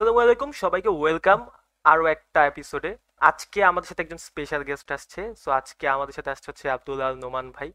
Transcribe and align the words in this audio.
সবাইকে 0.00 0.88
ওয়েলকাম 0.88 1.46
আরও 1.84 2.06
একটা 2.06 2.46
এপিসোডে 2.46 2.96
আজকে 3.20 3.64
আমাদের 3.64 3.88
সাথে 3.88 4.02
একজন 4.02 4.16
স্পেশাল 4.16 4.62
গেস্ট 4.64 4.92
আসছে। 4.92 5.34
সো 5.36 5.50
আজকে 5.50 5.88
আমাদের 5.88 6.14
সাথে 6.14 6.30
আসছে 6.30 6.50
হচ্ছে 6.50 6.70
আব্দুল 6.70 7.00
নোমান 7.24 7.50
ভাই। 7.50 7.72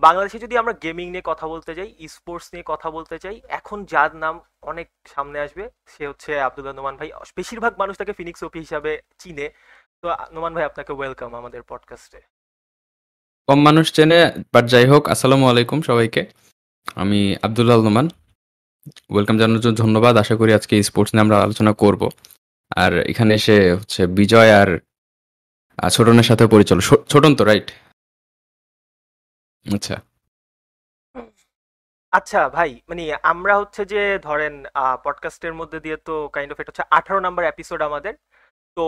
বাংলাদেশে 0.00 0.38
যদি 0.38 0.58
আমরা 0.58 0.72
গেমিং 0.72 1.10
নিয়ে 1.10 1.22
কথা 1.26 1.46
বলতে 1.48 1.74
যাই 1.74 1.90
স্পোর্টস 2.08 2.48
নিয়ে 2.52 2.64
কথা 2.66 2.90
বলতে 2.90 3.18
চাই 3.18 3.40
এখন 3.48 3.84
যার 3.84 4.16
নাম 4.16 4.40
অনেক 4.62 4.88
সামনে 5.14 5.38
আসবে, 5.40 5.64
সে 5.86 6.02
হচ্ছে 6.08 6.40
আব্দুল 6.40 6.66
নোমান 6.72 6.96
ভাই। 6.96 7.10
বেশিরভাগ 7.36 7.72
মানুষ 7.78 7.94
তাকে 7.96 8.12
ফিনিক্স 8.12 8.42
ওপি 8.42 8.58
হিসাবে 8.58 9.02
চিনে। 9.18 9.46
তো 10.02 10.06
নোমান 10.32 10.54
ভাই, 10.54 10.64
আপনাকে 10.64 10.92
ওয়েলকাম 10.92 11.34
আমাদের 11.34 11.62
পডকাস্টে 11.70 12.20
কম 13.48 13.58
মানুষ 13.62 13.86
চেনে 13.92 14.18
বাট 14.52 14.64
যাই 14.72 14.86
হোক 14.86 15.02
আসসালামু 15.08 15.44
আলাইকুম 15.52 15.78
সবাইকে। 15.82 16.22
আমি 16.96 17.20
আব্দুল্লাহ 17.42 17.78
নোমান। 17.82 18.08
ওয়েলকাম 19.12 19.36
জানানোর 19.40 19.62
জন্য 19.64 19.76
ধন্যবাদ। 19.76 20.14
আশা 20.22 20.34
করি 20.40 20.50
আজকে 20.54 20.74
স্পোর্টস 20.82 21.10
নিয়ে 21.12 21.24
আমরা 21.26 21.36
আলোচনা 21.40 21.72
করব। 21.82 22.02
আর 22.76 22.92
এখানে 23.12 23.32
এসে 23.34 23.56
হচ্ছে 23.80 24.00
বিজয় 24.20 24.50
আর 24.60 24.70
ছোটনের 25.78 26.26
সাথে 26.30 26.44
পরিচয় 26.46 26.80
ছোটন 27.12 27.32
তো 27.38 27.42
রাইট 27.44 27.68
আচ্ছা। 29.66 29.96
আচ্ছা 32.12 32.40
ভাই 32.48 32.70
মানে 32.88 33.02
আমরা 33.32 33.54
হচ্ছে 33.60 33.82
যে 33.84 34.02
ধরেন 34.18 34.54
পডকাস্টের 35.04 35.54
মধ্যে 35.54 35.78
দিয়ে 35.80 35.96
তো 36.08 36.14
কাইন্ড 36.28 36.50
অফ 36.52 36.58
এটা 36.60 36.70
হচ্ছে 36.70 36.84
আঠারো 36.90 37.20
নাম্বার 37.20 37.44
এপিসোড 37.44 37.80
আমাদের। 37.82 38.14
তো 38.76 38.84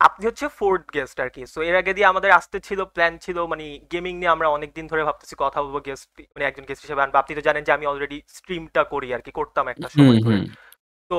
আপনি 0.00 0.22
হচ্ছে 0.28 0.46
ফোর্থ 0.58 0.84
গেস্ট 0.96 1.16
আর 1.20 1.30
কি 1.30 1.42
সো 1.54 1.58
এর 1.62 1.76
আগে 1.76 1.92
দিয়ে 1.96 2.06
আমাদের 2.06 2.30
আসতে 2.30 2.58
ছিল 2.60 2.80
প্ল্যান 2.94 3.12
ছিল 3.18 3.38
মানে 3.52 3.64
গেমিং 3.92 4.14
নিয়ে 4.20 4.32
আমরা 4.34 4.48
অনেক 4.56 4.70
দিন 4.78 4.86
ধরে 4.92 5.02
ভাবতেছি 5.04 5.34
কথা 5.44 5.58
বলব 5.64 5.76
গেস্ট 5.86 6.06
মানে 6.34 6.44
একজন 6.46 6.64
গেস্ট 6.68 6.82
হিসেবে 6.84 7.02
আনব। 7.02 7.14
আপনি 7.16 7.32
তো 7.38 7.42
জানেন 7.48 7.62
যে 7.64 7.72
আমি 7.72 7.84
অলরেডি 7.86 8.18
স্ট্রিমটা 8.36 8.82
করি 8.92 9.08
আর 9.14 9.22
কি 9.26 9.32
করতাম 9.40 9.64
একটা 9.68 9.88
সময় 9.88 10.18
ধরে। 10.26 10.38
তো 11.10 11.18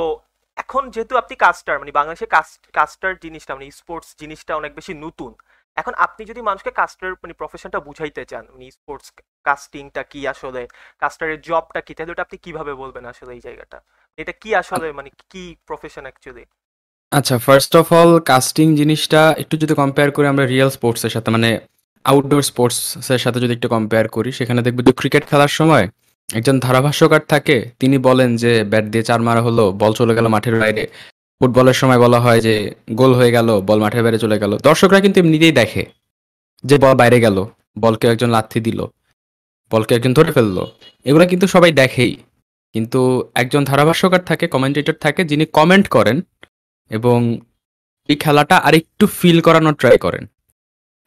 এখন 0.57 0.83
যেহেতু 0.93 1.13
আপনি 1.17 1.35
কাস্টার 1.45 1.75
মানে 1.81 1.91
বাংলাদেশে 1.99 2.27
কাস্টার 2.73 3.11
জিনিসটা 3.23 3.51
মানে 3.55 3.65
স্পোর্টস 3.81 4.09
জিনিসটা 4.21 4.53
অনেক 4.55 4.71
বেশি 4.75 4.93
নতুন 5.05 5.31
এখন 5.77 5.93
আপনি 6.05 6.21
যদি 6.31 6.41
মানুষকে 6.41 6.71
কাস্টার 6.71 7.09
মানে 7.23 7.33
প্রফেশনটা 7.41 7.79
বুঝাইতে 7.87 8.21
চান 8.31 8.43
মানে 8.53 8.65
স্পোর্টস 8.71 9.07
কাস্টিংটা 9.45 10.01
কি 10.11 10.19
আসলে 10.33 10.61
কাস্টারের 11.01 11.39
জবটা 11.41 11.81
কি 11.87 11.91
তাহলে 11.95 12.11
ওটা 12.13 12.25
আপনি 12.27 12.37
কীভাবে 12.45 12.73
বলবেন 12.73 13.03
আসলে 13.05 13.31
এই 13.37 13.41
জায়গাটা? 13.47 13.77
এটা 14.17 14.33
কি 14.41 14.49
আসলে 14.61 14.87
মানে 14.99 15.09
কি 15.31 15.43
প্রফেশন 15.69 16.03
অ্যাকচুয়ালি 16.07 16.43
আচ্ছা 17.11 17.35
ফার্স্ট 17.37 17.73
অফ 17.75 17.87
অল 17.93 18.11
কাস্টিং 18.31 18.67
জিনিসটা 18.75 19.21
একটু 19.37 19.55
যদি 19.57 19.73
কম্পেয়ার 19.73 20.09
করি 20.11 20.25
আমরা 20.27 20.45
রিয়েল 20.45 20.69
স্পোর্টসের 20.69 21.09
সাথে 21.09 21.29
মানে 21.31 21.49
আউটডোর 22.05 22.41
স্পোর্টসের 22.41 23.17
সাথে 23.17 23.39
যদি 23.39 23.53
একটু 23.53 23.67
কম্পেয়ার 23.69 24.05
করি, 24.07 24.29
সেখানে 24.31 24.61
দেখবে 24.61 24.81
যে 24.83 24.91
ক্রিকেট 24.91 25.23
খেলার 25.29 25.51
সময় 25.59 25.85
একজন 26.29 26.55
ধারাভাষ্যকার 26.59 27.23
থাকে, 27.27 27.57
তিনি 27.79 27.97
বলেন 27.97 28.29
যে 28.35 28.51
ব্যাট 28.63 28.85
দিয়ে 28.85 29.03
চার 29.03 29.21
মারা 29.21 29.41
হলো 29.41 29.63
বল 29.71 29.91
চলে 29.93 30.13
গেল 30.15 30.27
মাঠের 30.27 30.55
বাইরে। 30.59 30.83
ফুটবলের 31.41 31.73
সময় 31.73 31.99
বলা 31.99 32.19
হয় 32.19 32.39
যে 32.41 32.53
গোল 32.93 33.11
হয়ে 33.13 33.31
গেল 33.31 33.47
বল 33.61 33.79
মাঠের 33.79 34.03
বাইরে 34.03 34.19
চলে 34.19 34.37
গেল। 34.39 34.51
দর্শকরা 34.63 34.99
কিন্তু 34.99 35.17
এমনিতেই 35.19 35.51
দেখে 35.51 35.83
যে 36.63 36.75
বল 36.77 36.93
বাইরে 36.93 37.17
গেল 37.19 37.37
বলকে 37.79 38.05
একজন 38.07 38.29
লাথি 38.29 38.59
দিল 38.59 38.79
বলকে 39.71 39.91
একজন 39.95 40.13
ধরে 40.13 40.31
ফেলল। 40.31 40.57
এগুলো 41.05 41.25
কিন্তু 41.27 41.45
সবাই 41.47 41.71
দেখেই। 41.71 42.13
কিন্তু 42.75 43.29
একজন 43.35 43.61
ধারাভাষ্যকার 43.63 44.23
থাকে 44.25 44.45
কমেন্টেটর 44.47 44.97
থাকে, 45.05 45.21
যিনি 45.23 45.45
কমেন্ট 45.57 45.87
করেন 45.87 46.17
এবং 46.91 47.37
এই 48.09 48.15
খেলাটা 48.15 48.55
আরেকটু 48.57 49.07
ফিল 49.07 49.41
করানোর 49.41 49.73
ট্রাই 49.73 49.97
করেন। 49.97 50.27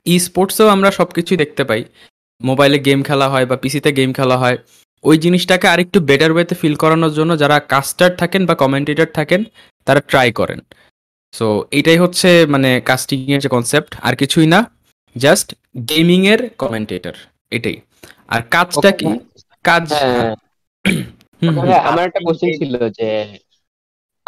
ই 0.07 0.19
স্পোর্টসেও 0.19 0.69
আমরা 0.69 0.91
সব 0.91 1.09
কিছুই 1.13 1.37
দেখতে 1.37 1.65
পাই। 1.65 1.85
মোবাইলে 2.41 2.79
গেম 2.79 3.03
খেলা 3.03 3.29
হয় 3.29 3.47
বা 3.47 3.57
পিসিতে 3.57 3.93
গেম 3.93 4.13
খেলা 4.13 4.37
হয়। 4.39 4.59
ওই 5.05 5.19
জিনিসটাকে 5.19 5.69
আরেকটু 5.69 6.01
বেটার 6.01 6.33
ওয়েতে 6.33 6.55
ফিল 6.55 6.75
করানোর 6.75 7.13
জন্য 7.13 7.39
যারা 7.39 7.61
কাস্টার 7.61 8.17
থাকেন 8.17 8.47
বা 8.47 8.55
কমেন্টেটর 8.55 9.07
থাকেন 9.15 9.45
তারা 9.85 10.01
ট্রাই 10.01 10.33
করেন। 10.33 10.61
সো 11.33 11.65
এইটাই 11.71 11.97
হচ্ছে 11.97 12.47
মানে 12.47 12.81
কাস্টিংয়ের 12.81 13.41
যে 13.41 13.49
কনসেপ্ট 13.49 13.97
আর 14.03 14.17
কিছুই 14.17 14.47
না 14.47 14.71
জাস্ট 15.17 15.55
গেমিংয়ের 15.89 16.45
এর 16.45 16.51
কমেন্টেটর 16.59 17.13
এটাই। 17.51 17.77
আর 18.29 18.43
কাজটা 18.51 18.91
কি? 18.93 19.07
কাজ। 19.65 19.93
হ্যাঁ। 19.93 20.37
আমার 21.85 22.05
একটা 22.07 22.21
কোশ্চেন 22.25 22.51
ছিল 22.59 22.89
যে 22.89 23.09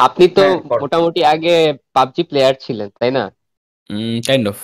আপনি 0.07 0.25
তো 0.37 0.43
হ্যাঁ, 0.43 0.57
মোটামুটি 0.83 1.21
আগে 1.25 1.55
পাবজি 1.97 2.23
প্লেয়ার 2.23 2.55
ছিলেন 2.65 2.89
তাই 2.99 3.11
না? 3.11 3.25
কাইন্ড 4.27 4.45
অফ 4.49 4.59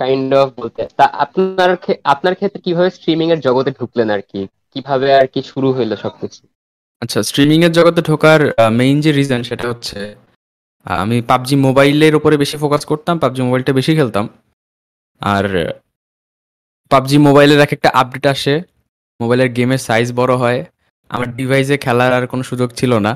কাইন্ড 0.00 0.30
অফ 0.34 0.48
বলতে 0.58 0.82
তা 0.98 1.04
আপনার 1.24 1.70
আপনার 2.04 2.34
ক্ষেত্রে 2.34 2.60
কীভাবে 2.66 2.90
স্ট্রিমিং 2.90 3.26
এর 3.34 3.40
জগতে 3.40 3.70
ঢুকলেন 3.78 4.08
আর 4.10 4.22
কি? 4.30 4.40
কীভাবে 4.72 5.08
আর 5.14 5.26
কি 5.26 5.40
শুরু 5.42 5.68
হইল 5.76 5.92
সবকিছু? 5.96 6.42
আচ্ছা 7.02 7.18
স্ট্রিমিং 7.22 7.58
এর 7.64 7.72
জগতে 7.72 8.00
ঢোকার 8.02 8.40
মেইন 8.70 8.96
যে 9.00 9.10
রিজন 9.12 9.40
সেটা 9.42 9.66
হচ্ছে 9.68 9.98
আমি 10.86 11.16
পাবজি 11.22 11.56
মোবাইলের 11.66 12.14
উপরে 12.14 12.36
বেশি 12.36 12.56
ফোকাস 12.56 12.82
করতাম 12.84 13.14
পাবজি 13.18 13.40
মোবাইলটা 13.42 13.72
বেশি 13.72 13.92
খেলতাম। 13.96 14.24
আর 15.20 15.44
পাবজি 16.90 17.16
মোবাইলের 17.18 17.60
এক 17.60 17.72
একটা 17.72 17.88
আপডেট 17.94 18.24
আসে 18.26 18.54
মোবাইলের 19.20 19.48
গেমের 19.48 19.80
সাইজ 19.88 20.08
বড় 20.12 20.32
হয় 20.36 20.60
আমার 21.10 21.28
ডিভাইসে 21.38 21.76
খেলার 21.78 22.12
আর 22.12 22.24
কোনো 22.26 22.42
সুযোগ 22.42 22.68
ছিল 22.72 22.92
না। 22.98 23.12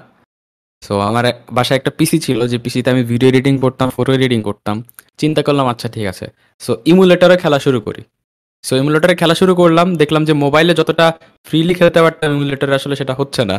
সো 0.82 0.94
আমার 1.08 1.24
বাসায় 1.56 1.78
একটা 1.80 1.92
পিসি 1.98 2.18
ছিল 2.26 2.38
যে 2.52 2.56
পিসিতে 2.64 2.88
আমি 2.94 3.02
ভিডিও 3.10 3.28
এডিটিং 3.32 3.54
করতাম 3.64 3.88
ফটো 3.96 4.10
এডিটিং 4.18 4.40
করতাম। 4.48 4.76
চিন্তা 5.20 5.40
করলাম 5.46 5.66
আচ্ছা 5.72 5.88
ঠিক 5.94 6.06
আছে। 6.12 6.26
সো 6.60 6.72
ইমুলেটরে 6.90 7.36
খেলা 7.42 7.58
শুরু 7.66 7.78
করি। 7.86 8.02
সো 8.64 8.72
ইমুলেটরে 8.80 9.14
খেলা 9.20 9.34
শুরু 9.40 9.52
করলাম 9.60 9.86
দেখলাম 10.02 10.22
যে 10.28 10.34
মোবাইলে 10.44 10.72
যতটা 10.80 11.06
ফ্রিলি 11.46 11.74
খেলতে 11.78 12.00
পারতাম 12.04 12.28
ইমুলেটরে 12.36 12.74
আসলে 12.78 12.94
সেটা 13.00 13.14
হচ্ছে 13.20 13.42
না। 13.50 13.56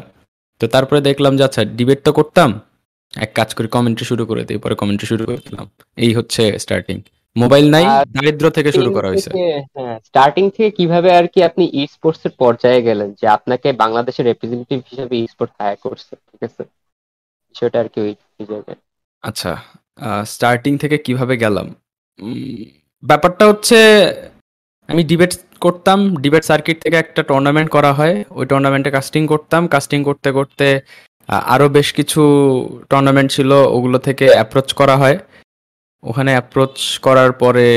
তো 0.61 0.65
তারপরে 0.73 0.99
দেখলাম 1.09 1.33
যে 1.39 1.43
আচ্ছা 1.47 1.61
ডিবেট 1.77 1.99
তো 2.07 2.11
করতাম। 2.19 2.49
এক 3.13 3.31
কাজ 3.39 3.49
করে 3.57 3.67
কমেন্ট্রি 3.75 4.05
শুরু 4.11 4.23
করে 4.29 4.41
দিই 4.47 4.59
পরে 4.63 4.75
কমেন্ট্রি 4.81 5.07
শুরু 5.11 5.23
করে 5.29 5.39
দিলাম 5.47 5.65
এই 6.05 6.11
হচ্ছে 6.17 6.41
স্টার্টিং 6.63 6.97
মোবাইল 7.35 7.65
নাই 7.75 7.85
দারিদ্র 8.15 8.45
থেকে 8.57 8.69
শুরু 8.77 8.89
করা 8.95 9.07
হয়েছে। 9.11 9.29
স্টার্টিং 10.09 10.43
থেকে 10.55 10.69
কীভাবে 10.77 11.09
আর 11.19 11.25
কি 11.33 11.39
আপনি 11.49 11.63
ই 11.79 11.81
স্পোর্টস 11.95 12.21
এর 12.27 12.33
পর্যায়ে 12.41 12.81
গেলেন? 12.87 13.09
যে 13.19 13.25
আপনাকে 13.37 13.67
বাংলাদেশের 13.83 14.25
রিপ্রেজেন্টেটিভ 14.29 14.79
হিসেবে 14.91 15.15
ই 15.21 15.25
স্পোর্ট 15.33 15.51
হায়ার 15.59 15.77
করছে 15.85 16.11
ঠিক 16.29 16.41
আছে? 16.49 16.63
বিষয়টা 17.57 17.77
আর 17.83 17.89
কি 17.93 17.99
ওই 18.05 18.13
জায়গায়। 18.51 18.79
আচ্ছা 19.23 19.51
স্টার্টিং 20.33 20.73
থেকে 20.83 20.97
কীভাবে 21.05 21.35
গেলাম? 21.43 21.67
ব্যাপারটা 23.03 23.43
হচ্ছে, 23.51 23.77
আমি 24.89 25.01
ডিবেট 25.11 25.31
করতাম 25.65 25.99
ডিবেট 26.23 26.43
সার্কিট 26.49 26.77
থেকে 26.83 26.97
একটা 27.03 27.21
টুর্নামেন্ট 27.29 27.69
করা 27.75 27.91
হয়। 27.99 28.15
ওই 28.37 28.45
টুর্নামেন্টে 28.51 28.91
কাস্টিং 28.97 29.21
করতাম। 29.33 29.61
কাস্টিং 29.75 29.99
করতে 30.09 30.29
করতে 30.37 30.67
আরও 31.53 31.67
বেশ 31.77 31.87
কিছু 31.99 32.21
টুর্নামেন্ট 32.89 33.29
ছিল, 33.35 33.51
ওগুলো 33.75 33.97
থেকে 34.07 34.25
অ্যাপ্রোচ 34.35 34.69
করা 34.79 34.95
হয়। 35.03 35.17
ওখানে 36.03 36.31
অ্যাপ্রোচ 36.35 36.75
করার 37.05 37.31
পরে 37.41 37.67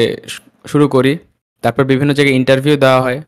শুরু 0.71 0.87
করি। 0.95 1.13
তারপর 1.65 1.83
বিভিন্ন 1.93 2.11
জায়গায় 2.19 2.37
ইন্টারভিউ 2.41 2.77
দেওয়া 2.85 3.01
হয়। 3.07 3.19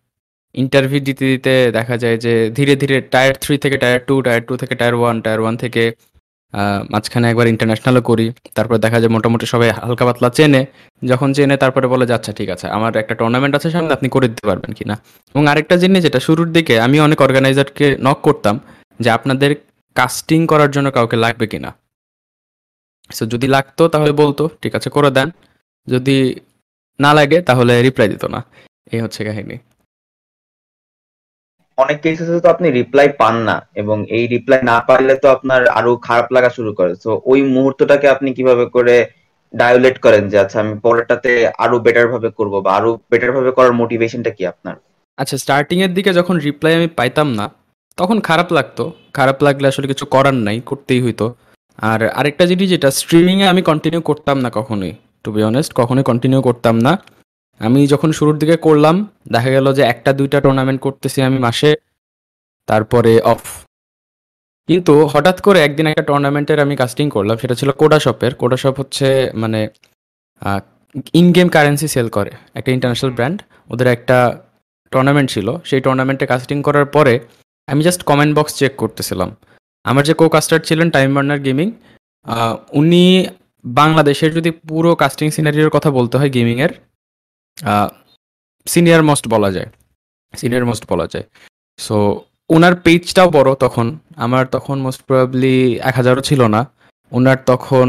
ইন্টারভিউ 0.63 1.01
দিতে 1.09 1.25
দিতে 1.33 1.55
দেখা 1.79 1.97
যায় 2.03 2.17
যে, 2.25 2.35
ধীরে 2.57 2.75
ধীরে 2.83 2.97
টায়ার 3.13 3.35
থ্রি 3.43 3.55
থেকে 3.65 3.77
টায়ার 3.83 4.01
টু 4.09 4.15
টায়ার 4.27 4.43
টু 4.49 4.53
থেকে 4.63 4.75
টায়ার 4.81 4.95
ওয়ান 5.01 5.17
টায়ার 5.25 5.41
ওয়ান 5.43 5.55
থেকে 5.65 5.85
মাঝখানে 6.91 7.31
একবার 7.31 7.47
ইন্টারন্যাশনালও 7.47 8.03
করি, 8.03 8.33
তারপর 8.55 8.79
দেখা 8.79 9.01
যায় 9.01 9.09
মোটামুটি 9.09 9.47
সবাই 9.47 9.71
হালকা 9.71 10.05
পাতলা 10.05 10.31
চেনে। 10.31 10.67
যখন 11.05 11.33
চেনে, 11.33 11.57
তারপরে 11.57 11.87
বলে, 11.87 12.07
যে 12.07 12.15
আচ্ছা 12.15 12.33
ঠিক 12.33 12.49
আছে, 12.49 12.67
আমার 12.69 12.97
একটা 12.97 13.15
টুর্নামেন্ট 13.15 13.57
আছে 13.57 13.71
সামনে, 13.71 13.93
আপনি 13.93 14.09
করে 14.09 14.29
দিতে 14.29 14.47
পারবেন 14.47 14.73
কিনা? 14.73 14.95
এবং 15.35 15.47
আরেকটা 15.47 15.77
জিনিস, 15.77 16.03
যেটা 16.03 16.21
শুরুর 16.21 16.53
দিকে 16.53 16.81
আমি 16.81 17.01
অনেক 17.01 17.23
অর্গানাইজারকে 17.23 17.97
নক 18.01 18.19
করতাম, 18.23 18.61
যে 19.01 19.11
আপনাদের 19.11 19.57
কাস্টিং 19.95 20.47
করার 20.47 20.71
জন্য 20.71 20.91
কাউকে 20.91 21.17
লাগবে 21.17 21.47
কিনা। 21.47 21.75
সো 23.11 23.27
যদি 23.27 23.47
লাগতো, 23.49 23.89
তাহলে 23.89 24.13
বলতো, 24.13 24.49
ঠিক 24.63 24.75
আছে, 24.75 24.91
করে 24.91 25.11
দেন। 25.11 25.31
যদি 25.89 26.35
না 27.01 27.15
লাগে, 27.15 27.43
তাহলে 27.43 27.83
রিপ্লাই 27.83 28.09
দিত 28.09 28.25
না। 28.25 28.45
এই 28.93 29.01
হচ্ছে 29.01 29.25
কাহিনী। 29.25 29.59
অনেক 31.79 31.99
কেসেসে 32.05 32.41
তো 32.45 32.49
আপনি 32.55 32.67
রিপ্লাই 32.79 33.09
পান 33.21 33.35
না 33.49 33.57
এবং 33.81 33.97
এই 34.17 34.25
রিপ্লাই 34.35 34.61
না 34.71 34.77
পাইলে 34.89 35.15
তো 35.23 35.27
আপনার 35.37 35.61
আরও 35.79 35.93
খারাপ 36.07 36.27
লাগা 36.37 36.51
শুরু 36.57 36.71
করে। 36.79 36.93
তো 37.05 37.11
ওই 37.31 37.41
মুহূর্তটাকে 37.55 38.07
আপনি 38.15 38.29
কীভাবে 38.37 38.65
করে 38.77 38.97
ডায়োলেট 39.55 39.97
করেন 40.05 40.23
যে 40.33 40.37
আচ্ছা 40.45 40.59
আমি 40.65 40.75
পরেরটাতে 40.85 41.31
আরও 41.65 41.77
বেটার 41.87 42.07
ভাবে 42.13 42.29
করব 42.39 42.55
বা 42.65 42.71
আরও 42.79 42.91
বেটার 43.11 43.33
ভাবে 43.37 43.51
করার 43.57 43.75
মোটিভেশনটা 43.81 44.31
কি 44.37 44.43
আপনার? 44.53 44.75
আচ্ছা 45.19 45.37
স্টার্টিং 45.43 45.79
এর 45.87 45.93
দিকে 45.99 46.11
যখন 46.19 46.37
রিপ্লাই 46.47 46.73
আমি 46.79 46.89
পাইতাম 46.99 47.29
না, 47.39 47.47
তখন 47.99 48.17
খারাপ 48.29 48.49
লাগতো। 48.59 48.85
খারাপ 49.19 49.39
লাগলে 49.47 49.67
আসলে 49.73 49.87
কিছু 49.93 50.05
করার 50.15 50.37
নাই, 50.47 50.57
করতেই 50.71 51.01
হইতো। 51.07 51.27
আর 51.79 52.01
আরেকটা 52.19 52.45
জিনিস 52.51 52.67
যেটা 52.75 52.89
স্ট্রিমিং 53.01 53.37
এ 53.45 53.47
আমি 53.53 53.63
কন্টিনিউ 53.71 54.01
করতাম 54.11 54.37
না 54.45 54.49
কখনোই 54.59 54.93
টু 55.25 55.29
বি 55.35 55.41
অনেস্ট 55.51 55.71
কখনোই 55.81 56.05
কন্টিনিউ 56.11 56.41
করতাম 56.49 56.75
না। 56.87 56.93
আমি 57.63 57.81
যখন 57.93 58.11
শুরুর 58.19 58.37
দিকে 58.43 58.57
করলাম, 58.67 58.97
দেখা 59.35 59.51
গেল 59.57 59.67
যে 59.79 59.83
একটা, 59.93 60.11
দুইটা 60.21 60.39
টুর্নামেন্ট 60.45 60.81
করতেছি 60.87 61.19
আমি 61.29 61.39
মাসে, 61.47 61.71
তারপরে 62.69 63.13
অফ 63.33 63.43
কিন্তু 64.69 64.95
হঠাৎ 65.13 65.37
করে 65.47 65.59
একদিন 65.67 65.87
একটা 65.93 66.05
টুর্নামেন্টের 66.09 66.59
আমি 66.65 66.75
কাস্টিং 66.83 67.07
করলাম, 67.17 67.37
সেটা 67.43 67.55
ছিল 67.61 67.71
কোডা 67.81 67.99
শপের। 68.05 68.33
হচ্ছে 68.81 69.09
মানে 69.43 69.61
ইন 71.21 71.27
গেম 71.37 71.49
কারেন্সি 71.57 71.89
সেল 71.95 72.09
করে, 72.17 72.33
একটা 72.59 72.71
ইন্টারন্যাশনাল 72.77 73.13
ব্র্যান্ড 73.17 73.39
ওদের 73.71 73.89
একটা 73.97 74.19
টুর্নামেন্ট 74.93 75.29
ছিল, 75.35 75.49
সেই 75.69 75.81
টুর্নামেন্টে 75.87 76.27
কাস্টিং 76.33 76.59
করার 76.67 76.87
পরে 76.97 77.15
আমি 77.69 77.81
জাস্ট 77.87 78.01
কমেন্ট 78.11 78.33
বক্স 78.39 78.53
চেক 78.61 78.73
করতেছিলাম। 78.83 79.31
আমার 79.85 80.03
যে 80.09 80.15
কো 80.21 80.27
কাস্টার 80.35 80.61
ছিলেন 80.69 80.89
টাইম 80.97 81.11
বার্নার 81.17 81.41
গেমিং 81.47 81.69
উনি 82.81 83.05
বাংলাদেশের 83.65 84.31
যদি 84.39 84.51
পুরো 84.69 84.91
কাস্টিং 85.03 85.29
সিনারিওর 85.37 85.73
কথা 85.77 85.91
বলতে 85.99 86.15
হয় 86.21 86.31
গেমিংয়ের 86.37 86.73
সিনিয়র 88.67 89.03
মোস্ট 89.09 89.25
বলা 89.35 89.51
যায়। 89.57 89.69
সিনিয়র 90.35 90.65
মোস্ট 90.71 90.85
বলা 90.93 91.07
যায়। 91.13 91.25
সো 91.79 91.97
ওনার 92.51 92.75
পেজটাও 92.85 93.29
বড় 93.39 93.51
তখন। 93.65 93.87
আমার 94.25 94.45
তখন 94.55 94.77
মোস্ট 94.87 95.01
প্রবাবলি 95.07 95.57
এক 95.89 95.95
হাজারও 96.01 96.23
ছিল 96.29 96.41
না। 96.55 96.61
ওনার 97.13 97.39
তখন 97.51 97.89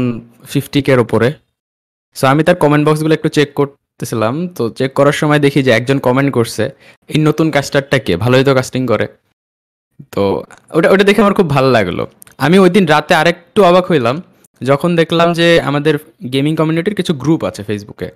ফিফটি 0.50 0.80
কের 0.86 0.98
ওপরে 1.04 1.28
সো 2.16 2.24
আমি 2.32 2.42
তার 2.46 2.56
কমেন্ট 2.62 2.84
বক্সগুলো 2.86 3.14
একটু 3.18 3.28
চেক 3.36 3.48
করতেছিলাম। 3.58 4.34
তো 4.56 4.62
চেক 4.78 4.90
করার 4.98 5.16
সময় 5.20 5.40
দেখি 5.46 5.60
যে 5.66 5.70
একজন 5.78 5.98
কমেন্ট 6.06 6.30
করছে, 6.38 6.64
এই 7.12 7.18
নতুন 7.28 7.46
কাস্টারটা 7.56 7.98
কে? 8.06 8.12
ভালোই 8.24 8.44
তো 8.48 8.52
কাস্টিং 8.58 8.82
করে। 8.92 9.06
তো 10.14 10.22
ওটা 10.76 10.88
ওটা 10.94 11.04
দেখে 11.08 11.20
আমার 11.24 11.34
খুব 11.38 11.48
ভালো 11.56 11.68
লাগল। 11.76 11.98
আমি 12.44 12.56
ওই 12.64 12.70
দিন 12.76 12.84
রাতে 12.94 13.12
আরেকটু 13.20 13.60
অবাক 13.70 13.84
হইলাম, 13.92 14.16
যখন 14.60 14.90
দেখলাম 15.00 15.28
যে 15.38 15.46
আমাদের 15.68 15.94
গেমিং 16.34 16.52
কমিউনিটির 16.60 16.96
কিছু 17.00 17.12
গ্রুপ 17.22 17.40
আছে 17.48 17.62
ফেসবুকে 17.68 18.08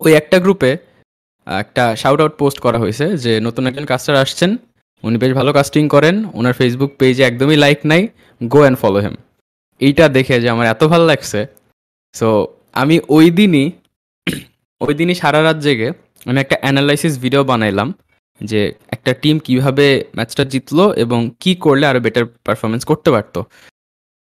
ওই 0.00 0.12
একটা 0.20 0.36
গ্রুপে 0.44 0.70
একটা 1.46 1.84
শাউট 2.02 2.20
আউট 2.22 2.34
পোস্ট 2.40 2.58
করা 2.64 2.78
হয়েছে 2.82 3.06
যে 3.24 3.32
নতুন 3.46 3.62
একজন 3.70 3.86
কাস্টার 3.92 4.14
আসছেন, 4.24 4.50
উনি 5.04 5.16
বেশ 5.22 5.32
ভালো 5.38 5.50
কাস্টিং 5.58 5.84
করেন, 5.94 6.16
ওনার 6.38 6.54
ফেসবুক 6.58 6.90
পেজে 7.00 7.22
একদমই 7.30 7.58
লাইক 7.64 7.78
নাই 7.90 8.02
গো 8.40 8.60
অ্যান্ড 8.64 8.78
ফলো 8.82 8.98
হেম 9.04 9.14
এইটা 9.80 10.04
দেখে 10.16 10.34
যে 10.42 10.48
আমার 10.54 10.66
এত 10.74 10.82
ভালো 10.92 11.04
লাগছে। 11.10 11.40
সো 12.14 12.28
আমি 12.82 12.96
ওই 13.16 13.26
দিনই 13.38 13.66
ওই 14.80 14.92
দিনই 14.98 15.16
সারা 15.22 15.40
রাত 15.46 15.58
জেগে 15.66 15.88
আমি 16.28 16.38
একটা 16.44 16.56
অ্যানালাইসিস 16.62 17.14
ভিডিও 17.24 17.42
বানাইলাম 17.50 17.88
যে 18.40 18.60
একটা 18.94 19.12
টিম 19.22 19.36
কীভাবে 19.46 19.86
ম্যাচটা 20.16 20.44
জিতলো 20.52 20.84
এবং 21.04 21.20
কি 21.42 21.52
করলে 21.64 21.84
আরও 21.90 22.00
বেটার 22.06 22.24
পারফরমেন্স 22.46 22.82
করতে 22.90 23.08
পারতো। 23.14 23.40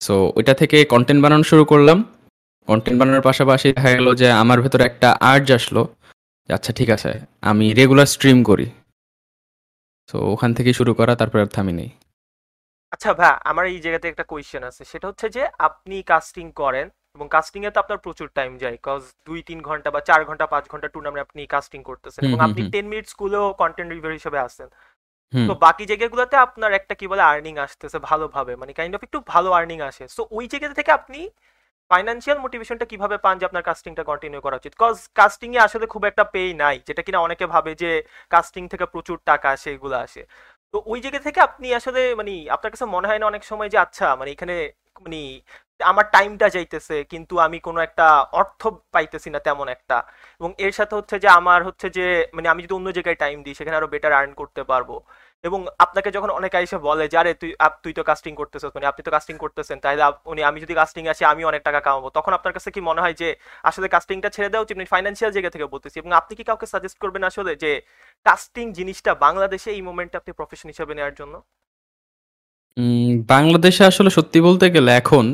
সো 0.01 0.15
ওইটা 0.37 0.53
থেকে 0.61 0.77
কন্টেন্ট 0.93 1.19
বানানো 1.25 1.45
শুরু 1.51 1.63
করলাম। 1.71 1.97
কন্টেন্ট 2.67 2.97
বানানোর 2.99 3.23
পাশাপাশি 3.29 3.67
দেখা 3.77 3.91
গেলো 3.97 4.11
যে 4.21 4.27
আমার 4.43 4.57
ভেতরে 4.63 4.83
একটা 4.91 5.09
আর্জ 5.31 5.47
আসলো 5.59 5.81
আচ্ছা 6.49 6.71
ঠিক 6.79 6.89
আছে 6.95 7.11
আমি 7.49 7.65
রেগুলার 7.79 8.09
স্ট্রিম 8.15 8.37
করি। 8.49 8.67
তো 10.09 10.17
ওখান 10.33 10.51
থেকে 10.57 10.71
শুরু 10.79 10.91
করা 10.99 11.13
তারপর 11.21 11.37
আর 11.43 11.49
থামি 11.57 11.73
নেই। 11.79 11.89
আচ্ছা 12.91 13.11
ভাই 13.19 13.33
আমার 13.51 13.65
এই 13.71 13.79
জায়গাতে 13.85 14.07
একটা 14.11 14.25
কোয়েশ্চেন 14.31 14.63
আছে। 14.69 14.81
সেটা 14.91 15.05
হচ্ছে 15.09 15.27
যে 15.35 15.43
আপনি 15.67 15.95
কাস্টিং 16.11 16.45
করেন 16.61 16.87
এবং 17.15 17.25
কাস্টিং 17.35 17.61
এ 17.67 17.69
তো 17.75 17.79
আপনার 17.83 17.99
প্রচুর 18.05 18.27
টাইম 18.37 18.51
যায়। 18.63 18.77
কজ 18.87 19.01
দুই 19.27 19.39
তিন 19.49 19.59
ঘণ্টা 19.67 19.89
বা 19.95 20.01
চার 20.09 20.21
ঘণ্টা 20.29 20.45
পাঁচ 20.53 20.63
ঘণ্টা 20.71 20.87
টুর্নামেন্ট 20.93 21.23
আপনি 21.27 21.41
কাস্টিং 21.55 21.79
করতেছেন 21.89 22.21
এবং 22.27 22.39
আপনি। 22.47 22.61
টেন 22.73 22.85
মিনিট 22.91 23.05
স্কুলেও 23.13 23.45
কন্টেন্ট 23.61 23.89
রিভিউর 23.95 24.17
হিসেবে 24.19 24.39
আসেন 24.47 24.69
তো 25.33 25.53
বাকি 25.65 25.83
জায়গাগুলোতে 25.91 26.35
আপনার 26.45 26.71
একটা 26.79 26.93
কি 26.99 27.05
বলে 27.11 27.23
আর্নিং 27.31 27.53
আসতেছে 27.65 27.97
ভালোভাবে। 28.09 28.53
মানে 28.61 28.71
কাইন্ড 28.79 28.93
অফ 28.97 29.01
একটু 29.07 29.19
ভালো 29.33 29.49
আর্নিং 29.59 29.77
আসে। 29.89 30.03
সো 30.15 30.21
ওই 30.37 30.45
জায়গা 30.51 30.67
থেকে 30.79 30.91
আপনি 30.99 31.19
ফাইনান্সিয়াল 31.91 32.37
মোটিভেশনটা 32.45 32.85
কীভাবে 32.91 33.15
পান 33.25 33.35
যে 33.39 33.45
আপনার 33.49 33.63
কাস্টিংটা 33.69 34.03
কন্টিনিউ 34.09 34.39
করা 34.45 34.57
উচিত? 34.61 34.73
কজ 34.83 34.95
কাস্টিং 35.19 35.49
এ 35.57 35.59
আসলে 35.67 35.85
খুব 35.93 36.03
একটা 36.09 36.23
পে 36.33 36.41
নাই, 36.63 36.75
যেটা 36.87 37.01
কিনা 37.05 37.19
অনেকে 37.27 37.45
ভাবে 37.55 37.71
যে 37.83 37.91
কাস্টিং 38.33 38.63
থেকে 38.71 38.85
প্রচুর 38.93 39.17
টাকা 39.29 39.47
আসে, 39.55 39.69
এগুলো 39.75 39.95
আসে। 40.05 40.21
তো 40.73 40.77
ওই 40.91 40.99
জায়গা 41.03 41.19
থেকে 41.27 41.39
আপনি 41.47 41.67
আসলে 41.79 42.01
মানে 42.19 42.33
আপনার 42.55 42.71
কাছে 42.73 42.85
মনে 42.95 43.07
হয় 43.09 43.19
না 43.21 43.25
অনেক 43.31 43.43
সময় 43.51 43.69
যে 43.73 43.77
আচ্ছা 43.85 44.07
মানে 44.19 44.29
এখানে 44.35 44.55
মানে 45.05 45.19
আমার 45.79 46.05
টাইমটা 46.15 46.47
যাইতেছে, 46.55 46.95
কিন্তু 47.11 47.33
আমি 47.45 47.57
কোনো 47.67 47.79
একটা 47.87 48.05
অর্থ 48.41 48.61
পাইতেছি 48.95 49.29
না 49.33 49.39
তেমন 49.47 49.67
একটা। 49.75 49.97
এবং 50.41 50.51
এর 50.65 50.73
সাথে 50.79 50.93
হচ্ছে 50.99 51.15
যে, 51.23 51.29
আমার 51.39 51.59
হচ্ছে 51.67 51.87
যে 51.97 52.05
মানে 52.35 52.47
আমি 52.53 52.61
যদি 52.65 52.73
অন্য 52.79 52.87
জায়গায় 52.97 53.17
টাইম 53.23 53.37
দিই, 53.45 53.55
সেখানে 53.59 53.75
আরও 53.79 53.87
বেটার 53.93 54.13
আর্ন 54.19 54.31
করতে 54.41 54.61
পারব। 54.71 54.89
এবং 55.43 55.59
আপনাকে 55.85 56.09
যখন 56.15 56.29
অনেকে 56.39 56.57
এসে 56.65 56.77
বলে 56.87 57.05
যে, 57.11 57.17
আরে, 57.21 57.31
তুই 57.41 57.51
তুই 57.83 57.93
তো 57.97 58.03
কাস্টিং 58.09 58.33
করতেছিস। 58.41 58.71
মানে 58.75 58.87
আপনি 58.91 59.01
তো 59.07 59.11
কাস্টিং 59.15 59.35
করতেছেন 59.43 59.77
তাহলে 59.83 60.03
উনি, 60.31 60.41
আমি 60.49 60.57
যদি 60.63 60.73
কাস্টিং 60.81 61.03
আসি, 61.13 61.23
আমি 61.31 61.41
অনেক 61.51 61.61
টাকা 61.67 61.79
কামাবো। 61.85 62.07
তখন 62.17 62.31
আপনার 62.37 62.53
কাছে 62.57 62.69
কি 62.75 62.81
মনে 62.89 63.01
হয় 63.03 63.15
যে, 63.21 63.29
আসলে 63.69 63.87
কাস্টিংটা 63.95 64.29
ছেড়ে 64.35 64.49
দেওয়া 64.51 64.63
উচিত 64.65 64.75
ফাইন্যান্সিয়াল 64.93 65.31
জায়গা 65.35 65.49
থেকে 65.53 65.65
বলতেছি? 65.73 65.95
এবং 66.01 66.11
আপনি 66.19 66.33
কি 66.39 66.43
কাউকে 66.49 66.65
সাজেস্ট 66.73 66.97
করবেন 67.03 67.23
আসলে 67.29 67.51
যে 67.63 67.71
কাস্টিং 68.25 68.65
জিনিসটা 68.77 69.11
বাংলাদেশে 69.25 69.69
এই 69.75 69.81
মোমেন্টে 69.87 70.15
আপনি 70.21 70.31
প্রফেশন 70.39 70.67
হিসেবে 70.73 70.93
নেওয়ার 70.97 71.15
জন্য? 71.19 71.35
বাংলাদেশে 73.33 73.83
আসলে 73.91 74.09
সত্যি 74.17 74.39
বলতে 74.47 74.65
গেলে 74.75 74.91
এখন 75.01 75.25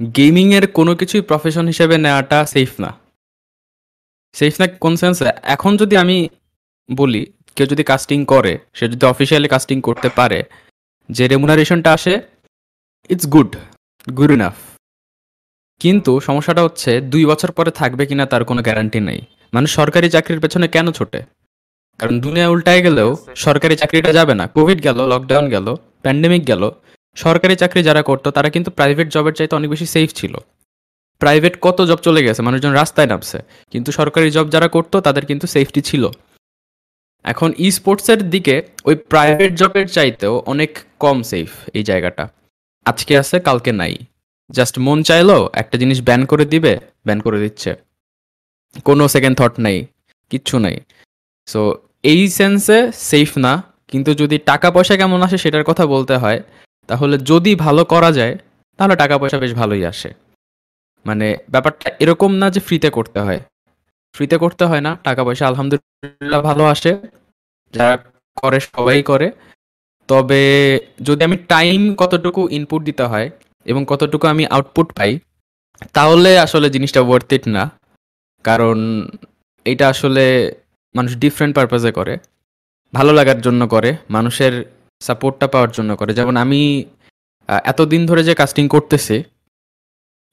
গেমিং 0.00 0.46
এর 0.58 0.66
কোনো 0.78 0.92
কিছুই 1.00 1.22
প্রফেশন 1.30 1.64
হিসেবে 1.72 1.96
নেওয়াটা 2.04 2.38
সেফ 2.54 2.70
না। 2.84 2.90
সেফ 4.34 4.54
না 4.60 4.66
কোন 4.84 4.94
সেন্সে 5.00 5.24
এখন 5.54 5.72
যদি 5.82 5.94
আমি 6.04 6.16
বলি 6.88 7.22
কেউ 7.56 7.66
যদি 7.66 7.84
কাস্টিং 7.84 8.24
করে, 8.24 8.58
সে 8.74 8.88
যদি 8.88 9.06
অফিসিয়ালি 9.06 9.48
কাস্টিং 9.48 9.80
করতে 9.80 10.08
পারে, 10.08 10.42
যে 11.10 11.28
রেমুনারেশনটা 11.28 11.92
আসে 11.92 12.20
ইটস 13.08 13.26
গুড 13.26 13.56
গুড 14.16 14.30
ইনাফ 14.30 14.54
কিন্তু 15.80 16.20
সমস্যাটা 16.20 16.62
হচ্ছে, 16.62 17.00
দুই 17.00 17.24
বছর 17.24 17.52
পরে 17.52 17.70
থাকবে 17.70 18.06
কিনা 18.06 18.26
তার 18.26 18.44
কোনো 18.44 18.62
গ্যারান্টি 18.62 19.00
নেই। 19.00 19.20
মানুষ 19.54 19.74
সরকারি 19.74 20.10
চাকরির 20.10 20.40
পেছনে 20.40 20.68
কেন 20.68 20.92
ছোটে? 20.92 21.22
কারণ 21.98 22.20
দুনিয়া 22.20 22.48
উল্টায় 22.48 22.82
গেলেও 22.82 23.16
সরকারি 23.36 23.76
চাকরিটা 23.76 24.12
যাবে 24.12 24.34
না। 24.34 24.46
কোভিড 24.46 24.82
গেল 24.82 25.08
লকডাউন 25.08 25.48
গেল 25.48 25.74
প্যান্ডেমিক 26.02 26.46
গেল। 26.46 26.70
সরকারি 27.14 27.56
চাকরি 27.56 27.82
যারা 27.82 28.02
করতো, 28.02 28.30
তারা 28.30 28.50
কিন্তু 28.50 28.70
প্রাইভেট 28.70 29.08
জবের 29.08 29.32
চাইতে 29.32 29.56
অনেক 29.56 29.70
বেশি 29.70 29.86
সেফ 29.86 30.12
ছিল। 30.14 30.36
প্রাইভেট 31.18 31.56
কত 31.60 31.82
জব 31.82 31.96
চলে 31.96 32.24
গেছে? 32.24 32.42
মানুষজন 32.42 32.70
রাস্তায় 32.70 33.06
নামছে। 33.06 33.38
কিন্তু 33.70 33.92
সরকারি 33.92 34.30
জব 34.30 34.48
যারা 34.48 34.68
করতো, 34.68 35.00
তাদের 35.00 35.26
কিন্তু 35.26 35.46
সেফটি 35.46 35.82
ছিল। 35.82 36.08
এখন 37.24 37.52
ই 37.58 37.70
স্পোর্টসের 37.70 38.30
দিকে 38.30 38.62
ওই 38.84 38.94
প্রাইভেট 38.94 39.52
জবের 39.60 39.86
চাইতেও 39.88 40.34
অনেক 40.52 40.70
কম 40.98 41.22
সেফ 41.22 41.48
এই 41.74 41.84
জায়গাটা। 41.90 42.24
আজকে 42.86 43.12
আছে, 43.18 43.40
কালকে 43.40 43.72
নাই। 43.72 43.94
জাস্ট 44.50 44.78
মন 44.78 45.02
চাইলো 45.02 45.36
একটা 45.52 45.76
জিনিস 45.78 45.98
ব্যান 46.02 46.22
করে 46.26 46.44
দিবে 46.44 46.72
ব্যান 47.06 47.18
করে 47.20 47.38
দিচ্ছে। 47.40 47.70
কোনো 48.84 49.02
সেকেন্ড 49.08 49.36
থট 49.40 49.54
নাই, 49.58 49.76
কিচ্ছু 50.30 50.58
নাই। 50.58 50.76
সো 51.48 51.60
এই 52.12 52.20
সেন্সে 52.38 52.78
সেফ 53.10 53.30
না, 53.38 53.52
কিন্তু 53.88 54.10
যদি 54.14 54.36
টাকা 54.50 54.68
পয়সা 54.70 54.94
কেমন 54.96 55.22
আসে 55.22 55.38
সেটার 55.38 55.64
কথা 55.64 55.84
বলতে 55.86 56.14
হয়, 56.16 56.42
তাহলে 56.88 57.16
যদি 57.18 57.52
ভালো 57.54 57.84
করা 57.84 58.12
যায়, 58.12 58.34
তাহলে 58.76 58.94
টাকা 58.96 59.14
পয়সা 59.18 59.38
বেশ 59.38 59.52
ভালোই 59.54 59.84
আসে। 59.86 60.10
মানে 61.06 61.26
ব্যাপারটা 61.50 61.88
এরকম 61.98 62.30
না 62.34 62.46
যে 62.50 62.60
ফ্রিতে 62.60 62.90
করতে 62.90 63.18
হয়। 63.20 63.40
ফ্রিতে 64.14 64.36
করতে 64.44 64.64
হয় 64.70 64.82
না 64.86 64.92
টাকা 65.06 65.20
পয়সা 65.26 65.44
আলহামদুলিল্লাহ 65.50 66.40
ভালো 66.48 66.62
আসে 66.72 66.92
যারা 67.74 67.94
করে 68.42 68.58
সবাই 68.72 68.98
করে। 69.10 69.28
তবে 70.08 70.42
যদি 71.08 71.20
আমি 71.28 71.36
টাইম 71.52 71.80
কতটুকু 72.02 72.40
ইনপুট 72.56 72.80
দিতে 72.88 73.04
হয় 73.12 73.28
এবং 73.66 73.82
কতটুকু 73.92 74.24
আমি 74.32 74.44
আউটপুট 74.56 74.88
পাই, 74.98 75.10
তাহলে 75.96 76.30
আসলে 76.46 76.66
জিনিসটা 76.74 77.00
ওয়ার্থ 77.04 77.30
ইট 77.36 77.44
না। 77.56 77.64
কারণ 78.44 78.76
এটা 79.66 79.84
আসলে 79.94 80.24
মানুষ 80.94 81.12
ডিফারেন্ট 81.22 81.52
পারপাজে 81.58 81.90
করে, 81.98 82.14
ভালো 82.92 83.12
লাগার 83.18 83.38
জন্য 83.46 83.62
করে, 83.74 83.90
মানুষের 84.16 84.54
সাপোর্টটা 85.00 85.46
পাওয়ার 85.52 85.70
জন্য 85.76 85.90
করে। 86.00 86.10
যেমন 86.18 86.34
আমি 86.44 86.60
এতদিন 87.70 88.02
ধরে 88.10 88.22
যে 88.28 88.34
কাস্টিং 88.40 88.64
করতেছি, 88.74 89.16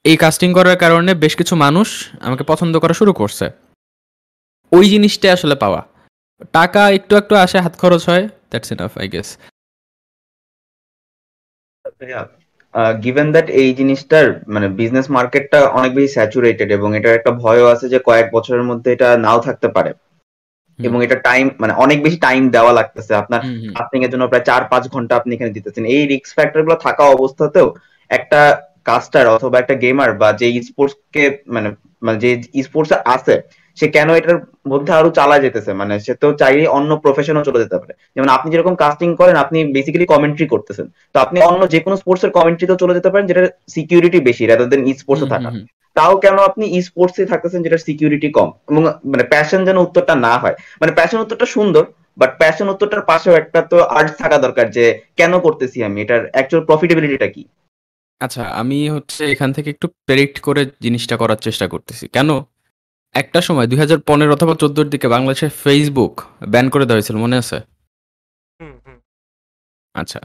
এই 0.05 0.15
কাস্টিং 0.23 0.49
করার 0.57 0.77
কারণে 0.83 1.11
বেশ 1.23 1.33
কিছু 1.39 1.53
মানুষ 1.65 1.87
আমাকে 2.27 2.43
পছন্দ 2.51 2.73
করা 2.83 2.95
শুরু 2.99 3.13
করছে। 3.21 3.45
ওই 4.71 4.85
জিনিসটা 4.93 5.27
আসলে 5.35 5.55
পাওয়া। 5.55 5.81
টাকা 6.55 6.81
একটু 6.97 7.13
একটু 7.21 7.33
আসে 7.45 7.57
হাত 7.65 7.73
খরচ 7.81 8.03
হয় 8.09 8.25
that's 8.51 8.69
enough 8.73 8.93
I 9.01 9.07
guess 9.13 9.29
given 13.03 13.27
that 13.31 13.47
এই 13.61 13.69
জিনিসটার 13.79 14.25
মানে 14.47 14.67
বিজনেস 14.79 15.07
মার্কেটটা 15.15 15.59
অনেক 15.77 15.91
বেশি 15.97 16.09
স্যাচুরেটেড 16.15 16.69
এবং 16.77 16.89
এটার 16.97 17.17
একটা 17.19 17.31
ভয়ও 17.41 17.67
আছে 17.73 17.85
যে 17.93 17.99
কয়েক 18.07 18.27
বছরের 18.35 18.63
মধ্যে 18.69 18.89
এটা 18.91 19.07
নাও 19.17 19.39
থাকতে 19.47 19.67
পারে। 19.75 19.91
এবং 20.79 20.97
এটা 21.05 21.17
টাইম 21.27 21.45
মানে 21.61 21.73
অনেক 21.83 21.97
বেশি 22.05 22.17
টাইম 22.19 22.41
দেওয়া 22.55 22.73
লাগতেছে। 22.73 23.13
আপনার 23.21 23.41
কাস্টিং 23.75 23.99
এর 24.05 24.11
জন্য 24.13 24.23
প্রায় 24.31 24.45
চার 24.45 24.61
পাঁচ 24.71 24.83
ঘণ্টা 24.87 25.13
আপনি 25.15 25.31
এখানে 25.33 25.55
দিতেছেন। 25.57 25.83
এই 25.95 26.03
রিস্ক 26.11 26.31
ফ্যাক্টরগুলো 26.37 26.75
থাকা 26.85 27.03
অবস্থাতেও 27.07 27.67
একটা 28.11 28.39
কাস্টার 28.83 29.25
অথবা 29.27 29.55
একটা 29.59 29.75
গেমার 29.83 30.11
বা 30.21 30.29
যে 30.41 30.47
স্পোর্টস 30.69 30.95
কে 31.13 31.23
মানে 31.47 31.69
মানে 32.05 32.17
যে 32.23 32.29
স্পোর্টস 32.67 32.91
আছে 33.15 33.35
সে 33.79 33.87
কেন 33.87 34.09
এটার 34.09 34.37
মধ্যে 34.67 34.93
আরও 34.93 35.09
চালা 35.09 35.39
যেতেছে? 35.39 35.73
মানে 35.73 35.93
সে 35.99 36.13
তো 36.13 36.27
চাইলে 36.33 36.67
অন্য 36.67 36.91
প্রফেশনও 36.95 37.43
চলে 37.43 37.61
যেতে 37.63 37.77
পারে। 37.77 37.93
যেমন 38.15 38.29
আপনি 38.29 38.51
যেরকম 38.51 38.75
কাস্টিং 38.75 39.15
করেন 39.15 39.35
আপনি 39.35 39.57
বেসিক্যালি 39.75 40.05
কমেন্ট্রি 40.05 40.45
করতেছেন। 40.47 40.87
তো 41.13 41.19
আপনি 41.19 41.37
অন্য 41.41 41.61
যে 41.69 41.79
কোনো 41.79 41.95
স্পোর্টস 41.95 42.23
এর 42.23 42.31
কমেন্ট্রিতেও 42.31 42.81
চলে 42.81 42.93
যেতে 42.93 43.09
পারেন 43.09 43.27
যেটার 43.27 43.47
সিকিউরিটি 43.67 44.19
বেশি 44.19 44.43
রাদার 44.45 44.69
দেন 44.69 44.81
স্পোর্টস 44.93 45.23
থাকা। 45.23 45.49
তাও 45.95 46.13
কেন 46.17 46.35
আপনি 46.39 46.65
ই 46.77 46.81
স্পোর্টসে 46.81 47.25
থাকতেছেন 47.25 47.63
যেটার 47.63 47.77
সিকিউরিটি 47.77 48.29
কম? 48.31 48.49
এবং 48.69 48.83
মানে 49.05 49.23
প্যাশন 49.23 49.65
যেন 49.65 49.77
উত্তরটা 49.77 50.15
না 50.15 50.37
হয়। 50.37 50.55
মানে 50.81 50.91
প্যাশন 50.91 51.19
উত্তরটা 51.19 51.45
সুন্দর 51.45 51.83
বাট 52.17 52.31
প্যাশন 52.37 52.69
উত্তরটার 52.69 53.01
পাশেও 53.01 53.33
একটা 53.33 53.61
তো 53.61 53.77
আর্ট 53.97 54.11
থাকা 54.17 54.37
দরকার 54.37 54.65
যে 54.71 54.99
কেন 55.17 55.39
করতেছি 55.39 55.83
আমি? 55.83 56.01
এটার 56.01 56.21
অ্যাকচুয়াল 56.31 56.65
প্রফিটেবিলিটিটা 56.65 57.27
কি? 57.27 57.43
আচ্ছা 58.21 58.43
আমি 58.61 58.89
হচ্ছে 58.89 59.25
এখান 59.25 59.53
থেকে 59.53 59.69
একটু 59.69 59.87
প্রেডিক্ট 59.87 60.39
করে 60.39 60.65
জিনিসটা 60.81 61.17
করার 61.17 61.37
চেষ্টা 61.37 61.67
করতেছি। 61.67 62.07
কেন? 62.07 62.29
একটা 63.15 63.39
সময় 63.41 63.67
দুই 63.67 63.79
হাজার 63.79 63.99
পনেরো 63.99 64.31
অথবা 64.35 64.53
চোদ্দোর 64.55 64.87
দিকে 64.89 65.07
বাংলাদেশে 65.07 65.47
ফেসবুক 65.63 66.13
ব্যান 66.47 66.65
করে 66.69 66.85
দেওয়া 66.85 66.97
হয়েছিল 66.99 67.15
মনে 67.17 67.35
আছে? 67.37 67.57
আচ্ছা। 69.95 70.19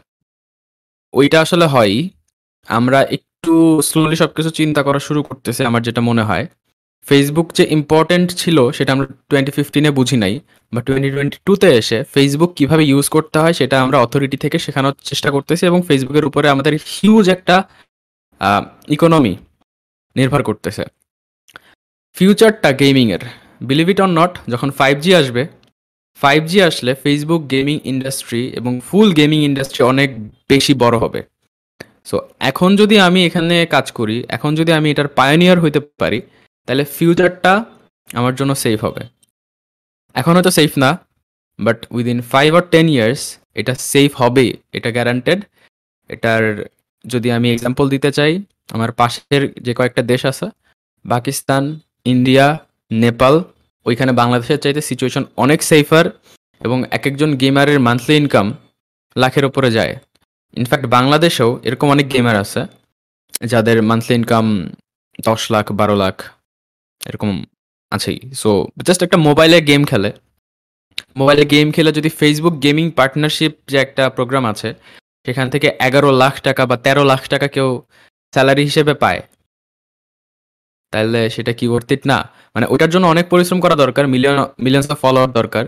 ওইটা 1.14 1.38
আসলে 1.40 1.66
হয়ই 1.66 1.96
আমরা 2.68 2.98
একটু 3.16 3.52
স্লোলি 3.80 4.16
সবকিছু 4.16 4.50
চিন্তা 4.50 4.80
করা 4.82 4.98
শুরু 4.98 5.20
করতেছে 5.22 5.62
আমার 5.64 5.82
যেটা 5.82 6.00
মনে 6.00 6.22
হয়। 6.22 6.44
ফেসবুক 7.04 7.48
যে 7.52 7.64
ইম্পর্টেন্ট 7.70 8.28
ছিল 8.36 8.58
সেটা 8.70 8.90
আমরা 8.92 9.06
টোয়েন্টি 9.30 9.52
ফিফটিনে 9.56 9.90
বুঝি 9.90 10.16
নাই 10.16 10.34
বা 10.72 10.80
টোয়েন্টি 10.80 11.10
টোয়েন্টি 11.10 11.36
টুতে 11.46 11.68
এসে 11.76 11.98
ফেসবুক 12.14 12.50
কীভাবে 12.54 12.82
ইউজ 12.84 13.06
করতে 13.08 13.36
হয় 13.38 13.52
সেটা 13.52 13.76
আমরা 13.82 13.96
অথরিটি 13.98 14.36
থেকে 14.36 14.56
শেখানোর 14.58 14.94
চেষ্টা 15.04 15.28
করতেছি 15.30 15.62
এবং 15.66 15.80
ফেসবুকের 15.82 16.24
উপরে 16.24 16.46
আমাদের 16.48 16.72
হিউজ 16.86 17.26
একটা 17.28 17.56
ইকোনমি 18.88 19.32
নির্ভর 20.16 20.42
করতেছে। 20.42 20.84
ফিউচারটা 22.16 22.70
গেমিংয়ের 22.82 23.22
বিলিভ 23.68 23.88
ইট 23.92 23.98
অর 24.04 24.10
নট 24.20 24.32
যখন 24.52 24.68
ফাইভ 24.80 24.94
জি 25.04 25.10
আসবে 25.20 25.42
ফাইভ 26.20 26.40
জি 26.50 26.58
আসলে 26.68 26.92
ফেসবুক 27.04 27.42
গেমিং 27.54 27.76
ইন্ডাস্ট্রি 27.92 28.42
এবং 28.58 28.72
ফুল 28.88 29.08
গেমিং 29.20 29.38
ইন্ডাস্ট্রি 29.48 29.82
অনেক 29.92 30.10
বেশি 30.50 30.72
বড় 30.82 30.96
হবে। 31.04 31.20
সো 32.08 32.16
এখন 32.50 32.70
যদি 32.80 32.96
আমি 33.06 33.20
এখানে 33.28 33.56
কাজ 33.74 33.86
করি, 33.98 34.16
এখন 34.36 34.50
যদি 34.60 34.70
আমি 34.78 34.86
এটার 34.92 35.08
পায়োনিয়ার 35.18 35.58
হইতে 35.64 35.80
পারি, 36.00 36.18
তাহলে 36.68 36.84
ফিউচারটা 36.96 37.52
আমার 38.10 38.34
জন্য 38.38 38.52
সেফ 38.64 38.78
হবে। 38.86 39.02
এখন 40.14 40.32
হয়তো 40.36 40.52
সেফ 40.58 40.72
না 40.84 40.90
বাট 41.58 41.78
উইদিন 41.96 42.18
ফাইভ 42.32 42.50
আর 42.58 42.64
টেন 42.72 42.86
ইয়ার্স 42.94 43.22
এটা 43.60 43.72
সেফ 43.92 44.10
হবে 44.22 44.46
এটা 44.76 44.88
গ্যারান্টেড 44.96 45.40
এটার 46.10 46.42
যদি 47.04 47.28
আমি 47.36 47.48
এক্সাম্পল 47.54 47.84
দিতে 47.94 48.10
চাই, 48.18 48.32
আমার 48.74 48.90
পাশের 49.00 49.42
যে 49.66 49.72
কয়েকটা 49.78 50.02
দেশ 50.12 50.22
আছে, 50.30 50.46
পাকিস্তান 51.04 51.62
ইন্ডিয়া, 52.06 52.46
নেপাল, 52.90 53.34
ওইখানে 53.86 54.12
বাংলাদেশের 54.20 54.58
চাইতে 54.64 54.80
সিচুয়েশন 54.90 55.24
অনেক 55.36 55.60
সেফার 55.70 56.04
এবং 56.60 56.78
এক 56.96 57.04
একজন 57.10 57.30
গেমারের 57.42 57.78
মান্থলি 57.86 58.14
ইনকাম 58.22 58.46
লাখের 59.16 59.44
ওপরে 59.48 59.68
যায়। 59.78 59.92
ইনফ্যাক্ট 60.56 60.86
বাংলাদেশেও 60.96 61.50
এরকম 61.68 61.88
অনেক 61.94 62.06
গেমার 62.14 62.36
আছে 62.44 62.60
যাদের 63.52 63.76
মান্থলি 63.90 64.14
ইনকাম 64.20 64.46
দশ 65.26 65.42
লাখ, 65.54 65.66
বারো 65.80 65.96
লাখ 66.04 66.16
এরকম 67.00 67.30
আছেই। 67.92 68.18
সো 68.40 68.50
জাস্ট 68.86 69.00
একটা 69.06 69.18
মোবাইলে 69.28 69.58
গেম 69.70 69.82
খেলে। 69.90 70.10
মোবাইলে 71.20 71.44
গেম 71.54 71.66
খেলে 71.74 71.90
যদি 71.98 72.10
ফেসবুক 72.18 72.54
গেমিং 72.64 72.86
পার্টনারশিপ 72.98 73.52
যে 73.70 73.76
একটা 73.86 74.02
প্রোগ্রাম 74.16 74.44
আছে, 74.52 74.68
সেখান 75.26 75.46
থেকে 75.52 75.68
এগারো 75.86 76.10
লাখ 76.22 76.34
টাকা 76.46 76.62
বা 76.70 76.76
তেরো 76.84 77.02
লাখ 77.10 77.22
টাকা 77.32 77.46
কেউ 77.54 77.68
স্যালারি 78.34 78.62
হিসেবে 78.70 78.94
পায়। 79.02 79.20
তাহলে 80.94 81.20
সেটা 81.34 81.52
কি 81.58 81.66
worth 81.72 81.92
না। 82.10 82.18
মানে 82.54 82.66
ওটার 82.72 82.90
জন্য 82.94 83.04
অনেক 83.14 83.26
পরিশ্রম 83.32 83.58
করা 83.64 83.74
দরকার 83.84 84.04
মিলিয়ন 84.14 84.38
মিলিয়ন্স 84.64 84.86
অফ 84.94 84.98
ফলোয়ার 85.02 85.30
দরকার, 85.38 85.64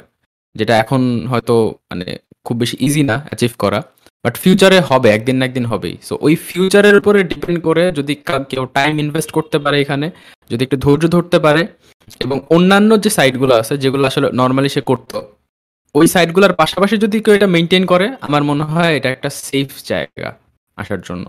যেটা 0.57 0.75
এখন 0.83 1.01
হয়তো 1.33 1.55
মানে 1.91 2.07
খুব 2.47 2.57
বেশি 2.63 2.77
ইজি 2.87 3.03
না 3.11 3.17
অ্যাচিভ 3.29 3.53
করা। 3.65 3.81
বাট 4.25 4.35
ফিউচারে 4.43 4.79
হবে, 4.89 5.09
একদিন 5.17 5.37
না 5.39 5.45
একদিন 5.49 5.67
হবেই। 5.71 5.95
সো 6.09 6.15
ওই 6.27 6.35
ফিউচারের 6.49 6.95
উপরে 7.01 7.19
ডিপেন্ড 7.33 7.59
করে 7.69 7.83
যদি 7.99 8.13
কেউ 8.51 8.65
টাইম 8.79 8.93
ইনভেস্ট 9.05 9.31
করতে 9.37 9.57
পারে 9.65 9.77
এখানে, 9.85 10.07
যদি 10.51 10.63
একটু 10.67 10.79
ধৈর্য 10.85 11.05
ধরতে 11.15 11.39
পারে, 11.47 11.63
এবং 12.25 12.37
অন্যান্য 12.57 12.91
যে 13.05 13.11
সাইটগুলো 13.17 13.53
আছে, 13.61 13.75
যেগুলো 13.83 14.05
আসলে 14.11 14.27
নর্মালি 14.41 14.71
সে 14.77 14.83
করতো, 14.91 15.19
ওই 15.99 16.07
সাইটগুলোর 16.15 16.53
পাশাপাশি 16.61 16.95
যদি 17.05 17.17
কেউ 17.25 17.35
এটা 17.39 17.49
মেনটেন 17.55 17.85
করে, 17.93 18.07
আমার 18.27 18.43
মনে 18.51 18.65
হয় 18.73 18.93
এটা 18.99 19.09
একটা 19.17 19.31
সেফ 19.47 19.71
জায়গা 19.91 20.31
আসার 20.79 21.01
জন্য। 21.09 21.27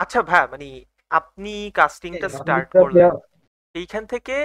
আচ্ছা 0.00 0.20
ভাই 0.22 0.44
মানে 0.52 0.68
আপনি 1.10 1.52
কাস্টিংটা 1.78 2.28
স্টার্ট 2.38 2.68
করলেন 2.74 3.10
এইখান 3.74 4.04
থেকে 4.12 4.36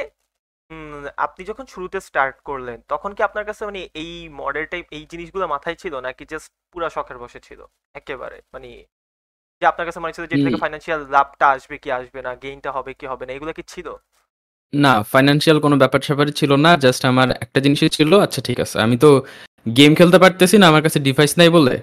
আপনি 1.25 1.41
যখন 1.49 1.65
শুরুতে 1.73 1.99
স্টার্ট 2.07 2.35
করলেন 2.49 2.77
তখন 2.89 3.09
কি 3.15 3.21
আপনার 3.27 3.45
কাছে 3.49 3.61
মানে 3.69 3.81
এই 4.01 4.11
মডেল 4.41 4.65
টাইপ 4.71 4.85
এই 4.97 5.03
জিনিসগুলো 5.11 5.45
মাথায় 5.53 5.77
ছিল 5.83 5.93
নাকি 6.07 6.23
জাস্ট 6.31 6.49
পুরা 6.73 6.89
শখের 6.95 7.17
বসে 7.23 7.39
ছিল? 7.47 7.59
একেবারে 7.95 8.37
মানে 8.53 8.69
যে 9.61 9.65
আপনার 9.71 9.85
কাছে 9.87 9.99
মনে 9.99 10.15
ছিল 10.15 10.25
যে 10.25 10.37
থেকে 10.37 10.57
ফাইন্যান্সিয়াল 10.63 11.01
লাভটা 11.15 11.45
আসবে 11.55 11.75
কি 11.83 11.89
আসবে 11.91 12.19
না 12.21 12.31
গেইনটা 12.43 12.69
হবে 12.77 12.91
কি 12.99 13.05
হবে 13.11 13.23
না 13.25 13.31
এগুলো 13.33 13.51
কি 13.57 13.63
ছিল? 13.73 13.87
না 14.73 14.93
ফাইন্যান্সিয়াল 15.11 15.57
কোনো 15.59 15.75
ব্যাপার 15.81 16.01
স্যাপারই 16.01 16.33
ছিল 16.39 16.51
না 16.65 16.71
জাস্ট 16.85 17.01
আমার 17.11 17.27
একটা 17.45 17.59
জিনিসই 17.65 17.91
ছিল 17.97 18.11
আচ্ছা 18.25 18.41
ঠিক 18.47 18.57
আছে 18.59 18.75
আমি 18.85 18.95
তো 19.03 19.09
গেম 19.65 19.91
খেলতে 19.95 20.17
পারতেছি 20.23 20.55
না 20.57 20.65
আমার 20.71 20.83
কাছে 20.85 20.99
ডিভাইস 21.07 21.31
নাই 21.39 21.49
বলে 21.57 21.75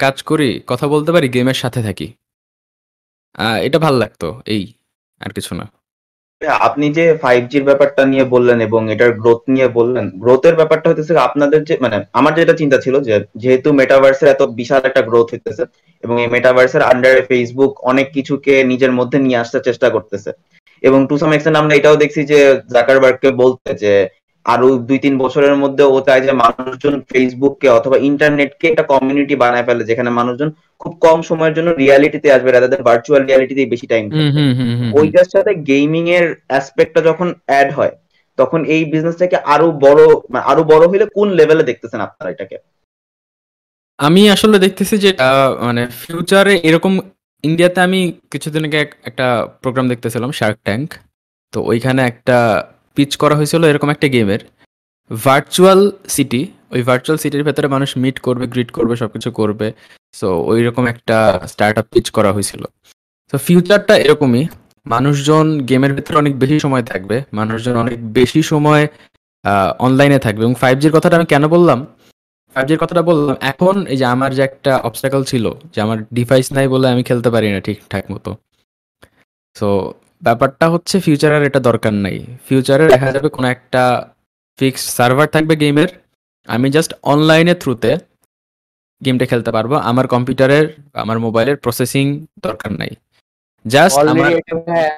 কাজ 0.00 0.16
করি 0.22 0.48
কথা 0.68 0.86
বলতে 0.94 1.10
পারি 1.12 1.26
গেমের 1.28 1.58
সাথে 1.62 1.80
থাকি। 1.82 2.06
এটা 3.66 3.78
ভালো 3.78 3.96
লাগতো, 3.98 4.28
এই 4.46 4.62
আর 5.20 5.30
কিছু 5.36 5.52
না। 5.60 5.64
আপনি 6.60 6.86
যে 6.98 7.04
ফাইভ 7.22 7.42
জির 7.52 7.64
ব্যাপারটা 7.64 8.02
নিয়ে 8.12 8.24
বললেন 8.34 8.58
এবং 8.68 8.80
এটার 8.94 9.12
গ্রোথ 9.20 9.42
নিয়ে 9.54 9.68
বললেন 9.78 10.06
গ্রোথের 10.22 10.54
ব্যাপারটা 10.54 10.86
হইতেছে 10.88 11.12
আপনাদের 11.28 11.60
যে 11.68 11.74
মানে 11.80 11.96
আমার 12.18 12.32
যেটা 12.34 12.54
চিন্তা 12.60 12.78
ছিল 12.84 12.94
যে, 13.08 13.14
যেহেতু 13.42 13.68
মেটাভার্সের 13.80 14.32
এত 14.34 14.42
বিশাল 14.58 14.82
একটা 14.84 15.02
গ্রোথ 15.08 15.26
হইতেছে 15.32 15.62
এবং 16.04 16.14
এই 16.22 16.28
মেটাভার্সের 16.34 16.82
আন্ডারে 16.82 17.22
ফেসবুক 17.30 17.72
অনেক 17.90 18.06
কিছুকে 18.16 18.54
নিজের 18.72 18.92
মধ্যে 18.98 19.18
নিয়ে 19.18 19.40
আসতে 19.42 19.58
চেষ্টা 19.68 19.88
করতেছে। 19.90 20.30
এবং 20.82 21.00
টু 21.10 21.14
সাম 21.18 21.30
এক্সটেন্ট 21.32 21.58
আমরা 21.58 21.74
এটাও 21.76 22.00
দেখছি 22.02 22.20
যে 22.32 22.38
জাকারবার্গকে 22.74 23.28
বলতে 23.42 23.70
যে 23.82 23.92
আরও 24.46 24.68
দুই 24.88 24.98
তিন 24.98 25.14
বছরের 25.18 25.54
মধ্যে 25.56 25.84
ও 25.84 25.96
চায় 26.00 26.22
যে 26.26 26.32
মানুষজন 26.42 26.94
ফেসবুককে 27.10 27.68
অথবা 27.68 27.96
ইন্টারনেটকে 28.08 28.66
একটা 28.68 28.84
কমিউনিটি 28.92 29.34
বানায় 29.36 29.66
ফেলে 29.66 29.82
যেখানে 29.84 30.10
মানুষজন 30.10 30.48
খুব 30.80 30.92
কম 31.00 31.18
সময়ের 31.22 31.54
জন্য 31.54 31.68
রিয়ালিটিতে 31.72 32.28
আসবে 32.32 32.50
রাদার 32.50 32.82
ভার্চুয়াল 32.82 33.22
রিয়ালিটিতে 33.24 33.62
বেশি 33.66 33.86
টাইম। 33.86 34.04
ওইটার 34.98 35.28
সাথে 35.34 35.52
গেমিং 35.70 36.04
এর 36.08 36.26
অ্যাসপেক্টটা 36.46 37.00
যখন 37.00 37.28
অ্যাড 37.46 37.68
হয় 37.72 37.94
তখন 38.38 38.60
এই 38.64 38.82
বিজনেসটাকে 38.84 39.36
আরও 39.54 39.68
বড় 39.80 40.00
মানে 40.30 40.44
আরও 40.44 40.62
বড় 40.64 40.84
হলে 40.88 41.06
কোন 41.14 41.28
লেভেলে 41.30 41.64
দেখতেছেন 41.64 42.00
আপনারা 42.00 42.28
এটাকে? 42.30 42.56
আমি 43.98 44.22
আসলে 44.30 44.56
দেখতেছি 44.58 44.94
যে 44.98 45.10
মানে 45.60 45.82
ফিউচারে 46.00 46.54
এরকম 46.62 46.92
ইন্ডিয়াতে 47.44 47.78
আমি 47.80 48.00
কিছুদিন 48.30 48.62
আগে 48.64 48.80
একটা 49.04 49.26
প্রোগ্রাম 49.62 49.86
দেখতেছিলাম 49.88 50.30
শার্ক 50.32 50.58
ট্যাঙ্ক 50.62 50.88
তো 51.52 51.58
ওইখানে 51.62 52.00
একটা 52.06 52.38
পিচ 52.96 53.12
করা 53.22 53.34
হয়েছিল 53.38 53.62
এরকম 53.70 53.88
একটা 53.94 54.06
গেমের 54.08 54.42
ভার্চুয়াল 55.10 55.80
সিটি 56.14 56.42
ওই 56.74 56.82
ভার্চুয়াল 56.82 57.18
সিটির 57.22 57.44
ভেতরে 57.48 57.66
মানুষ 57.74 57.90
মিট 58.02 58.16
করবে 58.18 58.44
গ্রিট 58.52 58.70
করবে, 58.70 58.94
সবকিছু 58.96 59.28
করবে। 59.30 59.68
সো 60.18 60.28
ওই 60.50 60.60
রকম 60.66 60.84
একটা 60.92 61.16
স্টার্ট 61.52 61.76
আপ 61.78 61.86
পিচ 61.92 62.06
করা 62.16 62.30
হয়েছিল। 62.32 62.62
তো 63.32 63.36
ফিউচারটা 63.46 63.94
এরকমই। 64.04 64.44
মানুষজন 64.86 65.46
গেমের 65.68 65.92
ভেতরে 65.94 66.16
অনেক 66.22 66.34
বেশি 66.42 66.56
সময় 66.64 66.84
থাকবে। 66.90 67.16
মানুষজন 67.32 67.74
অনেক 67.84 67.98
বেশি 68.12 68.40
সময় 68.52 68.84
অনলাইনে 69.78 70.18
থাকবে। 70.18 70.42
এবং 70.46 70.54
ফাইভ 70.62 70.76
জির 70.78 70.92
কথাটা 70.92 71.16
আমি 71.16 71.26
কেন 71.32 71.44
বললাম? 71.54 71.78
ফাইভ 72.56 72.66
জির 72.68 72.80
কথাটা 72.82 73.02
বললাম, 73.02 73.36
এখন 73.52 73.74
এই 73.92 73.98
যে 74.00 74.06
আমার 74.14 74.30
যে 74.34 74.42
একটা 74.48 74.72
অবস্টাকল 74.88 75.22
ছিল 75.30 75.44
যে 75.74 75.78
আমার 75.84 75.98
ডিভাইস 76.14 76.46
নাই 76.56 76.66
বলে 76.74 76.86
আমি 76.94 77.02
খেলতে 77.08 77.28
পারি 77.34 77.48
না 77.54 77.60
ঠিকঠাক 77.60 78.04
মতো। 78.14 78.30
সো 79.56 79.68
ব্যাপারটা 80.22 80.66
হচ্ছে 80.74 80.96
ফিউচারের 81.00 81.42
এটা 81.48 81.60
দরকার 81.68 81.94
নাই। 82.04 82.16
ফিউচারে 82.46 82.84
দেখা 82.94 83.10
যাবে 83.12 83.28
কোনো 83.28 83.46
একটা 83.48 83.82
ফিক্সড 84.58 84.88
সার্ভার 84.98 85.26
থাকবে 85.34 85.54
গেমের 85.62 85.90
আমি 86.48 86.66
জাস্ট 86.70 86.90
অনলাইনের 87.02 87.58
থ্রুতে 87.62 87.90
গেমটা 89.02 89.26
খেলতে 89.30 89.50
পারব। 89.56 89.72
আমার 89.90 90.06
কম্পিউটারের 90.14 90.66
আমার 91.02 91.18
মোবাইলের 91.18 91.56
প্রসেসিং 91.56 92.04
দরকার 92.46 92.70
নাই। 92.72 92.92
জাস্ট 93.64 93.96
আমার 94.12 94.30
এটা 94.40 94.54
হ্যাঁ 94.68 94.90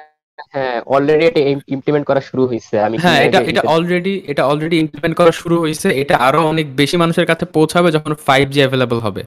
হ্যাঁ 0.53 0.77
অলরেডি 0.85 1.25
এটা 1.25 1.41
ইমপ্লিমেন্ট 1.75 2.05
করা 2.07 2.21
শুরু 2.21 2.43
হয়েছে 2.47 2.75
আমি 2.85 2.95
হ্যাঁ 2.97 3.19
এটা 3.27 3.39
এটা 3.51 3.61
অলরেডি 3.75 4.13
এটা 4.31 4.43
অলরেডি 4.45 4.75
ইমপ্লিমেন্ট 4.79 5.15
করা 5.17 5.31
শুরু 5.31 5.55
হয়েছে 5.63 5.87
এটা 6.01 6.15
আরও 6.27 6.39
অনেক 6.51 6.65
বেশি 6.75 6.95
মানুষের 6.97 7.25
কাছে 7.25 7.45
পৌঁছাবে 7.55 7.89
যখন 7.91 8.11
ফাইভ 8.27 8.45
জি 8.49 8.59
অ্যাভেলেবল 8.59 8.99
হবে। 8.99 9.21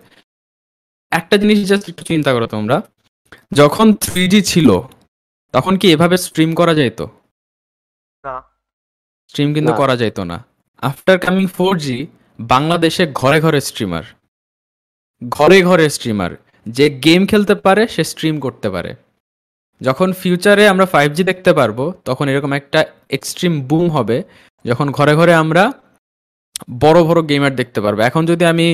একটা 1.12 1.34
জিনিস 1.36 1.58
জাস্ট 1.70 1.84
একটু 1.88 2.02
চিন্তা 2.04 2.30
করো 2.34 2.46
তোমরা। 2.46 2.76
যখন 3.52 3.86
থ্রি 4.04 4.24
জি 4.28 4.40
ছিল 4.42 4.68
তখন 5.54 5.74
কি 5.80 5.86
এভাবে 5.94 6.16
স্ট্রিম 6.26 6.50
করা 6.60 6.72
যেত 6.80 7.00
না। 8.24 8.34
স্ট্রিম 9.30 9.48
কিন্তু 9.56 9.72
করা 9.80 9.94
যেত 10.02 10.18
না। 10.30 10.38
আফটার 10.82 11.18
কামিং 11.24 11.46
ফোর 11.56 11.72
জি 11.84 11.98
বাংলাদেশে 12.52 13.04
ঘরে 13.20 13.38
ঘরে 13.44 13.60
স্ট্রিমার 13.68 14.04
ঘরে 15.22 15.58
ঘরে 15.68 15.84
স্ট্রিমার 15.96 16.32
যে 16.66 16.86
গেম 17.04 17.20
খেলতে 17.30 17.54
পারে 17.64 17.82
সে 17.94 18.02
স্ট্রিম 18.12 18.36
করতে 18.40 18.68
পারে। 18.74 18.90
যখন 19.80 20.08
ফিউচারে 20.20 20.64
আমরা 20.72 20.86
ফাইভ 20.86 21.08
জি 21.16 21.22
দেখতে 21.30 21.50
পারব 21.58 21.78
তখন 22.08 22.26
এরকম 22.32 22.52
একটা 22.60 22.80
এক্সট্রিম 23.16 23.54
বুম 23.68 23.86
হবে 23.96 24.16
যখন 24.64 24.86
ঘরে 24.98 25.12
ঘরে 25.20 25.32
আমরা 25.42 25.64
বড় 26.84 26.98
বড় 27.08 27.20
গেমার 27.30 27.54
দেখতে 27.60 27.78
পারব। 27.84 27.98
এখন 28.08 28.22
যদি 28.30 28.44
আমি 28.52 28.66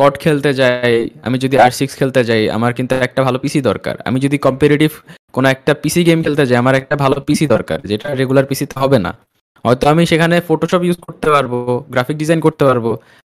কট 0.00 0.14
খেলতে 0.24 0.50
যাই 0.60 0.94
আমি 1.26 1.36
যদি 1.44 1.56
আর 1.64 1.72
সিক্স 1.78 1.92
খেলতে 2.00 2.20
যাই 2.28 2.42
আমার 2.56 2.72
কিন্তু 2.78 2.92
একটা 3.06 3.20
ভালো 3.26 3.38
পিসি 3.42 3.60
দরকার। 3.70 3.94
আমি 4.08 4.18
যদি 4.24 4.36
কম্পিটিটিভ 4.46 4.90
কোনো 5.34 5.46
একটা 5.54 5.72
পিসি 5.82 6.00
গেম 6.08 6.18
খেলতে 6.24 6.42
যাই, 6.48 6.58
আমার 6.62 6.74
একটা 6.80 6.94
ভালো 7.04 7.16
পিসি 7.26 7.44
দরকার, 7.54 7.78
যেটা 7.90 8.08
রেগুলার 8.20 8.46
পিসিতে 8.50 8.74
হবে 8.82 8.98
না। 9.06 9.12
হয়তো 9.64 9.84
আমি 9.92 10.02
সেখানে 10.10 10.36
ফটোশপ 10.48 10.82
ইউজ 10.86 10.98
করতে 11.06 11.28
পারব 11.34 11.52
গ্রাফিক 11.92 12.16
ডিজাইন 12.22 12.40
করতে 12.46 12.62
পারব 12.68 12.86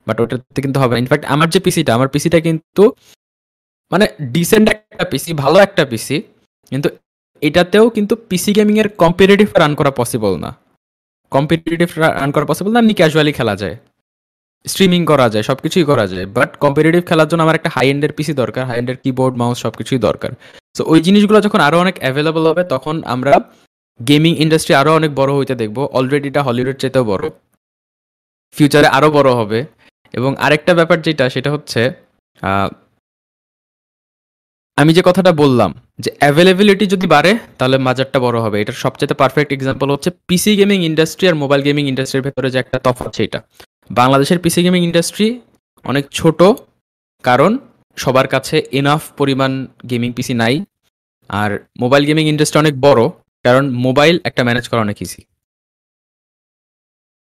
বাট 0.08 0.18
ওটাতে 0.24 0.60
কিন্তু 0.66 0.78
হবে 0.82 0.94
ইনফ্যাক্ট 1.04 1.26
আমার 1.34 1.48
যে 1.54 1.60
পিসিটা 1.66 1.92
আমার 1.98 2.10
পিসিটা 2.14 2.40
কিন্তু 2.48 2.84
মানে 3.92 4.06
ডিসেন্ট 4.36 4.68
একটা 4.76 5.06
পিসি 5.12 5.32
ভালো 5.44 5.58
একটা 5.60 5.84
পিসি 5.92 6.18
কিন্তু 6.72 6.88
এটাতেও 7.42 7.86
কিন্তু 7.96 8.14
পিসি 8.30 8.52
গেমিং 8.58 8.76
এর 8.80 8.90
কম্পিটিটিভ 9.04 9.48
রান 9.62 9.72
করা 9.80 9.92
পসিবল 9.92 10.34
না। 10.44 10.50
কম্পিটিটিভ 11.32 11.90
রান 11.98 12.30
করা 12.36 12.46
পসিবল 12.52 12.72
না 12.74 12.80
এমনি 12.80 12.94
ক্যাজুয়ালি 13.00 13.34
খেলা 13.40 13.56
যায়। 13.62 13.76
স্ট্রিমিং 14.66 15.02
করা 15.12 15.28
যায়, 15.34 15.46
সবকিছুই 15.50 15.86
করা 15.92 16.06
যায় 16.12 16.26
বাট 16.38 16.50
কম্পিটিটিভ 16.64 17.02
খেলার 17.10 17.28
জন্য 17.30 17.42
আমার 17.46 17.58
একটা 17.60 17.72
হাই 17.76 17.88
এন্ডের 17.94 18.14
পিসি 18.18 18.34
দরকার 18.42 18.64
হাই 18.70 18.78
এন্ডের 18.82 18.98
কিবোর্ড 19.04 19.34
মাউস 19.42 19.58
সবকিছুই 19.66 20.00
দরকার। 20.08 20.32
সো 20.78 20.82
ওই 20.92 21.00
জিনিসগুলো 21.08 21.40
যখন 21.46 21.60
আরও 21.68 21.78
অনেক 21.84 21.96
অ্যাভেলেবল 22.02 22.44
হবে, 22.52 22.64
তখন 22.74 22.96
আমরা 23.14 23.34
গেমিং 24.00 24.34
ইন্ডাস্ট্রি 24.44 24.74
আরও 24.82 24.92
অনেক 25.00 25.12
বড় 25.20 25.32
হইতে 25.38 25.56
দেখব। 25.62 25.78
অলরেডি 25.98 26.28
এটা 26.32 26.42
হলিউডের 26.48 26.78
চাইতেও 26.82 27.04
বড়। 27.12 27.24
ফিউচারে 28.56 28.88
আরও 28.98 29.10
বড় 29.18 29.30
হবে। 29.40 29.60
এবং 30.14 30.32
আরেকটা 30.46 30.72
ব্যাপার 30.80 30.98
যেটা, 31.06 31.26
সেটা 31.36 31.50
হচ্ছে 31.56 31.82
আমি 34.78 34.92
যে 34.98 35.02
কথাটা 35.06 35.32
বললাম, 35.44 35.72
যে 36.04 36.10
অ্যাভেলেবিলিটি 36.20 36.86
যদি 36.94 37.08
বাড়ে, 37.16 37.32
তাহলে 37.58 37.78
মাজারটা 37.88 38.18
বড় 38.26 38.38
হবে। 38.46 38.58
এটার 38.62 38.78
সবচেয়ে 38.86 39.20
পারফেক্ট 39.22 39.50
এক্সাম্পল 39.54 39.88
হচ্ছে 39.94 40.10
পিসি 40.28 40.52
গেমিং 40.60 40.80
ইন্ডাস্ট্রি 40.90 41.26
আর 41.32 41.36
মোবাইল 41.44 41.62
গেমিং 41.68 41.84
ইন্ডাস্ট্রির 41.92 42.26
ভেতরে 42.28 42.48
যে 42.54 42.58
একটা 42.64 42.78
তফাৎ, 42.86 43.12
সেটা। 43.20 43.40
বাংলাদেশের 43.90 44.40
পিসি 44.40 44.60
গেমিং 44.64 44.82
ইন্ডাস্ট্রি 44.84 45.28
অনেক 45.86 46.06
ছোট 46.12 46.40
কারণ 47.24 47.52
সবার 47.98 48.28
কাছে 48.28 48.56
এনাফ 48.72 49.02
পরিমাণ 49.18 49.52
গেমিং 49.90 50.10
পিসি 50.14 50.34
নাই। 50.34 50.56
আর 51.30 51.52
মোবাইল 51.80 52.04
গেমিং 52.06 52.26
ইন্ডাস্ট্রি 52.28 52.60
অনেক 52.60 52.76
বড় 52.80 53.02
কারণ 53.46 53.64
মোবাইল 53.86 54.16
একটা 54.24 54.42
ম্যানেজ 54.44 54.66
করা 54.70 54.82
অনেক 54.82 55.00
ইজি 55.02 55.22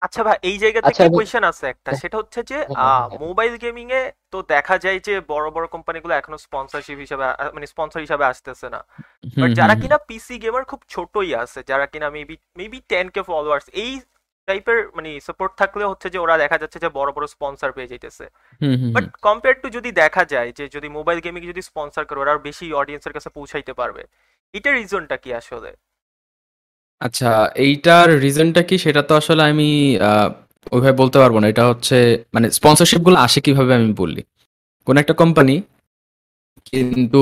আচ্ছা 0.02 0.22
ভাই 0.24 0.38
এই 0.50 0.58
জায়গা 0.64 0.80
আচ্ছা, 0.80 1.04
থেকে 1.04 1.16
কোয়েশ্চেন 1.18 1.44
আছে 1.52 1.66
একটা। 1.68 1.90
হ্যাঁ। 1.90 2.02
সেটা 2.02 2.16
হচ্ছে 2.18 2.40
যে 2.52 2.58
হ্যাঁ, 2.60 3.02
হ্যাঁ। 3.02 3.20
মোবাইল 3.26 3.54
গেমিং 3.64 3.86
এ 4.00 4.02
তো 4.34 4.38
দেখা 4.54 4.76
যায় 4.78 5.00
যে 5.08 5.14
বড় 5.34 5.46
বড় 5.56 5.66
কোম্পানিগুলো 5.68 6.14
এখনও 6.16 6.40
স্পন্সরশিপ 6.48 6.98
হিসাবে 7.06 7.24
মানে 7.56 7.66
স্পন্সর 7.74 8.00
হিসাবে 8.06 8.26
আসতেছে 8.32 8.68
না। 8.76 8.80
বাট 9.38 9.50
যারা 9.60 9.76
কিনা 9.82 9.98
পিসি 10.10 10.36
গেমার 10.44 10.64
খুব 10.72 10.82
ছোটই 10.90 11.32
আছে 11.44 11.60
যারা 11.70 11.86
কিনা 11.94 12.08
maybe 12.16 12.36
maybe 12.60 12.80
ten 12.92 13.06
K 13.16 13.22
followers 13.30 13.66
এই 13.84 13.92
টাইপের 14.48 14.80
মানে 14.98 15.10
সাপোর্ট 15.28 15.52
থাকলে 15.62 15.84
হচ্ছে 15.92 16.08
যে 16.14 16.20
ওরা 16.26 16.36
দেখা 16.44 16.58
যাচ্ছে 16.62 16.78
যে 16.84 16.90
বড় 17.00 17.10
বড় 17.16 17.26
স্পন্সর 17.36 17.70
পেয়ে 17.76 17.90
যাইতেছে। 17.92 18.26
বাট 18.96 19.06
কম্পেয়ার 19.28 19.56
টু 19.62 19.68
যদি 19.78 19.90
দেখা 20.02 20.24
যায় 20.34 20.50
যে 20.58 20.66
যদি 20.76 20.88
মোবাইল 20.98 21.20
গেমিং 21.26 21.42
যদি 21.52 21.62
স্পন্সর 21.70 22.04
করে 22.10 22.20
ওরা 22.22 22.32
আরও 22.34 22.46
বেশি 22.50 22.66
অডিয়েন্সের 22.82 23.14
কাছে 23.14 23.30
পৌঁছাইতে 23.38 23.74
পারবে। 23.74 24.04
এটা 24.54 24.70
রিজনটা 24.72 25.16
কি 25.24 25.30
আসলে? 25.42 25.72
আচ্ছা 27.02 27.30
এইটার 27.68 28.08
রিজনটা 28.26 28.62
কি? 28.70 28.76
সেটা 28.78 29.02
তো 29.10 29.14
আসলে 29.22 29.42
আমি 29.52 29.70
ওইভাবে 30.76 30.96
বলতে 31.02 31.18
পারব 31.20 31.36
না। 31.42 31.48
এটা 31.54 31.64
হচ্ছে 31.72 31.98
মানে 32.34 32.48
স্পন্সরশিপগুলো 32.58 33.18
আসে 33.26 33.40
কীভাবে 33.46 33.72
আমি 33.80 33.92
বললি। 34.02 34.22
কোন 34.88 34.96
একটা 34.98 35.14
কোম্পানি 35.22 35.56
কিন্তু 36.72 37.22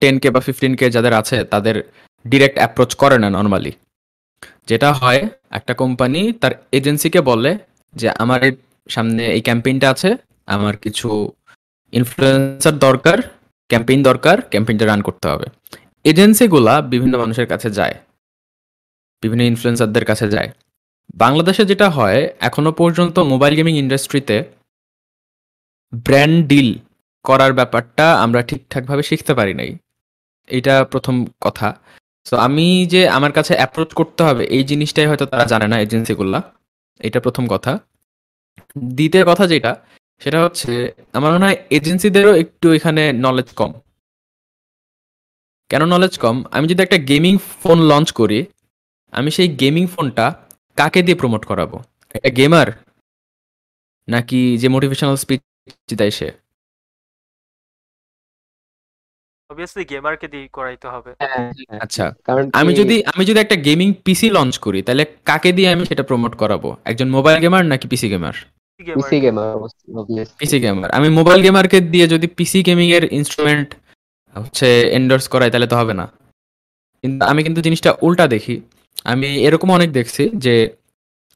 টেন 0.00 0.14
কে 0.22 0.28
বা 0.34 0.40
ফিফটিন 0.46 0.72
কে 0.80 0.86
যাদের 0.96 1.14
আছে 1.20 1.36
তাদের 1.44 1.76
ডিরেক্ট 2.24 2.56
অ্যাপ্রোচ 2.60 2.90
করে 3.02 3.16
না 3.22 3.28
নর্মালি 3.38 3.72
যেটা 4.68 4.88
হয়, 5.00 5.20
একটা 5.58 5.72
কোম্পানি 5.82 6.20
তার 6.40 6.52
এজেন্সিকে 6.78 7.20
বলে 7.30 7.50
যে, 7.94 8.08
আমার 8.22 8.40
সামনে 8.88 9.22
এই 9.36 9.42
ক্যাম্পেইনটা 9.46 9.86
আছে, 9.94 10.10
আমার 10.54 10.74
কিছু 10.84 11.08
ইনফ্লুয়েন্সার 11.92 12.76
দরকার, 12.86 13.18
ক্যাম্পেইন 13.70 14.00
দরকার, 14.10 14.36
ক্যাম্পেইনটা 14.52 14.84
রান 14.86 15.00
করতে 15.08 15.26
হবে। 15.32 15.46
এজেন্সিগুলা 16.04 16.74
বিভিন্ন 16.92 17.14
মানুষের 17.22 17.46
কাছে 17.52 17.68
যায়, 17.78 17.96
বিভিন্ন 19.22 19.42
ইনফ্লুয়েন্সারদের 19.50 20.04
কাছে 20.10 20.26
যায়। 20.34 20.48
বাংলাদেশে 21.24 21.64
যেটা 21.70 21.88
হয়, 21.90 22.20
এখনও 22.48 22.72
পর্যন্ত 22.80 23.16
মোবাইল 23.32 23.54
গেমিং 23.58 23.74
ইন্ডাস্ট্রিতে 23.82 24.36
ব্র্যান্ড 26.06 26.38
ডিল 26.50 26.70
করার 27.24 27.52
ব্যাপারটা 27.58 28.06
আমরা 28.24 28.40
ঠিকঠাকভাবে 28.48 29.02
শিখতে 29.02 29.32
পারি 29.38 29.54
নাই। 29.60 29.70
এটা 30.50 30.74
প্রথম 30.92 31.14
কথা। 31.40 31.68
সো 32.24 32.36
আমি 32.36 32.86
যে 32.86 33.08
আমার 33.08 33.32
কাছে 33.32 33.54
অ্যাপ্রোচ 33.54 33.92
করতে 33.92 34.22
হবে, 34.22 34.44
এই 34.44 34.64
জিনিসটাই 34.64 35.06
হয়তো 35.06 35.26
তারা 35.26 35.44
জানে 35.44 35.68
না 35.68 35.80
এজেন্সিগুলা 35.80 36.42
এটা 37.00 37.20
প্রথম 37.20 37.46
কথা। 37.46 37.78
দ্বিতীয় 38.78 39.24
কথা 39.24 39.46
যেটা, 39.46 39.72
সেটা 40.20 40.44
হচ্ছে, 40.44 40.92
আমার 41.12 41.32
মনে 41.32 41.44
হয় 41.44 41.58
এজেন্সিদেরও 41.70 42.34
একটু 42.34 42.72
এখানে 42.72 43.12
নলেজ 43.12 43.48
কম। 43.52 43.72
কেন 45.68 45.84
নলেজ 45.84 46.18
কম? 46.18 46.44
আমি 46.50 46.68
যদি 46.68 46.82
একটা 46.82 46.98
গেমিং 46.98 47.38
ফোন 47.38 47.78
লঞ্চ 47.82 48.12
করি, 48.12 48.44
আমি 49.10 49.30
সেই 49.30 49.48
গেমিং 49.48 49.86
ফোনটা 49.86 50.34
কাকে 50.76 51.02
দিয়ে 51.02 51.16
প্রমোট 51.16 51.42
করাবো? 51.44 51.76
একটা 52.14 52.30
গেমার 52.30 52.68
নাকি 54.08 54.58
যে 54.58 54.68
মোটিভেশনাল 54.68 55.16
স্পিচ 55.16 55.40
দেয় 55.94 56.10
সে? 56.10 56.39
অবভিয়াসলি 59.50 59.84
গেমারকে 59.84 60.28
দিয়ে 60.28 60.48
করাইতে 60.52 60.88
হবে। 60.88 61.10
হ্যাঁ, 61.18 61.52
আচ্ছা 61.80 62.14
কারণ 62.24 62.50
আমি 62.52 62.74
যদি 62.74 63.04
আমি 63.04 63.24
যদি 63.24 63.40
একটা 63.40 63.56
গেমিং 63.56 63.92
পিসি 64.04 64.30
লঞ্চ 64.30 64.58
করি 64.58 64.82
তাহলে 64.82 65.06
কাকে 65.24 65.52
দিয়ে 65.52 65.72
আমি 65.72 65.84
সেটা 65.84 66.02
প্রমোট 66.02 66.34
করাবো? 66.34 66.76
একজন 66.84 67.08
মোবাইল 67.10 67.40
গেমার 67.40 67.66
নাকি 67.66 67.88
PC 67.88 68.08
gamer 68.08 68.32
gamer 68.86 69.10
PC 69.10 69.20
gamer, 69.20 69.48
obviously. 69.56 70.38
PC 70.38 70.60
gamer 70.60 70.90
আমি 70.90 71.08
মোবাইল 71.08 71.42
গেমারকে 71.42 71.80
দিয়ে 71.80 72.08
যদি 72.08 72.26
পিসি 72.26 72.62
গেমিং 72.62 72.90
এর 72.90 73.12
ইনস্ট্রুমেন্ট 73.12 73.74
হচ্ছে 74.36 74.80
এন্ডোর্স 74.80 75.28
করাই 75.28 75.50
তাহলে 75.50 75.66
তো 75.66 75.76
হবে 75.76 75.94
না। 75.94 76.06
কিন্তু 77.04 77.26
আমি 77.26 77.42
কিন্তু 77.42 77.60
জিনিসটা 77.60 77.94
উল্টা 78.02 78.26
দেখি। 78.26 78.60
আমি 79.04 79.26
এরকম 79.26 79.72
অনেক 79.72 79.92
দেখছি 79.92 80.30
যে 80.34 80.70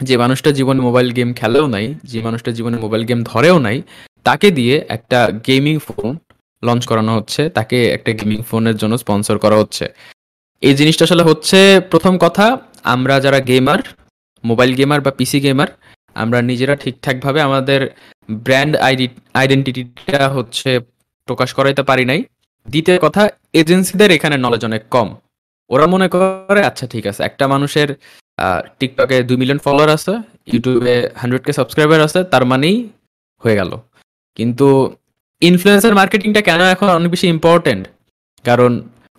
যে 0.00 0.16
মানুষটা 0.16 0.52
জীবনে 0.52 0.80
মোবাইল 0.80 1.12
গেম 1.12 1.32
খেলেও 1.32 1.66
নাই 1.66 1.94
যে 2.04 2.20
মানুষটা 2.20 2.50
জীবনে 2.52 2.76
মোবাইল 2.76 3.04
গেম 3.04 3.24
ধরেও 3.24 3.58
নাই 3.58 3.82
তাকে 4.24 4.50
দিয়ে 4.50 4.84
একটা 4.88 5.30
গেমিং 5.46 5.78
ফোন 5.78 6.16
লঞ্চ 6.66 6.82
করানো 6.90 7.12
হচ্ছে, 7.18 7.42
তাকে 7.58 7.78
একটা 7.96 8.10
গেমিং 8.18 8.40
ফোনের 8.50 8.76
জন্য 8.80 8.94
স্পন্সর 9.02 9.36
করা 9.44 9.56
হচ্ছে। 9.62 9.84
এই 10.62 10.74
জিনিসটা 10.80 11.04
আসলে 11.08 11.22
হচ্ছে 11.30 11.58
প্রথম 11.92 12.14
কথা, 12.24 12.46
আমরা 12.94 13.14
যারা 13.24 13.40
গেমার 13.50 13.80
মোবাইল 14.44 14.72
গেমার 14.78 15.00
বা 15.06 15.12
পিসি 15.18 15.38
গেমার 15.46 15.70
আমরা 16.22 16.38
নিজেরা 16.50 16.74
ঠিকঠাকভাবে 16.82 17.40
আমাদের 17.48 17.80
ব্র্যান্ড 18.46 18.74
আইডি 18.86 19.06
আইডেন্টিটিটা 19.40 20.22
হচ্ছে 20.36 20.70
প্রকাশ 21.28 21.50
করাইতে 21.58 21.82
পারি 21.90 22.04
নাই। 22.10 22.20
দ্বিতীয় 22.66 22.96
কথা 23.06 23.22
এজেন্সিদের 23.60 24.10
এখানে 24.16 24.36
নলেজ 24.44 24.62
অনেক 24.68 24.82
কম। 24.94 25.08
ওরা 25.70 25.86
মনে 25.94 26.06
করে 26.14 26.60
আচ্ছা 26.70 26.84
ঠিক 26.92 27.04
আছে, 27.10 27.20
একটা 27.28 27.44
মানুষের 27.54 27.88
টিকটকে 28.78 29.16
দুই 29.28 29.36
মিলিয়ন 29.40 29.60
ফলোয়ার 29.64 29.90
আছে 29.96 30.12
ইউটিউবে 30.52 30.94
হান্ড্রেড 31.20 31.42
কে 31.46 31.52
সাবস্ক্রাইবার 31.58 31.98
আছে, 32.06 32.20
তার 32.32 32.44
মানেই 32.52 32.76
হয়ে 33.42 33.56
গেল। 33.60 33.70
কিন্তু 34.36 34.68
ইনফ্লুয়েন্সার 35.42 35.94
মার্কেটিংটা 36.00 36.40
কেন 36.48 36.60
এখন 36.74 36.88
অনেক 36.96 37.10
বেশি 37.14 37.26
ইম্পর্টেন্ট 37.36 37.82
কারণ 38.44 38.72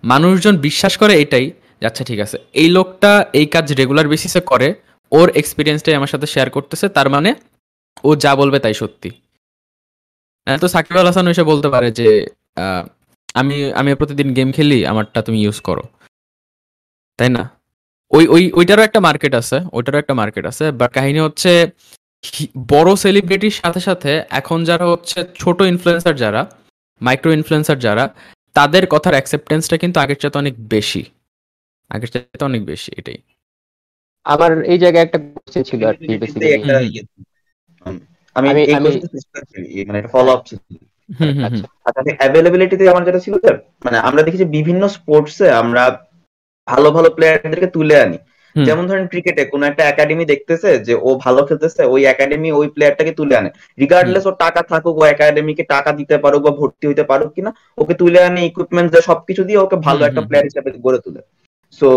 মানুষজন 0.03 0.55
বিশ্বাস 0.67 0.93
করে 1.01 1.13
এটাই 1.23 1.45
আচ্ছা 1.89 2.03
ঠিক 2.09 2.19
আছে, 2.25 2.37
এই 2.61 2.69
লোকটা 2.77 3.11
এই 3.39 3.47
কাজ 3.55 3.65
রেগুলার 3.79 4.07
বেসিসে 4.13 4.41
করে, 4.51 4.67
ওর 5.11 5.27
এক্সপিরিয়েন্সটাই 5.41 5.95
আমার 5.99 6.11
সাথে 6.13 6.27
শেয়ার 6.33 6.49
করতেছে, 6.55 6.85
তার 6.97 7.07
মানে 7.15 7.29
ও 8.07 8.09
যা 8.23 8.31
বলবে 8.41 8.57
তাই 8.65 8.75
সত্যি। 8.81 9.09
তো 10.61 10.67
সাকিব 10.73 10.95
আল 10.99 11.07
হাসান 11.09 11.25
এসে 11.33 11.43
বলতে 11.51 11.67
পারে 11.73 11.89
যে 11.99 12.09
আমি 13.39 13.55
আমি 13.79 13.89
প্রতিদিন 14.01 14.29
গেম 14.37 14.49
খেলি, 14.57 14.79
আমারটা 14.91 15.19
তুমি 15.27 15.37
ইউজ 15.45 15.57
করো। 15.67 15.83
তাই 17.19 17.29
না? 17.37 17.43
ওই 18.11 18.23
ওই, 18.35 18.43
ওইটারও 18.59 18.83
একটা 18.87 18.99
মার্কেট 19.07 19.33
আছে, 19.41 19.57
ওইটারও 19.75 19.99
একটা 20.03 20.13
মার্কেট 20.21 20.45
আছে 20.51 20.65
বাট 20.79 20.89
কাহিনী 20.97 21.19
হচ্ছে 21.27 21.51
বড় 22.67 22.95
সেলিব্রিটির 22.95 23.51
সাথে 23.51 23.79
সাথে 23.79 24.23
এখন 24.29 24.63
যারা 24.63 24.85
হচ্ছে 24.85 25.23
ছোট 25.39 25.61
ইনফ্লুয়েন্সার 25.61 26.15
যারা 26.15 26.49
মাইক্রো 27.01 27.31
ইনফ্লুয়েন্সার 27.31 27.79
যারা 27.79 28.13
তাদের 28.53 28.87
কথার 28.87 29.13
অ্যাকসেপ্টেন্সটা 29.13 29.77
কিন্তু 29.77 29.99
আগের 29.99 30.15
চাইতে 30.15 30.37
অনেক 30.37 30.67
বেশি। 30.69 31.03
আগের 31.89 32.07
চাইতে 32.07 32.45
অনেক 32.45 32.65
বেশি 32.65 32.91
এটাই। 32.97 33.17
আমার 34.23 34.63
এই 34.63 34.77
জায়গায় 34.77 35.03
একটা 35.03 35.17
কোশ্চেন 35.17 35.63
ছিল 35.63 35.85
আর 35.85 35.93
কি 35.93 36.17
বেসিক্যালি 36.17 36.85
ইয়ে। 36.85 37.01
আমি 38.33 38.73
আমি- 38.73 39.87
মানে 39.87 40.07
ফলো 40.07 40.31
আপ 40.31 40.45
ছিল। 40.45 40.57
হুম 41.19 41.29
হুম 41.29 41.37
হুম। 41.37 41.45
আচ্ছা। 41.45 41.67
আচ্ছা 41.85 42.15
অ্যাভেলেবিলিটিতে 42.17 42.89
আমার 42.89 43.05
যেটা 43.05 43.19
ছিল 43.19 43.33
মানে 43.85 43.97
আমরা 43.97 44.23
দেখেছি 44.23 44.45
বিভিন্ন 44.45 44.87
স্পোর্টসে 44.87 45.51
আমরা 45.51 46.05
ভালো 46.65 46.91
ভালো 46.91 47.09
প্লেয়ারদেরকে 47.09 47.67
তুলে 47.67 48.01
আনি। 48.01 48.17
যেমন 48.55 48.83
ধরেন 48.87 49.05
ক্রিকেটে 49.07 49.41
কোন 49.45 49.61
একটা 49.63 49.83
একাডেমি 49.83 50.25
দেখতেছে 50.25 50.69
যে 50.87 50.93
ও 51.01 51.09
ভালো 51.25 51.41
খেলতেছে 51.47 51.81
ওই 51.85 52.01
একাডেমি 52.05 52.49
ওই 52.51 52.67
প্লেয়ারটাকে 52.67 53.11
তুলে 53.11 53.33
আনে। 53.35 53.49
রিগার্ডলেস 53.77 54.25
ওর 54.25 54.35
টাকা 54.35 54.61
থাকুক 54.63 54.95
ও 54.97 55.03
একাডেমিকে 55.05 55.63
টাকা 55.65 55.89
দিতে 55.91 56.15
পারুক 56.17 56.41
বা 56.41 56.51
ভর্তি 56.51 56.83
হইতে 56.87 57.03
পারুক 57.03 57.29
কিনা 57.35 57.51
ওকে 57.77 57.93
তুলে 57.93 58.19
আনে 58.23 58.41
ইকুইপমেন্ট 58.45 58.91
সবকিছু 59.09 59.41
দিয়ে 59.43 59.59
ওকে 59.59 59.77
ভালো 59.87 60.01
একটা 60.05 60.21
প্লেয়ার 60.27 60.47
হিসেবে 60.49 60.69
গড়ে 60.85 60.99
তোলে। 61.05 61.21
সো 61.79 61.87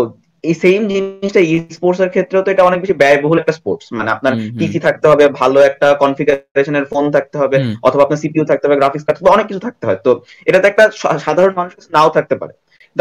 এই 0.43 0.53
সেম 0.53 0.81
জিনিসটা 0.87 1.41
ই 1.51 1.53
স্পোর্টস 1.77 1.99
এর 2.01 2.09
ক্ষেত্রেও 2.09 2.41
তো 2.41 2.49
এটা 2.51 2.63
অনেক 2.63 2.79
বেশি 2.81 2.93
ব্যয়বহুল 2.93 3.37
একটা 3.39 3.51
স্পোর্টস 3.51 3.85
মানে 3.91 4.09
আপনার। 4.11 4.33
পিসি 4.59 4.79
থাকতে 4.79 5.05
হবে 5.07 5.23
ভালো 5.41 5.59
একটা 5.61 5.87
কনফিগারেশনের 5.93 6.85
ফোন 6.85 7.03
থাকতে 7.11 7.35
হবে 7.37 7.57
অথবা 7.83 8.03
আপনার 8.03 8.21
সিপিইউ 8.23 8.45
থাকতে 8.45 8.65
হবে 8.67 8.77
গ্রাফিক্স 8.77 9.05
থাকতে 9.07 9.21
হবে 9.21 9.35
অনেক 9.35 9.45
কিছু 9.47 9.61
থাকতে 9.67 9.83
হয়। 9.87 9.99
তো 10.05 10.11
এটা 10.45 10.59
তো 10.59 10.67
একটা 10.67 10.83
সাধারণ 11.25 11.53
মানুষ 11.55 11.73
নাও 11.91 12.09
থাকতে 12.09 12.35
পারে। 12.35 12.53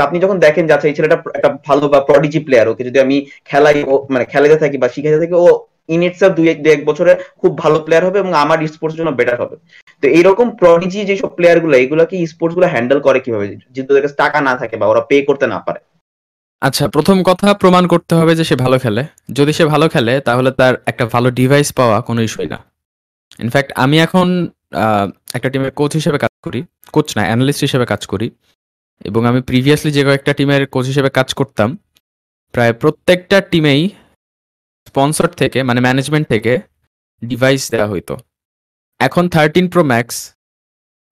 আপনি 0.06 0.16
যখন 0.24 0.36
দেখেন 0.46 0.64
যে 0.68 0.72
আচ্ছা 0.74 0.88
এই 0.90 0.96
ছেলেটা 0.98 1.16
একটা 1.38 1.50
ভালো 1.68 1.84
বা 1.92 1.98
প্রডিজি 2.08 2.40
প্লেয়ার 2.46 2.70
ওকে 2.72 2.82
যদি 2.88 2.98
আমি 3.04 3.16
খেলাই 3.48 3.76
মানে 4.14 4.24
খেলাতে 4.32 4.56
থাকি 4.62 4.76
বা 4.82 4.88
শিখাতে 4.94 5.18
থাকি, 5.22 5.34
ও 5.44 5.48
ইন 5.94 6.00
ইটসেলফ 6.08 6.32
দুই 6.38 6.46
এক 6.74 6.80
বছরে 6.88 7.12
খুব 7.40 7.52
ভালো 7.62 7.78
প্লেয়ার 7.84 8.06
হবে 8.06 8.18
এবং 8.22 8.32
আমার 8.42 8.58
স্পোর্টস 8.74 8.96
জন্য 8.98 9.10
বেটার 9.18 9.36
হবে। 9.42 9.56
তো 10.02 10.06
এইরকম 10.18 10.46
প্রডিজি 10.62 11.00
যেসব 11.10 11.30
প্লেয়ারগুলো 11.38 11.74
এইগুলো 11.82 12.02
কি 12.10 12.16
স্পোর্টসগুলো 12.32 12.66
হ্যান্ডেল 12.72 13.00
করে 13.06 13.18
কীভাবে? 13.24 13.46
যদি 13.76 13.88
ওদের 13.92 14.04
টাকা 14.22 14.38
না 14.48 14.52
থাকে 14.60 14.74
বা 14.80 14.86
ওরা 14.92 15.02
পে 15.10 15.16
করতে 15.28 15.46
না 15.54 15.58
পারে। 15.66 15.80
আচ্ছা 16.62 16.84
প্রথম 16.94 17.16
কথা 17.30 17.48
প্রমাণ 17.62 17.84
করতে 17.92 18.12
হবে 18.18 18.32
যে 18.38 18.44
সে 18.50 18.56
ভালো 18.64 18.76
খেলে। 18.84 19.02
যদি 19.38 19.52
সে 19.58 19.64
ভালো 19.72 19.86
খেলে, 19.94 20.14
তাহলে 20.28 20.50
তার 20.60 20.74
একটা 20.90 21.04
ভালো 21.14 21.28
ডিভাইস 21.40 21.68
পাওয়া 21.78 21.96
কোনো 22.08 22.20
ইস্যুই 22.26 22.48
না। 22.54 22.58
ইনফ্যাক্ট 23.44 23.70
আমি 23.84 23.96
এখন 24.06 24.26
একটা 25.36 25.48
টিমের 25.52 25.72
কোচ 25.80 25.92
হিসেবে 25.98 26.18
কাজ 26.24 26.34
করি 26.46 26.60
কোচ 26.94 27.08
না 27.16 27.22
অ্যানালিস্ট 27.28 27.62
হিসেবে 27.66 27.86
কাজ 27.92 28.02
করি। 28.12 28.26
এবং 29.00 29.22
আমি 29.30 29.40
প্রিভিয়াসলি 29.42 29.90
যে 29.92 30.02
কয়েকটা 30.06 30.32
টিমের 30.38 30.62
কোচ 30.74 30.84
হিসেবে 30.86 31.10
কাজ 31.18 31.28
করতাম, 31.34 31.68
প্রায় 32.54 32.72
প্রত্যেকটা 32.72 33.38
টিমেই 33.50 33.82
স্পন্সর 34.86 35.28
থেকে 35.40 35.58
মানে 35.62 35.80
ম্যানেজমেন্ট 35.86 36.26
থেকে 36.28 36.52
ডিভাইস 37.22 37.62
দেওয়া 37.72 37.88
হইতো। 37.92 38.14
এখন 39.00 39.24
থার্টিন 39.34 39.66
প্রো 39.72 39.82
ম্যাক্স 39.92 40.16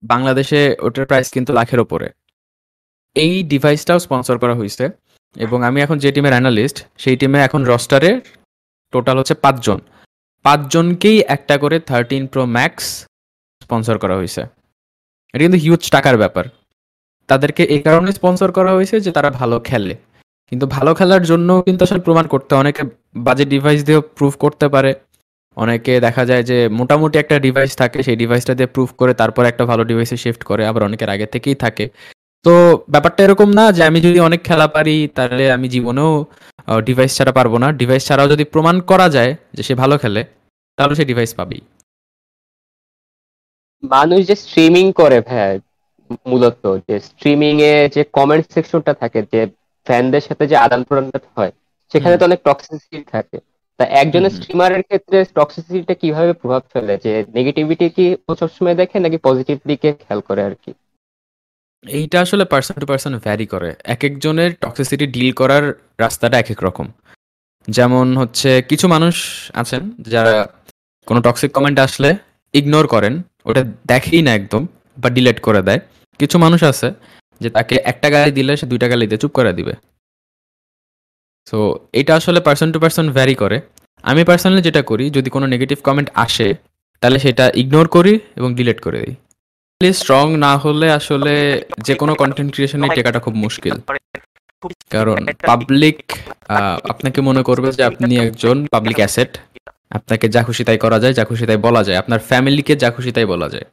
বাংলাদেশে 0.02 0.60
ওটার 0.86 1.04
প্রাইস 1.06 1.28
কিন্তু 1.34 1.50
লাখের 1.58 1.80
ওপরে। 1.80 2.08
এই 3.16 3.32
ডিভাইসটাও 3.52 3.98
স্পন্সর 4.06 4.36
করা 4.42 4.54
হয়েছে 4.60 4.84
এবং 5.36 5.58
আমি 5.68 5.78
এখন 5.84 5.96
যে 6.04 6.10
টিমের 6.14 6.34
অ্যানালিস্ট 6.36 6.78
সেই 6.98 7.16
টিমে 7.20 7.38
এখন 7.46 7.60
রস্টারে 7.70 8.10
টোটাল 8.92 9.16
হচ্ছে 9.18 9.34
পাঁচজন। 9.44 9.78
পাঁচজনকেই 10.44 11.18
একটা 11.36 11.54
করে 11.58 11.76
থার্টিন 11.80 12.22
প্রো 12.26 12.42
ম্যাক্স 12.56 12.86
স্পন্সর 13.62 13.96
করা 13.98 14.14
হয়েছে 14.20 14.42
এটা 15.34 15.42
কিন্তু 15.46 15.58
হিউজ 15.64 15.82
টাকার 15.90 16.16
ব্যাপার। 16.22 16.44
তাদেরকে 17.28 17.62
এই 17.74 17.80
কারণে 17.86 18.10
স্পন্সর 18.12 18.50
করা 18.52 18.70
হয়েছে 18.76 18.96
যে 19.00 19.10
তারা 19.16 19.30
ভালো 19.30 19.60
খেলে। 19.60 19.94
কিন্তু 20.50 20.66
ভালো 20.66 20.90
খেলার 20.94 21.22
জন্য 21.22 21.48
কিন্তু 21.66 21.82
আসলে 21.84 22.00
প্রমাণ 22.00 22.26
করতে 22.26 22.54
অনেকে 22.54 22.82
বাজে 23.16 23.44
ডিভাইস 23.44 23.80
দিয়েও 23.84 24.02
প্রুফ 24.16 24.34
করতে 24.36 24.66
পারে। 24.68 24.90
অনেকে 25.56 26.00
দেখা 26.00 26.24
যায় 26.24 26.42
যে 26.42 26.58
মোটামুটি 26.68 27.18
একটা 27.18 27.38
ডিভাইস 27.38 27.72
থাকে, 27.76 27.98
সেই 28.02 28.16
ডিভাইসটা 28.16 28.54
দিয়ে 28.54 28.66
প্রুফ 28.66 28.90
করে 28.92 29.14
তারপর 29.14 29.44
একটা 29.44 29.64
ভালো 29.64 29.84
ডিভাইসে 29.84 30.16
শিফট 30.16 30.42
করে, 30.42 30.62
আবার 30.66 30.82
অনেকের 30.82 31.10
আগে 31.10 31.26
থেকেই 31.26 31.54
থাকে। 31.54 31.84
তো 32.44 32.52
ব্যাপারটা 32.90 33.20
এরকম 33.24 33.48
না 33.52 33.72
যে 33.72 33.82
আমি 33.84 33.98
যদি 34.00 34.18
অনেক 34.20 34.40
খেলা 34.44 34.66
পারি, 34.66 35.08
তাহলে 35.14 35.44
আমি 35.52 35.68
জীবনেও 35.68 36.10
ডিভাইস 36.84 37.12
ছাড়া 37.16 37.32
পারব 37.32 37.52
না। 37.56 37.68
ডিভাইস 37.72 38.02
ছাড়াও 38.06 38.28
যদি 38.28 38.44
প্রমাণ 38.44 38.76
করা 38.80 39.08
যায় 39.08 39.32
যে 39.54 39.62
সে 39.62 39.74
ভালো 39.74 39.94
খেলে, 39.98 40.22
তাহলে 40.78 40.94
সে 40.94 41.04
ডিভাইস 41.04 41.34
পাবেই। 41.34 41.60
মানুষ 43.82 44.20
যে 44.26 44.34
স্ট্রিমিং 44.34 44.92
করে 44.92 45.20
ভাই 45.20 45.52
মূলত 46.26 46.54
যে 46.86 46.94
স্ট্রিমিং 47.08 47.54
এ 47.64 47.88
যে 47.94 48.02
কমেন্ট 48.12 48.44
সেকশনটা 48.54 48.92
থাকে 48.94 49.20
যে 49.32 49.40
ফ্যানদের 49.86 50.22
সাথে 50.22 50.44
যে 50.46 50.56
আদান 50.56 50.80
প্রদানটা 50.84 51.18
হয় 51.36 51.52
সেখানে 51.92 52.14
তো 52.16 52.24
অনেক 52.24 52.40
টক্সিসিটি 52.44 52.98
থাকে। 53.12 53.36
তা 53.80 53.84
একজনের। 54.00 54.32
স্ট্রিমারের 54.36 54.82
ক্ষেত্রে 54.82 55.18
টক্সিসিটিটা 55.34 55.94
কীভাবে 55.94 56.32
প্রভাব 56.32 56.62
ফেলে? 56.72 56.94
যে 57.04 57.12
নেগেটিভিটি 57.36 57.86
কি 57.96 58.06
ও 58.28 58.32
সবসময় 58.40 58.76
দেখে 58.76 58.96
নাকি 59.00 59.18
পজিটিভ 59.22 59.56
দিকে 59.66 59.88
খেয়াল 60.00 60.20
করে 60.28 60.42
আর 60.42 60.54
কি? 60.62 60.70
এইটা 61.84 62.16
আসলে 62.20 62.44
পার্সন 62.44 62.76
টু 62.80 62.86
পার্সন 62.86 63.12
ভ্যারি 63.18 63.46
করে। 63.46 63.70
এক 63.84 64.00
একজনের 64.04 64.50
টক্সিসিটি 64.60 65.06
ডিল 65.06 65.30
করার 65.32 65.64
রাস্তাটা 65.98 66.36
এক 66.38 66.48
এক 66.50 66.60
রকম। 66.62 66.86
যেমন 67.68 68.06
হচ্ছে 68.16 68.50
কিছু 68.62 68.86
মানুষ 68.88 69.14
আছেন 69.54 69.82
যারা 70.06 70.34
কোনো 71.06 71.20
টক্সিক 71.20 71.50
কমেন্ট 71.52 71.78
আসলে 71.78 72.10
ইগনোর 72.54 72.86
করেন 72.86 73.14
ওটা 73.44 73.62
দেখেই 73.86 74.22
না 74.22 74.30
একদম। 74.34 74.62
বা 75.02 75.08
ডিলেট 75.16 75.38
করে 75.46 75.60
দেয়। 75.68 75.80
কিছু 76.20 76.36
মানুষ 76.44 76.60
আছে 76.70 76.88
যে 77.40 77.48
তাকে 77.56 77.74
একটা 77.90 78.08
গালি 78.14 78.30
দিলে 78.38 78.52
সে 78.60 78.66
দুইটা 78.72 78.86
গালি 78.92 79.04
দিয়ে 79.10 79.20
চুপ 79.22 79.32
করে 79.38 79.52
দিবে। 79.58 79.74
সো 81.48 81.58
এটা 82.00 82.12
আসলে 82.20 82.40
পার্সন 82.46 82.68
টু 82.74 82.78
পার্সন 82.82 83.06
ভ্যারি 83.16 83.34
করে। 83.42 83.56
আমি 84.04 84.22
পার্সোনালি 84.28 84.62
যেটা 84.68 84.82
করি, 84.90 85.04
যদি 85.16 85.28
কোনো 85.34 85.46
নেগেটিভ 85.52 85.78
কমেন্ট 85.86 86.08
আসে, 86.24 86.48
তাহলে 87.02 87.18
সেটা 87.24 87.44
ইগনোর 87.60 87.88
করি 87.96 88.14
এবং 88.38 88.48
ডিলেট 88.58 88.78
করে 88.86 88.98
দিই। 89.04 89.14
স্ট্রং 90.00 90.26
না 90.44 90.52
হলে 90.64 90.86
আসলে 90.98 91.34
যে 91.86 91.94
কোনো 92.00 92.12
কন্টেন্ট 92.20 92.50
ক্রিয়েশনে 92.54 92.88
টেকাটা 92.96 93.20
খুব 93.24 93.34
মুশকিল। 93.44 93.74
কারণ 94.94 95.20
পাবলিক 95.48 95.98
আপনাকে 96.92 97.20
মনে 97.28 97.42
করবে 97.48 97.68
যে 97.76 97.82
আপনি 97.90 98.12
একজন 98.26 98.56
পাবলিক 98.74 98.98
অ্যাসেট 99.02 99.32
আপনাকে 99.98 100.26
যা 100.34 100.42
খুশি 100.48 100.62
তাই 100.68 100.78
করা 100.84 100.98
যায়, 101.02 101.14
যা 101.18 101.24
খুশি 101.30 101.44
তাই 101.48 101.58
বলা 101.66 101.82
যায়। 101.86 101.98
আপনার 102.02 102.20
ফ্যামিলিকে 102.28 102.74
যা 102.82 102.88
খুশি 102.96 103.10
তাই 103.16 103.26
বলা 103.32 103.48
যায়। 103.54 103.66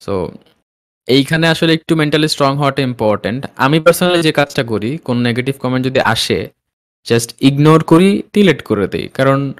সো 0.00 0.32
এইখানে 1.06 1.48
আসলে 1.48 1.72
একটু 1.74 1.96
মেন্টালি 1.96 2.28
স্ট্রং 2.28 2.56
হওয়াটা 2.56 2.82
ইম্পর্টেন্ট 2.82 3.46
আমি 3.56 3.80
পার্সোনালি 3.80 4.22
যে 4.22 4.32
কাজটা 4.32 4.62
করি, 4.64 4.98
কোন 4.98 5.16
নেগেটিভ 5.18 5.54
কমেন্ট 5.58 5.86
যদি 5.86 6.00
আসে 6.00 6.50
জাস্ট 7.04 7.34
ইগনোর 7.40 7.84
করি 7.84 8.22
ডিলেট 8.32 8.62
করে 8.62 8.88
দিই। 8.88 9.08
কারণ 9.08 9.52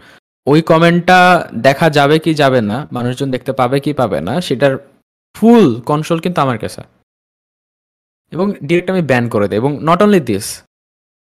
ওই 0.46 0.62
কমেন্টটা 0.62 1.48
দেখা 1.54 1.90
যাবে 1.90 2.18
কি 2.18 2.34
যাবে 2.34 2.60
না, 2.60 2.88
মানুষজন 2.92 3.30
দেখতে 3.30 3.52
পাবে 3.52 3.80
কি 3.80 3.92
পাবে 3.92 4.20
না, 4.20 4.40
সেটার 4.40 4.78
ফুল 5.34 5.80
কন্ট্রোল 5.80 6.18
কিন্তু 6.20 6.40
আমার 6.40 6.58
কাছে। 6.58 6.82
এবং 8.32 8.52
ডিরেক্ট 8.64 8.90
আমি 8.90 9.02
ব্যান 9.02 9.28
করে 9.28 9.48
দিই। 9.48 9.56
এবং 9.56 9.78
নট 9.82 10.02
অনলি 10.02 10.20
দিস 10.20 10.62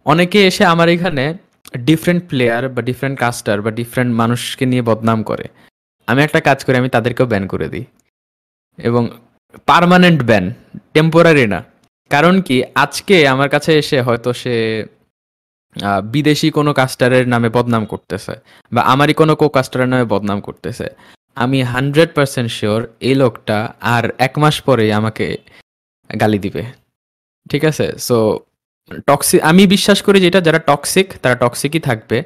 অনেকে 0.05 0.47
এসে 0.47 0.65
আমার 0.65 0.89
এখানে 0.89 1.33
ডিফারেন্ট 1.77 2.23
প্লেয়ার 2.27 2.69
বা 2.69 2.81
ডিফারেন্ট 2.81 3.19
কাস্টার 3.19 3.61
বা 3.61 3.71
ডিফারেন্ট 3.71 4.15
মানুষকে 4.15 4.65
নিয়ে 4.65 4.81
বদনাম 4.81 5.23
করে। 5.23 5.45
আমি 6.07 6.23
একটা 6.23 6.39
কাজ 6.39 6.63
করি, 6.63 6.75
আমি 6.77 6.89
তাদেরকেও 6.89 7.25
ব্যান 7.25 7.47
করে 7.47 7.69
দিই। 7.69 7.85
এবং 8.87 9.03
পার্মানেন্ট 9.69 10.19
ব্যান 10.29 10.45
টেম্পোরারি 10.95 11.45
না। 11.53 11.59
কারণ 12.11 12.35
কি, 12.41 12.55
আজকে 12.83 13.15
আমার 13.33 13.49
কাছে 13.49 13.71
এসে 13.81 13.97
হয়তো 14.07 14.29
সে 14.41 14.55
বিদেশি 16.15 16.47
কোনো 16.57 16.71
কাস্টারের 16.79 17.25
নামে 17.33 17.49
বদনাম 17.57 17.83
করতেছে 17.85 18.33
বা 18.71 18.81
আমারই 18.93 19.13
কোনো 19.21 19.33
কো 19.41 19.45
কাস্টারের 19.57 19.89
নামে 19.93 20.05
বদনাম 20.13 20.39
করতেছে। 20.47 20.87
আমি 21.37 21.59
হান্ড্রেড 21.73 22.09
পার্সেন্ট 22.17 22.49
শিওর 22.57 22.81
এই 23.07 23.15
লোকটা 23.21 23.57
আর 23.95 24.03
এক 24.17 24.33
মাস 24.41 24.55
পরেই 24.67 24.91
আমাকে 24.99 25.25
গালি 26.09 26.39
দিবে। 26.45 26.63
ঠিক 27.49 27.63
আছে? 27.71 27.85
সো 28.07 28.17
টক্সিক 29.07 29.39
আমি 29.49 29.63
বিশ্বাস 29.75 29.99
করি 30.01 30.17
যেটা 30.25 30.39
যারা 30.47 30.59
টক্সিক 30.59 31.07
তারা 31.21 31.35
টক্সিকই 31.35 31.81
থাকবে 31.89 32.17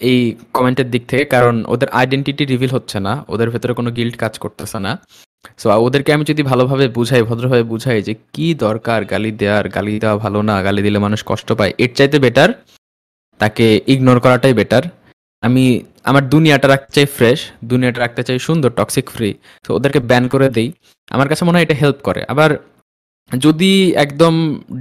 এই 0.00 0.18
কমেন্টের 0.56 0.88
দিক 0.90 1.02
থেকে। 1.10 1.24
কারণ 1.24 1.54
ওদের 1.72 1.88
আইডেন্টিটি 2.00 2.44
রিভিল 2.44 2.70
হচ্ছে 2.76 2.98
না, 3.06 3.12
ওদের 3.32 3.48
ভেতরে 3.50 3.72
কোনো 3.78 3.90
গিল্ড 3.90 4.14
কাজ 4.22 4.34
করতেছে 4.38 4.78
না। 4.86 4.92
সো 5.60 5.66
ওদেরকে 5.86 6.10
আমি 6.16 6.24
যদি 6.30 6.42
ভালোভাবে 6.50 6.86
বুঝাই, 6.96 7.22
ভদ্রভাবে 7.28 7.64
বুঝাই 7.72 7.98
যে 8.08 8.14
কি 8.34 8.46
দরকার 8.64 9.00
গালি 9.12 9.30
দেওয়ার, 9.42 9.64
গালি 9.76 9.92
দেওয়া 10.02 10.16
ভালো 10.24 10.40
না, 10.48 10.56
গালি 10.66 10.80
দিলে 10.86 10.98
মানুষ 11.06 11.20
কষ্ট 11.30 11.48
পায়, 11.58 11.72
এর 11.84 11.90
চাইতে 11.98 12.18
বেটার 12.24 12.50
তাকে 13.40 13.66
ইগনোর 13.92 14.18
করাটাই 14.24 14.54
বেটার 14.60 14.84
আমি, 15.42 15.64
আমার 16.10 16.24
দুনিয়াটা 16.34 16.66
রাখতে 16.74 16.90
চাই 16.96 17.06
ফ্রেশ 17.16 17.38
দুনিয়াটা 17.70 17.98
রাখতে 18.04 18.22
চাই 18.26 18.38
সুন্দর 18.48 18.70
টক্সিক 18.78 19.06
ফ্রি 19.14 19.30
তো 19.64 19.68
ওদেরকে 19.76 20.00
ব্যান 20.10 20.24
করে 20.32 20.46
দেই। 20.56 20.68
আমার 21.08 21.28
কাছে 21.30 21.42
মনে 21.46 21.56
হয় 21.56 21.66
এটা 21.66 21.76
হেল্প 21.82 21.98
করে। 22.08 22.20
আবার 22.32 22.50
যদি 23.30 23.70
একদম 24.04 24.34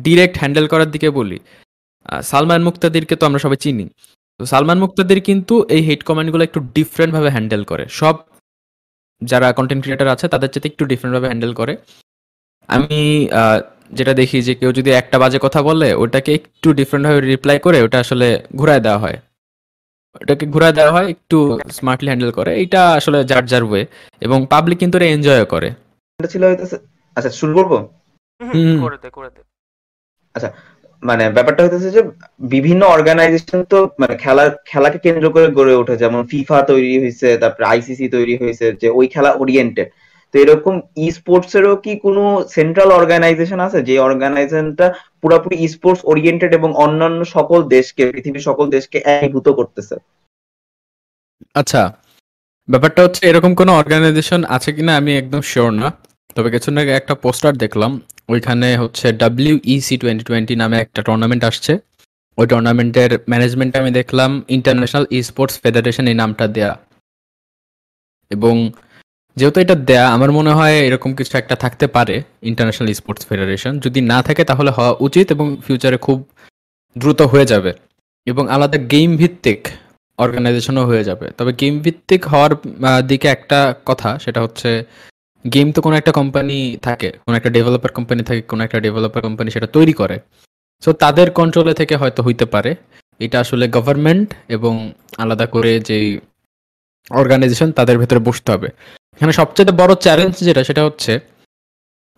ডিরেক্ট 0.06 0.36
হ্যান্ডেল 0.41 0.65
করার 0.72 0.89
দিকে 0.95 1.10
বলি 1.19 1.38
সালমান 2.32 2.62
মুক্তাদিরকে 2.67 3.15
তো 3.19 3.24
আমরা 3.30 3.39
সবাই 3.45 3.60
চিনি। 3.63 3.86
তো 4.39 4.43
সালমান 4.52 4.80
মুক্তাদির 4.84 5.22
কিন্তু 5.30 5.56
এই 5.76 5.82
হেড 5.88 6.02
কমেন্টগুলো 6.10 6.43
একটু 6.48 6.60
ডিফারেন্টভাবে 6.76 7.30
হ্যান্ডেল 7.36 7.63
করে। 7.72 7.86
সব 8.00 8.15
যারা 9.21 9.51
কন্টেন্ট 9.51 9.82
ক্রিয়েটার 9.84 10.08
আছে 10.08 10.27
তাদের 10.27 10.49
চেয়ে 10.49 10.67
একটু 10.67 10.86
ডিফারেন্ট 10.86 11.15
ভাবে 11.15 11.27
হ্যান্ডেল 11.27 11.53
করে। 11.53 11.73
আমি 12.69 13.27
আহ, 13.32 13.60
যেটা 13.91 14.13
দেখি 14.13 14.41
যে 14.41 14.55
কেউ 14.55 14.71
যদি 14.71 14.89
একটা 14.91 15.19
বাজে 15.19 15.39
কথা 15.41 15.62
বলে 15.62 15.93
ওটাকে 15.93 16.34
একটু 16.34 16.73
ডিফারেন্ট 16.73 17.08
ভাবে 17.08 17.19
রিপ্লাই 17.21 17.60
করে 17.60 17.82
ওটা 17.82 17.99
আসলে 17.99 18.43
ঘুরায় 18.55 18.79
দেওয়া 18.79 18.97
হয়। 18.97 19.17
ওটাকে 20.21 20.45
ঘুরায় 20.45 20.73
দেওয়া 20.73 20.91
হয় 20.91 21.08
একটু 21.10 21.60
স্মার্টলি 21.71 22.08
হ্যান্ডেল 22.08 22.32
করে। 22.32 22.62
এটা 22.62 22.93
আসলে 22.93 23.23
যার 23.23 23.45
যার 23.45 23.63
ওয়ে 23.63 23.82
এবং 24.21 24.47
পাবলিক 24.49 24.77
কিন্তু 24.79 24.97
এটা 24.97 25.05
এনজয় 25.05 25.45
করে। 25.45 25.69
এটা 26.19 26.27
ছিল 26.27 26.43
আচ্ছা 27.17 27.29
শুরু 27.29 27.53
করব? 27.53 27.73
হুম, 28.41 28.51
হুম। 28.51 28.82
করে 28.84 28.97
দে 29.01 29.10
করে 29.10 29.29
দে। 29.29 29.41
মানে 31.04 31.24
ব্যাপারটা 31.36 31.62
হইতেছে 31.64 31.90
যে 31.96 32.02
বিভিন্ন 32.54 32.82
অর্গানাইজেশন 32.96 33.60
তো 33.74 33.80
মানে 34.02 34.14
খেলার 34.24 34.50
খেলাকে 34.70 35.00
কেন্দ্র 35.06 35.26
করে 35.36 35.48
গড়ে 35.60 35.74
ওঠে। 35.82 35.96
যেমন 36.04 36.22
ফিফা 36.32 36.58
তৈরি 36.72 36.94
হয়েছে 37.02 37.28
তারপরে 37.42 37.66
আইসিসি 37.74 38.06
তৈরি 38.16 38.36
হয়েছে 38.42 38.66
যে 38.82 38.88
ওই 38.90 39.06
খেলা 39.14 39.32
ওরিয়েন্টেড 39.42 39.90
তো 40.34 40.36
এরকম 40.44 40.76
ই 40.98 41.08
স্পোর্টস 41.18 41.52
এরও 41.60 41.76
কি 41.86 41.94
কোনো 42.06 42.24
সেন্ট্রাল 42.56 42.90
অর্গানাইজেশন 43.00 43.60
আছে? 43.68 43.80
যে 43.88 43.96
অর্গানাইজেশনটা 44.00 44.88
পুরোপুরি 45.22 45.56
ই 45.66 45.68
স্পোর্টস 45.68 46.02
ওরিয়েন্টেড 46.12 46.52
এবং 46.54 46.70
অন্যান্য 46.86 47.20
সকল 47.36 47.60
দেশকে, 47.76 48.04
পৃথিবীর 48.14 48.48
সকল 48.50 48.66
দেশকে 48.76 48.98
একীভূত 49.06 49.48
করতেছে? 49.60 49.96
আচ্ছা 51.56 51.82
ব্যাপারটা 52.68 53.02
হচ্ছে 53.06 53.22
এরকম 53.28 53.52
কোনো 53.56 53.72
অর্গানাইজেশন 53.74 54.42
আছে 54.56 54.70
কিনা 54.74 54.94
আমি 54.98 55.12
একদম 55.18 55.42
শিওর 55.42 55.72
না। 55.82 55.88
তবে 56.36 56.50
কিছুদিন 56.54 56.78
আগে 56.84 56.94
একটা 57.00 57.13
পোস্টার 57.24 57.54
দেখলাম, 57.63 57.92
ওইখানে 58.34 58.68
হচ্ছে 58.82 59.08
ডাব্লিউ 59.22 59.56
ইসি 59.76 59.96
টোয়েন্টি 60.02 60.24
টোয়েন্টি 60.30 60.54
নামে 60.62 60.78
একটা 60.86 61.00
টুর্নামেন্ট 61.08 61.44
আসছে। 61.50 61.74
ওই 62.38 62.46
টুর্নামেন্টের 62.52 63.12
ম্যানেজমেন্ট 63.32 63.74
আমি 63.82 63.92
দেখলাম 64.00 64.32
ইন্টারন্যাশনাল 64.58 65.06
ই 65.15 65.18
স্পোর্টস 65.30 65.56
ফেডারেশন 65.63 66.06
এই 66.12 66.15
নামটা 66.22 66.46
দেয়া। 66.56 66.74
এবং 68.32 68.56
যেহেতু 69.38 69.58
এটা 69.63 69.76
দেয়া, 69.89 70.06
আমার 70.15 70.32
মনে 70.38 70.52
হয় 70.58 70.76
এরকম 70.88 71.12
কিছু 71.20 71.34
একটা 71.42 71.56
থাকতে 71.63 71.86
পারে 71.96 72.15
ইন্টারন্যাশনাল 72.50 72.88
স্পোর্টস 73.00 73.24
ফেডারেশন 73.30 73.74
যদি 73.86 74.00
না 74.12 74.18
থাকে, 74.28 74.44
তাহলে 74.50 74.72
হওয়া 74.78 74.94
উচিত 75.08 75.26
এবং 75.36 75.48
ফিউচারে 75.65 75.98
খুব 76.06 76.18
দ্রুত 76.96 77.20
হয়ে 77.32 77.46
যাবে। 77.52 77.72
এবং 78.28 78.44
আলাদা 78.56 78.78
গেম 78.94 79.10
ভিত্তিক 79.22 79.60
অর্গানাইজেশনও 80.20 80.84
হয়ে 80.89 81.04
যাবে। 81.10 81.28
তবে 81.38 81.52
গেম 81.62 81.76
ভিত্তিক 81.86 82.22
হওয়ার 82.32 82.52
দিকে 83.10 83.28
একটা 83.36 83.60
কথা, 83.89 84.10
সেটা 84.24 84.39
হচ্ছে 84.46 84.70
গেম 85.45 85.67
তো 85.71 85.80
কোনো 85.82 85.95
একটা 85.97 86.12
কোম্পানি 86.12 86.58
থাকে, 86.88 87.10
কোনো 87.25 87.36
একটা 87.38 87.49
ডেভেলপার 87.49 87.91
কোম্পানি 87.91 88.21
থাকে, 88.23 88.41
কোনো 88.41 88.62
একটা 88.63 88.78
ডেভেলপার 88.86 89.21
কোম্পানি 89.21 89.49
সেটা 89.52 89.67
তৈরি 89.67 89.93
করে। 89.93 90.17
সো 90.84 90.89
তাদের 91.04 91.28
কন্ট্রোলে 91.39 91.73
থেকে 91.73 91.95
হয়তো 91.95 92.21
হইতে 92.23 92.45
পারে। 92.45 92.71
এটা 93.19 93.38
আসলে 93.39 93.65
গভর্নমেন্ট 93.78 94.28
এবং 94.56 94.73
আলাদা 95.17 95.45
করে 95.45 95.73
যেই 95.80 96.08
অর্গানাইজেশন 97.12 97.69
তাদের 97.71 97.95
ভেতরে 97.97 98.19
বসতে 98.19 98.49
হবে। 98.52 98.67
এখানে 99.15 99.34
সবচেয়ে 99.34 99.71
বড় 99.82 99.91
চ্যালেঞ্জ 100.06 100.36
যেটা, 100.47 100.62
সেটা 100.63 100.82
হচ্ছে 100.84 101.13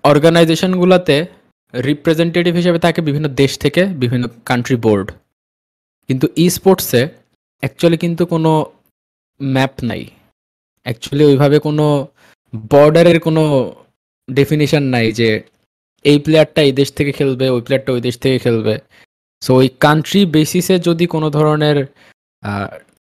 অর্গানাইজেশনগুলোতে 0.04 1.18
রিপ্রেজেন্টেটিভ 1.74 2.54
হিসেবে 2.56 2.80
থাকে 2.80 3.00
বিভিন্ন 3.02 3.28
দেশ 3.42 3.52
থেকে 3.60 3.82
বিভিন্ন 4.02 4.26
কান্ট্রি 4.50 4.76
বোর্ড 4.76 5.08
কিন্তু 6.10 6.26
ই 6.44 6.46
স্পোর্টসে 6.50 7.02
অ্যাকচুয়ালি 7.64 7.98
কিন্তু 7.98 8.24
কোনো 8.34 8.52
ম্যাপ 9.40 9.74
নাই। 9.90 10.04
অ্যাকচুয়ালি 10.86 11.24
ওইভাবে 11.26 11.58
কোনো 11.60 11.86
বর্ডারের 12.54 13.20
কোনো 13.20 13.44
ডেফিনিশন 14.28 14.84
নাই 14.84 15.08
যে 15.12 15.30
এই 16.06 16.18
প্লেয়ারটা 16.20 16.62
এই 16.68 16.74
দেশ 16.80 16.90
থেকে 16.98 17.12
খেলবে, 17.12 17.46
ওই 17.50 17.62
প্লেয়ারটা 17.66 17.92
ওই 17.96 18.02
দেশ 18.02 18.16
থেকে 18.24 18.38
খেলবে। 18.40 18.76
সো 19.42 19.52
ওই 19.62 19.68
কান্ট্রি 19.86 20.22
বেসিসে 20.36 20.76
যদি 20.88 21.06
কোনো 21.06 21.28
ধরনের 21.38 21.78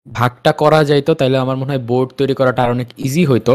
ভাগটা 0.07 0.51
করা 0.63 0.81
যাইতো 0.85 1.13
তাহলে 1.15 1.37
আমার 1.39 1.57
মনে 1.61 1.71
হয় 1.73 1.83
বোর্ড 1.91 2.09
তৈরি 2.19 2.35
করাটা 2.41 2.61
আর 2.65 2.71
অনেক 2.77 2.89
ইজি 3.07 3.23
হইতো। 3.31 3.55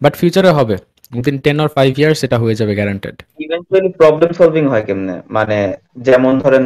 বাট 0.00 0.12
ফিউচারে 0.20 0.50
হবে। 0.58 0.76
Within 1.16 1.36
ten 1.44 1.56
or 1.62 1.70
five 1.76 1.90
years 2.00 2.20
এটা 2.26 2.36
হয়ে 2.42 2.58
যাবে 2.60 2.72
গ্যারান্টেড 2.78 3.16
ইভেন্চুয়ালি 3.44 3.90
প্রবলেম 4.00 4.30
সলভিং 4.38 4.64
হয় 4.72 4.84
কেমনে? 4.88 5.16
মানে 5.36 5.58
যেমন 6.06 6.32
ধরেন 6.44 6.64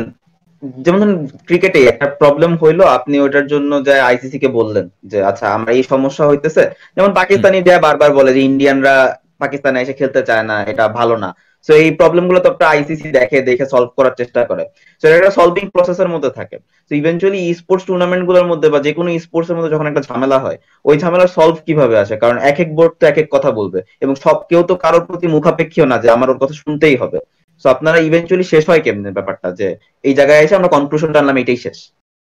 যেমন 0.63 0.99
ধরেন 1.01 1.27
ক্রিকেটে 1.47 1.85
একটা 1.85 2.07
প্রবলেম 2.07 2.57
হইল 2.57 2.81
আপনি 2.81 3.21
ওটার 3.21 3.47
জন্য 3.47 3.85
যে 3.85 3.95
আইসিসি 4.01 4.39
কে 4.39 4.49
বললেন 4.49 4.89
যে 5.05 5.19
আচ্ছা 5.25 5.47
আমরা 5.49 5.73
এই 5.73 5.83
সমস্যা 5.83 6.25
হইতেছে। 6.27 6.63
যেমন 6.97 7.13
পাকিস্তানি 7.15 7.63
যা 7.63 7.79
বারবার 7.79 8.13
বলে 8.13 8.35
যে 8.35 8.41
ইন্ডিয়ানরা 8.41 8.95
পাকিস্তানে 9.39 9.83
এসে 9.83 9.93
খেলতে 9.93 10.23
চায় 10.23 10.43
না 10.43 10.57
এটা 10.63 10.89
ভালো 10.89 11.17
না। 11.17 11.31
সো 11.69 11.73
এই 11.73 11.91
প্রবলেমগুলো 11.91 12.41
তো 12.41 12.49
একটা 12.51 12.69
আইসিসি 12.69 13.09
দেখে 13.11 13.41
দেখে 13.41 13.67
সলভ 13.67 13.91
করার 13.97 14.15
চেষ্টা 14.17 14.45
করে। 14.45 14.65
সো 15.03 15.09
এটা 15.09 15.17
একটা 15.17 15.31
সলভিং 15.31 15.69
প্রসেসের 15.69 16.09
মধ্যে 16.09 16.31
থাকে। 16.31 16.57
তো 16.91 16.95
ইভেন্চুয়ালি 16.95 17.55
স্পোর্টস 17.55 17.85
টুর্নামেন্টগুলোর 17.87 18.47
মধ্যে 18.47 18.69
বা 18.69 18.79
যে 18.79 18.93
কোনো 18.93 19.19
স্পোর্টস 19.19 19.51
এর 19.51 19.57
মধ্যে 19.57 19.71
যখন 19.71 19.87
একটা 19.87 20.01
ঝামেলা 20.01 20.39
হয় 20.39 20.57
ওই 20.85 20.99
ঝামেলা 20.99 21.27
সলভ 21.27 21.57
কীভাবে 21.67 21.99
আসে? 21.99 22.17
কারণ 22.17 22.39
এক 22.39 22.61
এক 22.61 22.75
বোর্ড 22.75 22.93
তো 23.01 23.07
এক 23.07 23.19
এক 23.19 23.29
কথা 23.31 23.51
বলবে। 23.51 23.83
এবং 24.01 24.15
সব 24.15 24.37
কেউ 24.49 24.63
তো 24.63 24.75
কারোর 24.75 25.05
প্রতি 25.05 25.27
মুখাপেক্ষীও 25.27 25.87
না 25.87 25.99
যে 25.99 26.11
আমার 26.11 26.31
ওর 26.31 26.39
কথা 26.39 26.55
শুনতেই 26.55 26.97
হবে। 26.97 27.19
সো 27.63 27.67
আপনারা 27.75 27.99
ইভেন্চুয়ালি 28.09 28.47
শেষ 28.53 28.65
হয় 28.71 28.83
কেমনে 28.87 29.11
ব্যাপারটা? 29.17 29.49
যে 29.59 29.69
এই 30.09 30.15
জায়গায় 30.19 30.41
এসে 30.45 30.55
আমরা 30.59 30.71
কনক্লুশন 30.75 31.11
টানলাম 31.15 31.37
এটাই 31.43 31.61
শেষ। 31.65 31.79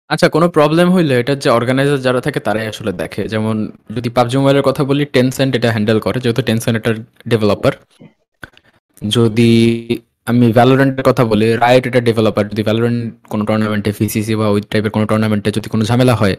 আচ্ছা 0.09 0.27
কোনো 0.35 0.47
প্রবলেম 0.57 0.87
হইলে 0.95 1.13
এটা 1.21 1.33
যে 1.43 1.49
অর্গানাইজার 1.57 2.03
যারা 2.07 2.21
থাকে, 2.25 2.39
তারাই 2.47 2.67
আসলে 2.73 2.91
দেখে। 3.01 3.21
যেমন 3.33 3.55
যদি 3.95 4.09
পাবজি 4.17 4.35
মোবাইলের 4.39 4.65
কথা 4.69 4.81
বলি 4.89 5.03
টেনসেন্ট 5.15 5.51
এটা 5.57 5.69
হ্যান্ডেল 5.75 5.99
করে, 6.05 6.17
যেহেতু 6.23 6.41
টেনসেন্ট 6.49 6.75
এটার 6.79 6.95
ডেভেলপার 7.31 7.73
যদি 9.15 9.49
আমি 10.31 10.45
ভ্যালোরেন্টের 10.57 11.05
কথা 11.09 11.23
বলি 11.31 11.47
রাইট 11.63 11.83
এটা 11.89 12.01
ডেভেলপার 12.09 12.43
যদি 12.51 12.61
ভ্যালোরেন্ট 12.67 13.01
কোনো 13.31 13.43
টুর্নামেন্টে 13.47 13.91
ফিসিসি 13.99 14.33
বা 14.41 14.47
ওই 14.53 14.59
টাইপের 14.71 14.91
কোনো 14.95 15.05
টুর্নামেন্টে 15.11 15.49
যদি 15.57 15.67
কোনো 15.73 15.83
ঝামেলা 15.89 16.15
হয়, 16.21 16.35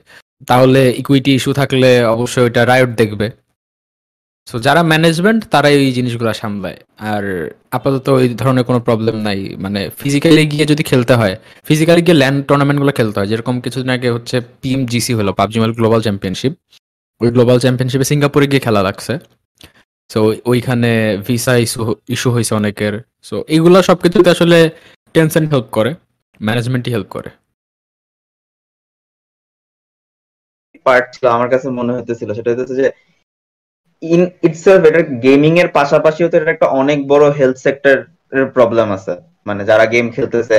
তাহলে 0.51 0.81
ইকুইটি 1.01 1.31
ইস্যু 1.39 1.51
থাকলে 1.61 1.91
অবশ্যই 2.15 2.43
ওইটা 2.47 2.63
রায়ট 2.71 2.91
দেখবে। 3.01 3.27
সো 4.49 4.57
যারা 4.67 4.81
ম্যানেজমেন্ট 4.93 5.41
তারাই 5.53 5.75
এই 5.87 5.93
জিনিসগুলো 5.99 6.31
সামলায়। 6.43 6.79
আর 7.13 7.25
আপাতত 7.77 8.07
ওই 8.19 8.27
ধরনের 8.41 8.65
কোনো 8.69 8.79
প্রবলেম 8.87 9.17
নাই। 9.29 9.39
মানে 9.65 9.81
ফিজিক্যালি 10.01 10.43
গিয়ে 10.53 10.65
যদি 10.73 10.83
খেলতে 10.91 11.15
হয় 11.21 11.35
ফিজিক্যালি 11.69 12.03
গিয়ে 12.07 12.19
ল্যান্ড 12.23 12.39
টুর্নামেন্টগুলো 12.49 12.93
খেলতে 12.99 13.17
হয়, 13.21 13.29
যেরকম 13.33 13.55
কিছুদিন 13.65 13.91
আগে 13.97 14.09
হচ্ছে 14.17 14.37
পিএম 14.61 14.81
জিসি 14.93 15.13
হলো 15.19 15.31
পাবজি 15.39 15.57
মোবাইল 15.59 15.75
গ্লোবাল 15.79 16.01
চ্যাম্পিয়নশিপ 16.07 16.53
ওই 17.21 17.29
গ্লোবাল 17.35 17.59
চ্যাম্পিয়নশিপে 17.65 18.07
সিঙ্গাপুরে 18.11 18.47
গিয়ে 18.51 18.63
খেলা 18.67 18.81
লাগছে। 18.89 19.13
সো 20.11 20.21
ওইখানে 20.53 20.91
ভিসা 21.27 21.53
ইস্যু 21.65 21.83
ইস্যু 22.15 22.29
হয়েছে 22.35 22.53
অনেকের। 22.61 22.95
সো 23.29 23.37
এইগুলো 23.55 23.77
সব 23.89 23.97
কিছুতে 24.05 24.29
আসলে 24.35 24.59
টেনশন 25.15 25.45
হেল্প 25.53 25.69
করে 25.77 25.91
ম্যানেজমেন্টই 26.47 26.91
হেল্প 26.95 27.09
করে। 27.17 27.31
পার্ট 30.87 31.05
ছিল, 31.15 31.25
আমার 31.37 31.49
কাছে 31.53 31.67
মনে 31.79 31.93
হতেছিল 31.97 32.29
সেটা 32.37 32.49
হইতেছে 32.51 32.75
যে 32.81 32.87
ইন 34.03 34.23
ইটসেলফ 34.49 34.83
এটা 34.91 35.01
গেমিং 35.27 35.53
এর 35.63 35.69
পাশাপাশিও 35.79 36.29
তো 36.31 36.35
এটা 36.39 36.53
একটা 36.55 36.69
অনেক 36.81 36.99
বড় 37.13 37.25
হেলথ 37.39 37.57
সেক্টর 37.67 37.97
প্রবলেম 38.57 38.89
আছে। 38.97 39.15
মানে 39.47 39.63
যারা 39.71 39.85
গেম 39.93 40.07
খেলতেছে 40.17 40.57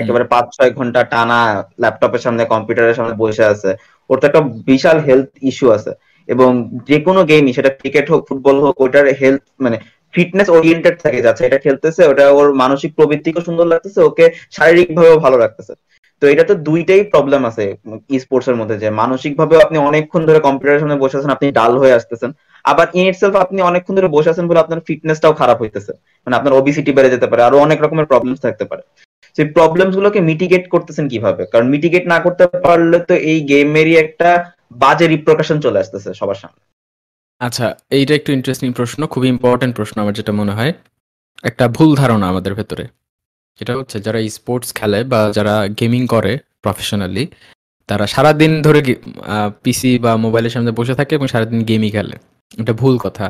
একেবারে 0.00 0.24
পাঁচ 0.34 0.46
ছয় 0.56 0.70
ঘণ্টা 0.78 1.00
টানা 1.12 1.38
ল্যাপটপের 1.82 2.22
সামনে 2.24 2.42
কম্পিউটারের 2.52 2.96
সামনে 2.98 3.14
বসে 3.22 3.44
আছে। 3.52 3.70
ওর 4.10 4.16
তো 4.20 4.24
একটা 4.28 4.40
বিশাল 4.70 4.98
হেলথ 5.06 5.28
ইস্যু 5.50 5.66
আছে। 5.76 5.92
এবং 6.28 6.50
যে 6.88 6.96
কোনো 7.06 7.20
গেমই 7.30 7.52
সেটা 7.56 7.70
ক্রিকেট 7.80 8.06
হোক 8.12 8.20
ফুটবল 8.28 8.56
হোক 8.64 8.76
ওটার 8.84 9.06
হেলথ 9.20 9.42
মানে 9.60 9.76
ফিটনেস 10.14 10.48
ওরিয়েন্টেড 10.56 10.96
থাকে। 11.04 11.18
যাচ্ছে 11.26 11.42
এটা 11.48 11.58
খেলতেছে 11.64 12.02
ওটা 12.10 12.24
ওর 12.38 12.48
মানসিক 12.62 12.90
প্রবৃত্তিকেও 12.98 13.46
সুন্দর 13.48 13.66
লাগতেছে 13.72 14.00
ওকে 14.08 14.24
শারীরিক 14.56 14.88
ভাবেও 14.96 15.16
ভালো 15.24 15.36
লাগতেছে। 15.42 15.72
তো 16.22 16.28
এটা 16.28 16.44
তো 16.44 16.54
দুইটাই 16.54 17.02
প্রবলেম 17.04 17.44
আছে 17.44 17.76
স্পোর্টস 18.24 18.48
এর 18.48 18.54
মধ্যে 18.54 18.78
যে 18.78 18.90
মানসিক 18.90 19.36
ভাবে 19.38 19.62
আপনি 19.62 19.78
অনেকক্ষণ 19.78 20.26
ধরে 20.26 20.40
কম্পিউটারের 20.40 20.80
সামনে 20.80 20.96
বসে 20.96 21.18
আছেন, 21.18 21.30
আপনি 21.30 21.52
ডাল 21.52 21.78
হয়ে 21.78 21.92
আসতেছেন। 21.92 22.32
আবার 22.64 22.86
ইন 22.94 23.04
ইটসেলফ 23.08 23.34
আপনি 23.36 23.62
অনেকক্ষণ 23.62 23.94
ধরে 23.94 24.08
বসে 24.08 24.30
আছেন 24.30 24.48
বলে 24.48 24.60
আপনার 24.60 24.80
ফিটনেসটাও 24.86 25.32
খারাপ 25.32 25.62
হইতেছে। 25.62 25.92
মানে 26.26 26.36
আপনার 26.36 26.52
ওবিসিটি 26.52 26.92
বেড়ে 26.92 27.10
যেতে 27.10 27.26
পারে, 27.26 27.42
আরও 27.42 27.58
অনেক 27.58 27.82
রকমের 27.82 28.06
প্রবলেমস 28.06 28.40
থাকতে 28.40 28.64
পারে। 28.64 28.82
সেই 29.36 29.44
প্রবলেমস 29.44 29.94
গুলোকে 29.94 30.20
মিটিগেট 30.20 30.68
করতেছেন 30.68 31.08
কীভাবে? 31.08 31.46
কারণ 31.46 31.68
মিটিগেট 31.68 32.06
না 32.06 32.18
করতে 32.20 32.46
পারলে 32.46 32.98
তো 32.98 33.14
এই 33.14 33.38
গেমেরই 33.44 33.96
একটা 33.96 34.52
বাজে 34.72 35.06
রিপ্রকাশন 35.06 35.60
চলে 35.60 35.78
আসতেছে 35.78 36.14
সবার 36.14 36.34
সামনে। 36.34 36.62
আচ্ছা 37.40 37.74
এইটা 37.90 38.14
একটু 38.14 38.32
ইন্টারেস্টিং 38.32 38.72
প্রশ্ন, 38.72 39.06
খুবই 39.06 39.28
ইম্পর্টেন্ট 39.28 39.76
প্রশ্ন 39.76 40.02
আমার 40.02 40.14
যেটা 40.14 40.32
মনে 40.32 40.52
হয়। 40.52 40.72
একটা 41.42 41.68
ভুল 41.68 41.94
ধারণা 41.94 42.28
আমাদের 42.28 42.54
ভেতরে। 42.54 42.84
যেটা 43.58 43.72
হচ্ছে 43.78 43.96
যারা 44.06 44.18
স্পোর্টস 44.36 44.68
খেলে 44.74 45.00
বা 45.12 45.20
যারা 45.36 45.54
গেমিং 45.80 46.02
করে 46.06 46.32
প্রফেশনালি 46.62 47.24
তারা 47.88 48.04
সারাদিন 48.06 48.52
ধরে 48.62 48.80
পিসি 49.64 49.92
বা 50.04 50.12
মোবাইলের 50.24 50.52
সামনে 50.54 50.72
বসে 50.78 50.94
থাকে 50.94 51.12
এবং 51.18 51.26
সারাদিন 51.26 51.60
গেমই 51.68 51.90
খেলে। 51.90 52.16
এটা 52.60 52.72
ভুল 52.72 52.94
কথা। 52.98 53.26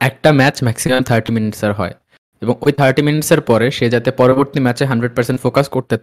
একটা 0.00 0.28
ম্যাচ 0.32 0.56
ম্যাক্সিমাম 0.64 1.02
থার্টি 1.02 1.30
মিনিটসের 1.32 1.72
হয় 1.72 1.94
এবং 2.42 2.54
ওই 2.60 2.72
থার্টি 2.72 3.02
মিনিটসের 3.02 3.40
পরে 3.40 3.66
সে 3.70 3.86
যাতে 3.94 4.10
পরবর্তী 4.20 4.58
ম্যাচে 4.60 4.84
হান্ড্রেড 4.90 5.12
পার্সেন্ট 5.14 5.38
ফোকাস 5.40 5.66
করতে 5.68 5.96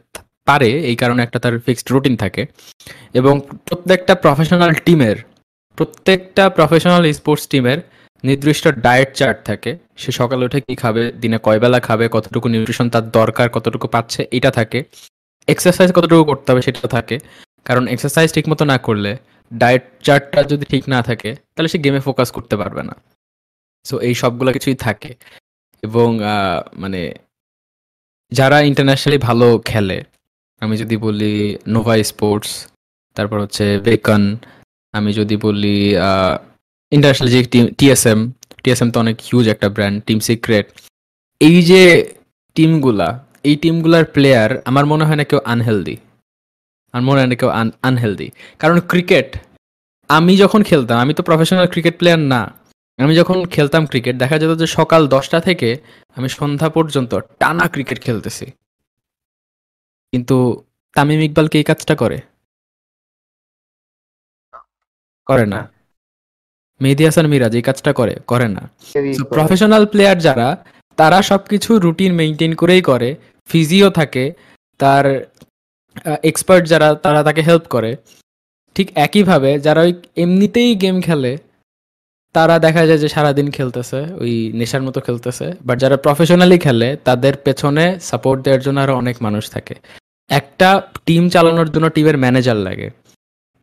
পারে, 0.48 0.70
এই 0.90 0.98
কারণে 1.02 1.22
একটা 1.24 1.38
তার 1.44 1.54
ফিক্সড 1.66 1.88
রুটিন 1.92 2.16
থাকে 2.16 2.44
এবং 3.14 3.34
প্রত্যেকটা 3.68 4.14
প্রফেশনাল 4.16 4.72
টিমের 4.86 5.18
প্রত্যেকটা 5.78 6.44
প্রফেশনাল 6.50 7.04
স্পোর্টস 7.12 7.46
টিমের 7.52 7.80
নির্দিষ্ট 8.24 8.68
ডায়েট 8.68 9.10
চার্ট 9.14 9.38
থাকে। 9.46 9.72
সে 10.02 10.12
সকালে 10.12 10.46
উঠে 10.46 10.60
কি 10.62 10.76
খাবে, 10.76 11.04
দিনে 11.22 11.38
কয় 11.44 11.60
বেলা 11.60 11.80
খাবে, 11.80 12.06
কতটুকু 12.12 12.48
নিউট্রিশন 12.50 12.88
তার 12.90 13.12
দরকার, 13.12 13.48
কতটুকু 13.50 13.88
পাচ্ছে, 13.88 14.28
এটা 14.32 14.52
থাকে। 14.52 14.84
এক্সারসাইজ 15.48 15.90
কতটুকু 15.92 16.24
করতে 16.24 16.48
হবে 16.52 16.62
সেটা 16.62 16.88
থাকে। 16.88 17.20
কারণ 17.66 17.88
এক্সারসাইজ 17.88 18.34
ঠিকমতো 18.34 18.66
না 18.66 18.78
করলে 18.78 19.18
ডায়েট 19.54 19.84
চার্টটা 20.04 20.44
যদি 20.44 20.66
ঠিক 20.66 20.84
না 20.90 21.00
থাকে, 21.02 21.36
তাহলে 21.54 21.70
সে 21.70 21.78
গেমে 21.78 22.00
ফোকাস 22.00 22.30
করতে 22.32 22.56
পারবে 22.58 22.84
না। 22.84 22.96
সো 23.86 23.96
এই 24.00 24.14
সবগুলো 24.14 24.50
কিছুই 24.54 24.76
থাকে। 24.76 25.12
এবং 25.84 26.20
মানে 26.74 27.02
যারা 28.32 28.58
ইন্টারন্যাশনালি 28.62 29.18
ভালো 29.18 29.48
খেলে, 29.66 29.98
আমি 30.62 30.78
যদি 30.78 30.96
বলি 30.98 31.34
নোভা 31.68 32.04
স্পোর্টস 32.04 32.52
তারপর 33.16 33.38
হচ্ছে 33.42 33.66
বেকন 33.80 34.24
আমি 34.94 35.14
যদি 35.14 35.36
বলি 35.38 35.78
ইন্টারন্যাশনাল 36.96 37.30
যে 37.34 37.40
টিএসএম 37.80 38.20
টিএসএম 38.64 38.90
তো 38.92 38.98
অনেক 39.00 39.18
হিউজ 39.22 39.46
একটা 39.48 39.68
ব্র্যান্ড 39.70 39.98
টিম 40.08 40.20
সিক্রেট 40.20 40.66
এই 41.42 41.58
যে 41.62 41.82
টিমগুলা 42.56 43.10
এই 43.44 43.56
টিমগুলার 43.56 44.06
প্লেয়ার 44.06 44.50
আমার 44.66 44.86
মনে 44.86 45.04
হয় 45.06 45.16
না 45.16 45.24
কেউ 45.24 45.40
আনহেলদি 45.46 45.96
আমার 46.94 47.04
মনে 47.04 47.20
হয় 47.20 47.28
না 47.28 47.36
কেউ 47.36 47.50
আনহেলদি 47.84 48.28
কারণ 48.60 48.78
ক্রিকেট 48.92 49.30
আমি 50.10 50.34
যখন 50.38 50.62
খেলতাম, 50.64 50.98
আমি 51.00 51.14
তো 51.14 51.22
প্রফেশনাল 51.24 51.68
ক্রিকেট 51.68 51.96
প্লেয়ার 51.98 52.22
না। 52.34 52.42
আমি 53.00 53.14
যখন 53.16 53.38
খেলতাম 53.46 53.84
ক্রিকেট 53.86 54.16
দেখা 54.18 54.36
যেত 54.40 54.52
যে 54.62 54.68
সকাল 54.68 55.02
দশটা 55.08 55.40
থেকে 55.40 55.70
আমি 56.18 56.28
সন্ধ্যা 56.30 56.70
পর্যন্ত 56.70 57.12
টানা 57.40 57.66
ক্রিকেট 57.68 57.98
খেলতেছি। 58.06 58.46
কিন্তু 60.14 60.38
তামিম 60.96 61.22
ইকবাল 61.28 61.48
কি 61.48 61.56
এই 61.58 61.64
কাজটা 61.64 61.94
করে? 61.96 62.18
করে 65.28 65.46
না। 65.54 65.60
মেহেদি 66.84 67.04
হাসান 67.08 67.26
মিরাজ 67.34 67.54
এই 67.60 67.64
কাজটা 67.68 67.92
করে 68.00 68.14
করে 68.32 68.48
না। 68.56 68.64
প্রফেশনাল 69.36 69.84
প্লেয়ার 69.92 70.18
যারা 70.28 70.48
তারা 70.98 71.20
সবকিছু 71.32 71.70
রুটিন 71.86 72.12
মেনটেন 72.20 72.52
করেই 72.62 72.82
করে 72.90 73.10
ফিজিও 73.50 73.90
থাকে 74.00 74.26
তার 74.80 75.06
এক্সপার্ট 76.30 76.64
যারা 76.72 76.88
তারা 77.06 77.20
তাকে 77.28 77.42
হেল্প 77.48 77.66
করে। 77.76 77.92
ঠিক 78.76 78.88
একইভাবে 79.06 79.52
যারা 79.66 79.82
ওই 79.88 79.94
এমনিতেই 80.24 80.72
গেম 80.84 80.96
খেলে 81.08 81.32
তারা 82.36 82.56
দেখা 82.66 82.82
যায় 82.90 83.00
যে 83.04 83.10
সারাদিন 83.16 83.48
খেলতেছে 83.58 84.00
ওই 84.22 84.34
নেশার 84.60 84.84
মতো 84.88 85.00
খেলতেছে। 85.06 85.48
বাট 85.68 85.78
যারা 85.84 85.98
প্রফেশনালি 86.06 86.58
খেলে 86.66 86.90
তাদের 87.08 87.34
পেছনে 87.46 87.86
সাপোর্ট 88.10 88.40
দেওয়ার 88.46 88.62
জন্য 88.66 88.78
আরও 88.86 88.94
অনেক 89.02 89.16
মানুষ 89.26 89.44
থাকে। 89.56 89.76
একটা 90.30 90.70
টিম 91.08 91.24
চালানোর 91.34 91.70
জন্য 91.74 91.86
টিমের 91.96 92.18
ম্যানেজার 92.24 92.60
লাগে। 92.68 92.88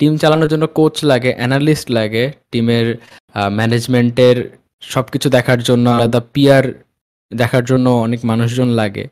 টিম 0.00 0.12
চালানোর 0.22 0.48
জন্য 0.52 0.64
কোচ 0.78 0.94
লাগে 1.10 1.30
অ্যানালিস্ট 1.38 1.86
লাগে, 1.98 2.24
টিমের 2.50 2.86
ম্যানেজমেন্টের 3.58 4.36
সব 4.92 5.04
কিছু 5.12 5.28
দেখার 5.36 5.60
জন্য, 5.68 5.86
আলাদা 5.96 6.20
পিয়ার 6.34 6.64
দেখার 7.32 7.64
জন্য 7.70 7.86
অনেক 8.06 8.20
মানুষজন 8.30 8.68
লাগে। 8.80 9.04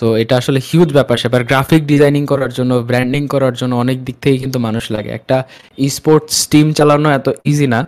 তো 0.00 0.06
এটা 0.22 0.34
আসলে 0.40 0.60
হিউজ 0.68 0.90
ব্যাপার 0.98 1.16
স্যাপার। 1.22 1.42
গ্রাফিক 1.50 1.82
ডিজাইনিং 1.92 2.22
করার 2.32 2.52
জন্য 2.58 2.72
ব্র্যান্ডিং 2.88 3.22
করার 3.34 3.54
জন্য 3.60 3.72
অনেক 3.84 3.98
দিক 4.06 4.16
থেকেই 4.22 4.40
কিন্তু 4.44 4.58
মানুষ 4.66 4.84
লাগে। 4.94 5.10
একটা 5.18 5.36
স্পোর্টস 5.96 6.36
টিম 6.52 6.66
চালানো 6.78 7.08
এত 7.18 7.26
ইজি 7.50 7.66
না। 7.74 7.80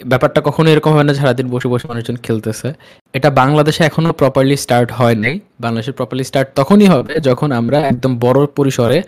ব্যাপারটা 0.00 0.40
কখনো 0.48 0.68
এরকম 0.74 0.92
হয় 0.96 1.06
না 1.08 1.12
সারাদিন 1.18 1.46
বসে 1.54 1.68
বসে 1.72 1.86
মানুষজন 1.90 2.16
খেলতেছে। 2.26 2.68
এটা 3.14 3.28
বাংলাদেশে 3.40 3.82
এখনও 3.90 4.12
প্রপারলি 4.20 4.56
স্টার্ট 4.64 4.88
হয় 4.98 5.16
নাই। 5.24 5.34
বাংলাদেশে 5.64 5.92
প্রপারলি 5.98 6.24
স্টার্ট 6.30 6.48
তখনই 6.58 6.88
হবে 6.94 7.12
যখন 7.28 7.48
আমরা 7.60 7.78
একদম 7.92 8.12
বড় 8.24 8.38
পরিসরে 8.58 8.98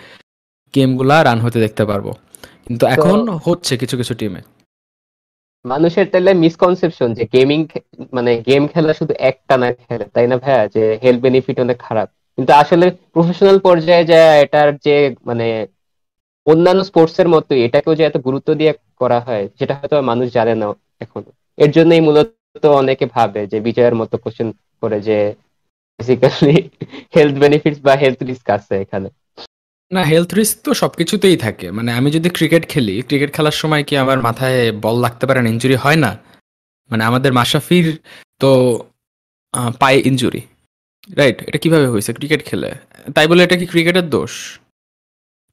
গেমগুলা 0.75 1.17
রান 1.29 1.39
হতে 1.45 1.59
দেখতে 1.65 1.83
পারব। 1.91 2.07
কিন্তু 2.71 2.85
এখন 2.95 3.19
হচ্ছে 3.45 3.73
কিছু 3.81 3.95
কিছু 4.01 4.13
টিমে 4.17 4.41
মানুষের 5.65 6.07
তাহলে 6.09 6.33
মিসকনসেপশন 6.43 7.09
যে 7.15 7.25
গেমিং 7.33 7.61
মানে 8.13 8.33
গেম 8.47 8.63
খেলা 8.69 8.93
শুধু 8.95 9.15
একটা 9.29 9.55
না 9.59 9.69
খেলে 9.81 10.05
তাই 10.15 10.27
না 10.27 10.37
ভাইয়া? 10.39 10.63
যে 10.75 10.83
হেলথ 11.03 11.21
বেনিফিট 11.23 11.57
অনেক 11.61 11.79
খারাপ। 11.81 12.09
কিন্তু 12.39 12.53
আসলে 12.63 12.87
প্রফেশনাল 13.15 13.57
পর্যায়ে 13.65 14.05
যে 14.07 14.17
এটার 14.45 14.69
যে 14.85 14.95
মানে 15.29 15.47
অন্যান্য 16.47 16.81
স্পোর্টস 16.85 17.17
এর 17.19 17.29
মতো 17.29 17.53
এটাকেও 17.67 17.95
যে 17.95 18.05
এত 18.07 18.17
গুরুত্ব 18.27 18.49
দিয়ে 18.55 18.73
করা 19.01 19.19
হয় 19.21 19.45
সেটা 19.59 19.75
হয়তো 19.79 19.97
মানুষ 20.11 20.27
জানে 20.33 20.55
না 20.55 20.67
এখনও। 21.01 21.31
এর 21.59 21.71
জন্যই 21.73 22.03
মূলত 22.03 22.29
অনেকে 22.75 23.07
ভাবে 23.15 23.41
যে 23.47 23.59
বিজয়ের 23.67 23.95
মতো 24.01 24.15
কোশ্চেন 24.19 24.49
করে 24.83 24.99
যে 25.03 25.19
বেসিক্যালি 26.01 26.55
হেলথ 27.15 27.35
বেনিফিটস 27.41 27.81
বা 27.83 27.95
হেলথ 27.97 28.21
রিস্ক 28.23 28.47
আছে 28.57 28.75
এখানে। 28.85 29.09
না 29.91 30.03
হেলথ 30.13 30.31
রিস্ক 30.39 30.57
তো 30.67 30.71
সবকিছুতেই 30.83 31.37
থাকে। 31.45 31.67
মানে 31.77 31.91
আমি 31.99 32.09
যদি 32.17 32.29
ক্রিকেট 32.37 32.65
খেলি 32.73 32.97
ক্রিকেট 33.09 33.31
খেলার 33.37 33.57
সময় 33.63 33.83
কি 33.89 33.95
আমার 34.05 34.19
মাথায় 34.29 34.59
বল 34.85 34.97
লাগতে 35.05 35.25
পারে 35.29 35.41
না 35.45 35.49
ইঞ্জুরি 35.55 35.77
হয় 35.85 35.99
না? 36.05 36.11
মানে 36.91 37.03
আমাদের 37.11 37.31
মাশরাফির 37.39 37.87
তো 38.43 38.51
পায়ে 39.83 40.01
ইঞ্জুরি 40.11 40.43
রাইট 41.19 41.39
এটা 41.49 41.59
কীভাবে 41.63 41.87
হয়েছে? 41.93 42.11
ক্রিকেট 42.19 42.41
খেলে। 42.49 42.71
তাই 43.17 43.27
বলে 43.31 43.41
এটা 43.47 43.57
কি 43.61 43.67
ক্রিকেটের 43.73 44.07
দোষ? 44.17 44.33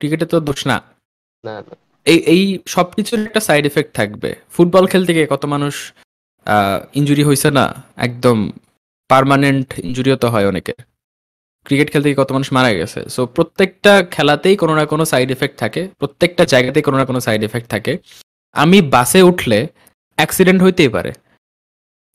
ক্রিকেটের 0.02 0.30
তো 0.34 0.38
দোষ 0.50 0.60
না। 0.70 0.78
না 1.44 1.56
না। 1.68 1.74
এই 2.06 2.20
এই 2.34 2.42
সব 2.76 2.88
কিছুর 2.98 3.20
একটা 3.28 3.42
সাইড 3.48 3.64
এফেক্ট 3.70 3.92
থাকবে। 4.00 4.30
ফুটবল 4.56 4.86
খেলতে 4.92 5.12
গিয়ে 5.16 5.28
কত 5.34 5.44
মানুষ 5.54 5.76
ইঞ্জুরি 7.00 7.24
হয়েছে 7.28 7.50
না? 7.60 7.66
একদম 8.08 8.38
পার্মানেন্ট 9.10 9.68
ইঞ্জুরিও 9.88 10.18
তো 10.24 10.28
হয় 10.34 10.48
অনেকের। 10.52 10.80
ক্রিকেট 11.66 11.88
খেলতে 11.92 12.08
গিয়ে 12.10 12.22
কত 12.22 12.30
মানুষ 12.36 12.50
মারা 12.58 12.72
গেছে। 12.80 13.00
সো 13.16 13.22
প্রত্যেকটা 13.36 13.94
খেলাতেই 14.16 14.56
কোনো 14.62 14.74
না 14.80 14.86
কোনো 14.92 15.04
সাইড 15.12 15.30
এফেক্ট 15.36 15.56
থাকে 15.64 15.82
প্রত্যেকটা 16.00 16.44
জায়গাতেই 16.54 16.84
কোনো 16.88 16.98
না 17.00 17.06
কোনো 17.10 17.20
সাইড 17.26 17.42
এফেক্ট 17.48 17.68
থাকে। 17.74 17.94
আমি 18.56 18.78
বাসে 18.96 19.20
উঠলে 19.30 19.60
অ্যাক্সিডেন্ট 20.18 20.60
হইতেই 20.66 20.92
পারে। 20.96 21.12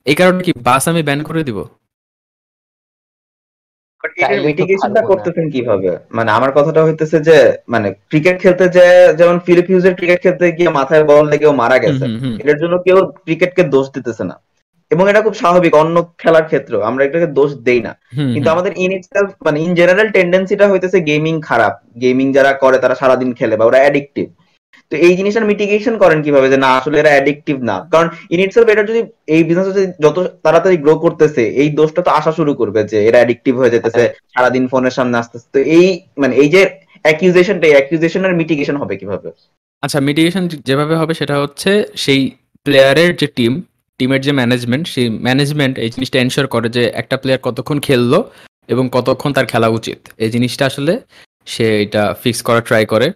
এই 0.05 0.15
কারণে 0.19 0.41
কি 0.47 0.51
বাস 0.67 0.83
আমি 0.91 1.01
ব্যান 1.07 1.19
করে 1.29 1.43
দিব? 1.49 1.59
মিটিগেশনটা 4.47 5.01
করতেছেন 5.09 5.45
কীভাবে? 5.53 5.89
মানে 6.17 6.29
আমার 6.37 6.51
কথাটা 6.57 6.81
হইতেছে 6.85 7.17
যে 7.27 7.37
মানে 7.73 7.87
ক্রিকেট 8.09 8.35
খেলতে 8.43 8.65
যে 8.77 8.85
যেমন 9.19 9.37
ফিলিপ 9.45 9.67
হিউজের 9.71 9.95
ক্রিকেট 9.99 10.19
খেলতে 10.25 10.45
গিয়ে 10.57 10.71
মাথায় 10.79 11.03
বল 11.09 11.25
লেগেও 11.31 11.53
মারা 11.61 11.77
গেছে। 11.83 12.05
এটার 12.41 12.59
জন্য 12.61 12.75
কেউ 12.85 12.97
ক্রিকেটকে 13.25 13.63
দোষ 13.73 13.85
দিতেছে 13.95 14.23
না। 14.29 14.35
এবং 14.91 15.03
এটা 15.11 15.21
খুব 15.25 15.35
স্বাভাবিক 15.41 15.73
অন্য 15.81 15.95
খেলার 16.21 16.45
ক্ষেত্রেও। 16.49 16.81
আমরা 16.89 17.01
এটাকে 17.07 17.27
দোষ 17.37 17.51
দেই 17.67 17.81
না। 17.87 17.91
কিন্তু 18.33 18.49
আমাদের 18.55 18.71
ইন 18.83 18.91
মানে 19.45 19.57
ইন 19.65 19.71
জেনারেল 19.79 20.07
টেন্ডেন্সিটা 20.15 20.65
হইতেছে 20.71 20.97
গেমিং 21.09 21.35
খারাপ। 21.49 21.73
গেমিং 22.03 22.27
যারা 22.37 22.51
করে 22.63 22.77
তারা 22.83 22.95
সারাদিন 23.01 23.29
খেলে 23.39 23.55
বা 23.59 23.65
ওরা 23.69 23.79
অ্যাডিকটিভ 23.83 24.27
তো 24.91 24.95
এই 25.07 25.13
জিনিসটার 25.19 25.49
মিটিগেশন 25.51 25.95
করেন 26.03 26.19
কীভাবে 26.25 26.47
যে 26.53 26.57
না 26.65 26.69
আসলে 26.79 26.95
এরা 27.01 27.11
অ্যাডিকটিভ 27.15 27.57
না? 27.69 27.75
কারণ 27.91 28.07
ইন 28.33 28.39
ইটসেলফ 28.45 28.67
এটা 28.73 28.83
যদি 28.83 29.01
এই 29.35 29.41
বিজনেস 29.43 29.67
যদি 29.71 29.83
যত 30.05 30.17
তাড়াতাড়ি 30.45 30.77
গ্রো 30.83 30.93
করতেছে 31.05 31.43
এই 31.61 31.69
দোষটা 31.79 32.01
তো 32.07 32.11
আসা 32.19 32.31
শুরু 32.39 32.51
করবে 32.59 32.79
যে 32.91 32.97
এরা 33.07 33.17
অ্যাডিকটিভ 33.21 33.53
হয়ে 33.59 33.73
যেতেছে 33.75 34.03
সারাদিন 34.33 34.63
ফোনের 34.71 34.93
সামনে 34.97 35.15
আসতেছে। 35.17 35.47
তো 35.55 35.59
এই 35.77 35.87
মানে 36.17 36.33
এই 36.35 36.49
যে 36.55 36.61
অ্যাকিউজেশনটা 37.05 37.65
এই 37.67 37.75
অ্যাকিউজেশনের 37.77 38.33
মিটিগেশন 38.39 38.75
হবে 38.81 38.93
কীভাবে? 39.01 39.29
আচ্ছা 39.83 39.99
মিটিগেশন 40.07 40.43
যেভাবে 40.67 40.95
হবে 40.95 41.13
সেটা 41.13 41.35
হচ্ছে 41.43 41.71
সেই 41.95 42.21
প্লেয়ারের 42.65 43.11
যে 43.15 43.27
টিম 43.37 43.53
টিমের 44.01 44.21
যে 44.27 44.31
ম্যানেজমেন্ট 44.39 44.85
সেই 44.93 45.07
ম্যানেজমেন্ট 45.27 45.75
এই 45.83 45.89
জিনিসটা 45.95 46.17
এনশোর 46.23 46.47
করে 46.53 46.67
যে 46.77 46.83
একটা 47.01 47.15
প্লেয়ার 47.21 47.41
কতক্ষণ 47.47 47.77
খেললো 47.87 48.19
এবং 48.73 48.83
কতক্ষণ 48.95 49.31
তার 49.37 49.47
খেলা 49.51 49.67
উচিত। 49.77 49.99
এই 50.23 50.29
জিনিসটা 50.35 50.63
আসলে 50.71 50.93
সে 51.53 51.65
এটা 51.85 52.03
ফিক্স 52.21 52.39
করা 52.47 52.61
ট্রাই 52.67 52.83
করে 52.93 53.07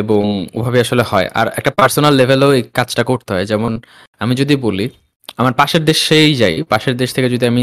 এবং 0.00 0.22
ওভাবে 0.58 0.78
আসলে 0.84 1.02
হয়। 1.10 1.28
আর 1.40 1.46
একটা 1.58 1.70
পার্সোনাল 1.78 2.12
লেভেলেও 2.20 2.50
এই 2.58 2.62
কাজটা 2.78 3.02
করতে 3.10 3.30
হয়। 3.34 3.46
যেমন 3.52 3.72
আমি 4.22 4.34
যদি 4.40 4.54
বলি, 4.66 4.86
আমার 5.40 5.54
পাশের 5.60 5.82
দেশেই 5.90 6.32
যাই, 6.42 6.54
পাশের 6.72 6.94
দেশ 7.00 7.10
থেকে 7.16 7.28
যদি 7.34 7.44
আমি 7.52 7.62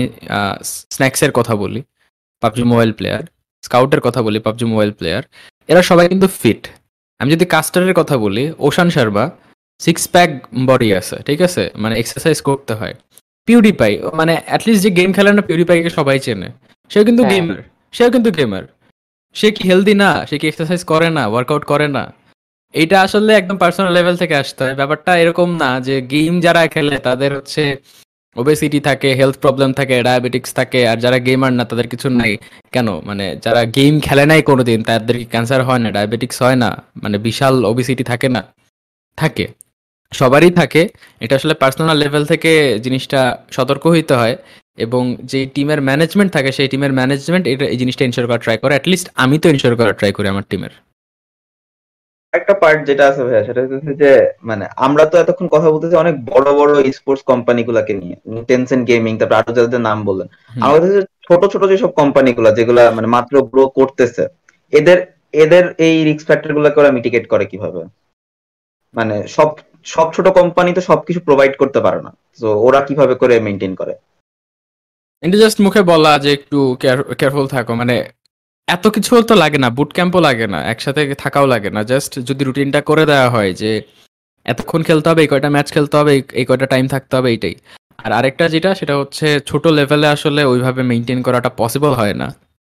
স্ন্যাক্সের 0.93 1.31
কথা 1.37 1.53
বলি, 1.63 1.81
পাবজি 2.43 2.63
মোবাইল 2.71 2.91
প্লেয়ার 2.97 3.23
স্কাউটের 3.63 4.01
কথা 4.07 4.19
বলি, 4.27 4.37
পাবজি 4.45 4.65
মোবাইল 4.73 4.91
প্লেয়ার 4.99 5.23
এরা 5.71 5.81
সবাই 5.89 6.05
কিন্তু 6.11 6.27
ফিট 6.39 6.61
আমি 7.19 7.29
যদি 7.35 7.45
কাস্টারের 7.53 7.95
কথা 7.99 8.15
বলি, 8.25 8.43
Ocean 8.67 8.87
Sharma 8.95 9.25
six 9.81 10.03
pack 10.07 10.29
body 10.65 10.89
আছে 10.93 11.15
ঠিক 11.25 11.39
আছে? 11.41 11.63
মানে 11.75 11.93
এক্সারসাইজ 11.99 12.41
করতে 12.41 12.73
হয়। 12.73 12.93
পিউডিপাই 13.47 13.91
মানে 14.13 14.33
অ্যাটলিস্ট 14.45 14.81
যে 14.83 14.89
গেম 14.89 15.13
খেলে 15.13 15.31
না 15.33 15.41
পিউডিপাইকে 15.41 15.89
সবাই 15.89 16.19
চেনে। 16.19 16.49
সেও 16.91 17.03
কিন্তু 17.03 17.23
হ্যাঁ। 17.23 17.35
গেমার 17.35 17.59
সেও 17.91 18.09
কিন্তু 18.11 18.31
গেমার 18.31 18.63
সে 19.35 19.51
কি 19.51 19.63
হেলদি 19.69 19.93
না? 19.93 20.25
সে 20.29 20.35
কি 20.39 20.47
এক্সারসাইজ 20.47 20.83
করে 20.83 21.09
না? 21.09 21.23
ওয়ার্কআউট 21.27 21.63
করে 21.63 21.87
না? 21.87 22.03
এটা 22.73 23.01
আসলে 23.01 23.31
একদম 23.33 23.57
পার্সোনাল 23.57 23.91
লেভেল 23.93 24.15
থেকে 24.17 24.35
আসতে 24.35 24.63
হয়। 24.63 24.75
ব্যাপারটা 24.75 25.11
এরকম 25.17 25.49
না 25.55 25.79
যে 25.79 26.01
গেম 26.01 26.33
যারা 26.39 26.67
খেলে 26.67 26.97
তাদের 26.97 27.31
হচ্ছে 27.37 27.63
ওবেসিটি 28.35 28.79
থাকে 28.79 29.09
হেলথ 29.13 29.37
প্রবলেম 29.37 29.73
থাকে 29.73 29.95
ডায়াবেটিক্স 30.03 30.53
থাকে 30.53 30.87
আর 30.87 30.97
যারা 30.97 31.17
গেমার 31.19 31.53
না 31.53 31.63
তাদের 31.65 31.87
কিছু 31.87 32.07
নাই। 32.09 32.37
কেন? 32.71 32.87
মানে 32.99 33.25
যারা 33.45 33.61
গেম 33.77 33.93
খেলে 33.99 34.25
নাই 34.25 34.41
কোনোদিন 34.41 34.83
তাদের 34.83 35.17
কি 35.17 35.25
ক্যান্সার 35.25 35.61
হয় 35.63 35.79
না 35.79 35.89
ডায়াবেটিক্স 35.91 36.37
হয় 36.41 36.55
না। 36.55 36.69
মানে 37.03 37.17
বিশাল 37.17 37.55
ওবেসিটি 37.65 38.03
থাকে 38.03 38.29
না। 38.29 38.41
থাকে। 39.17 39.45
সবারই 40.11 40.51
থাকে। 40.61 40.81
এটা 41.25 41.33
আসলে 41.39 41.53
পার্সোনাল 41.61 41.97
লেভেল 42.03 42.23
থেকে 42.31 42.51
জিনিসটা 42.85 43.21
সতর্ক 43.55 43.83
হইতে 43.95 44.13
হয় 44.21 44.35
এবং 44.85 45.03
যে 45.31 45.39
টিমের 45.55 45.79
ম্যানেজমেন্ট 45.87 46.31
থাকে 46.35 46.49
সেই 46.57 46.69
টিমের 46.71 46.93
ম্যানেজমেন্ট 46.99 47.45
এটা 47.53 47.65
এই 47.73 47.77
জিনিসটা 47.81 48.03
ইনশোর 48.07 48.27
করা 48.29 48.43
ট্রাই 48.45 48.57
করে। 48.61 48.73
অ্যাটলিস্ট 48.75 49.07
আমি 49.23 49.35
তো 49.43 49.47
ইনশোর 49.53 49.73
করা 49.79 49.91
ট্রাই 49.99 50.11
করি 50.17 50.27
আমার 50.33 50.47
টিমের 50.51 50.73
একটা 52.33 52.53
পার্ট 52.61 52.79
যেটা 52.89 53.03
আছে 53.09 53.21
ভাইয়া 53.25 53.43
সেটা 53.47 53.59
হচ্ছে 53.63 53.93
যে 54.03 54.11
মানে 54.49 54.65
আমরা 54.85 55.03
তো 55.11 55.15
এতক্ষণ 55.23 55.47
কথা 55.55 55.67
বলতেছি 55.73 55.95
অনেক 56.03 56.15
বড় 56.31 56.47
বড় 56.59 56.71
স্পোর্টস 56.97 57.23
কোম্পানি 57.31 57.61
গুলাকে 57.69 57.93
নিয়ে। 58.01 58.15
টেনসেন্ট 58.49 58.83
গেমিং 58.89 59.13
তারপর 59.19 59.39
আরও 59.39 59.51
যাদের 59.57 59.81
নাম 59.89 59.97
বললেন। 60.09 60.27
যে 60.85 61.01
ছোট 61.27 61.41
ছোট 61.53 61.63
যেসব 61.71 61.91
কোম্পানি 62.01 62.29
গুলা 62.37 62.51
যেগুলা 62.59 62.83
মানে 62.97 63.07
মাত্র 63.15 63.33
গ্রো 63.51 63.63
করতেছে 63.79 64.23
এদের 64.73 64.97
এদের 65.43 65.63
এই 65.87 65.95
রিস্ক 66.07 66.25
ফ্যাক্টর 66.29 66.51
গুলাকে 66.57 66.77
ওরা 66.81 66.95
মিটিগেট 66.97 67.25
করে 67.33 67.45
কীভাবে? 67.51 67.81
মানে 68.95 69.15
সব 69.35 69.49
সব 69.83 70.13
ছোট 70.13 70.27
কোম্পানি 70.27 70.73
তো 70.73 70.81
সবকিছু 70.81 71.19
প্রোভাইড 71.19 71.57
করতে 71.57 71.79
পারে 71.79 72.01
না। 72.01 72.15
তো 72.39 72.59
ওরা 72.59 72.81
কীভাবে 72.81 73.15
করে 73.15 73.39
মেনটেন 73.39 73.75
করে? 73.75 73.95
এটা 75.21 75.37
জাস্ট 75.37 75.61
মুখে 75.61 75.81
বলা 75.81 76.19
যে 76.19 76.33
একটু 76.33 76.77
কেয়ারফুল 76.79 77.47
থাকো। 77.47 77.75
মানে 77.75 78.09
এত 78.67 78.87
কিছু 78.87 79.21
তো 79.21 79.35
লাগে 79.35 79.57
না 79.57 79.69
বুট 79.69 79.93
ক্যাম্পও 79.93 80.19
লাগে 80.19 80.47
না, 80.47 80.65
একসাথে 80.65 81.15
থাকাও 81.15 81.45
লাগে 81.45 81.69
না। 81.69 81.83
জাস্ট 81.83 82.19
যদি 82.19 82.43
রুটিনটা 82.43 82.81
করে 82.81 83.05
দেওয়া 83.05 83.29
হয় 83.29 83.53
যে, 83.53 83.81
এতক্ষণ 84.43 84.83
খেলতে 84.83 85.09
হবে, 85.09 85.21
এই 85.21 85.27
কয়টা 85.27 85.49
ম্যাচ 85.49 85.73
খেলতে 85.73 85.97
হবে, 85.97 86.21
এই- 86.31 86.47
কয়টা 86.47 86.65
টাইম 86.65 86.87
থাকতে 86.87 87.15
হবে, 87.15 87.29
এইটাই। 87.29 87.55
আর 87.97 88.11
আরেকটা 88.11 88.49
যেটা, 88.49 88.75
সেটা 88.75 88.97
হচ্ছে 88.97 89.39
ছোট 89.39 89.67
লেভেলে 89.67 90.07
আসলে 90.07 90.43
ওইভাবে 90.43 90.83
মেনটেন 90.83 91.21
করাটা 91.21 91.49
পসিবল 91.49 91.89
হয় 91.89 92.13
না। 92.13 92.35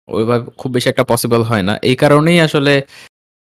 ওইভাবে 0.08 0.52
খুব 0.58 0.72
বেশি 0.72 0.90
একটা 0.90 1.04
পসিবল 1.04 1.42
হয় 1.42 1.64
না। 1.64 1.80
এই 1.82 1.96
কারণেই 1.96 2.42
আসলে 2.42 2.82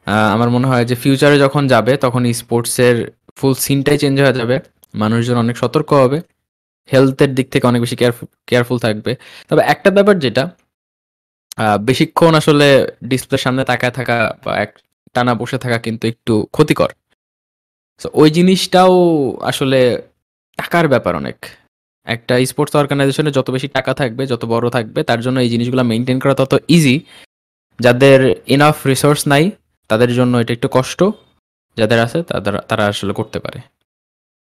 আমার 0.06 0.50
মনে 0.50 0.68
হয় 0.68 0.86
যে 0.86 0.96
ফিউচারে 0.96 1.40
যখন 1.40 1.68
যাবে, 1.68 1.98
তখন 1.98 2.34
স্পোর্টসের 2.34 3.17
ফুল 3.38 3.54
সিনটাই 3.66 3.98
চেঞ্জ 4.02 4.16
হয়ে 4.24 4.36
যাবে। 4.40 4.56
মানুষজন 5.02 5.38
অনেক 5.44 5.56
সতর্ক 5.62 5.90
হবে। 6.04 6.18
হেলথের 6.90 7.32
দিক 7.38 7.48
থেকে 7.54 7.66
অনেক 7.68 7.80
বেশি 7.86 7.96
কেয়ারফুল 8.00 8.28
কেয়ারফুল 8.48 8.78
থাকবে। 8.86 9.12
তবে 9.50 9.62
একটা 9.74 9.90
ব্যাপার 9.98 10.16
যেটা 10.26 10.44
বেশিক্ষণ 11.90 12.34
আসলে 12.42 12.68
ডিসপ্লের 13.12 13.42
সামনে 13.46 13.64
তাকায় 13.72 13.94
থাকা 14.00 14.18
বা 14.46 14.52
এক, 14.64 14.72
টানা 15.14 15.34
বসে 15.42 15.58
থাকা 15.64 15.78
কিন্তু 15.86 16.04
একটু 16.12 16.34
ক্ষতিকর। 16.56 16.90
তো 18.02 18.08
ওই 18.22 18.30
জিনিসটাও 18.38 18.96
আসলে 19.52 19.80
টাকার 20.60 20.86
ব্যাপার 20.94 21.14
অনেক। 21.22 21.38
একটা 22.08 22.34
স্পোর্টস 22.52 22.74
অর্গানাইজেশনে 22.82 23.32
যত 23.38 23.48
বেশি 23.56 23.68
টাকা 23.68 23.92
থাকবে, 23.94 24.24
যত 24.32 24.44
বড় 24.54 24.66
থাকবে, 24.76 25.00
তার 25.10 25.20
জন্য 25.26 25.38
এই 25.46 25.50
জিনিসগুলো 25.54 25.84
মেনটেন 25.92 26.18
করা 26.24 26.36
তত 26.42 26.54
ইজি 26.76 26.96
যাদের 27.80 28.20
ইনাফ 28.54 28.78
রিসোর্স 28.92 29.22
নাই, 29.28 29.44
তাদের 29.90 30.10
জন্য 30.18 30.34
এটা 30.44 30.54
একটু 30.58 30.70
কষ্ট। 30.78 31.00
যাদের 31.78 32.00
আছে 32.06 32.20
তাদের 32.32 32.54
তারা 32.70 32.84
আসলে 32.94 33.14
করতে 33.20 33.40
পারে। 33.46 33.60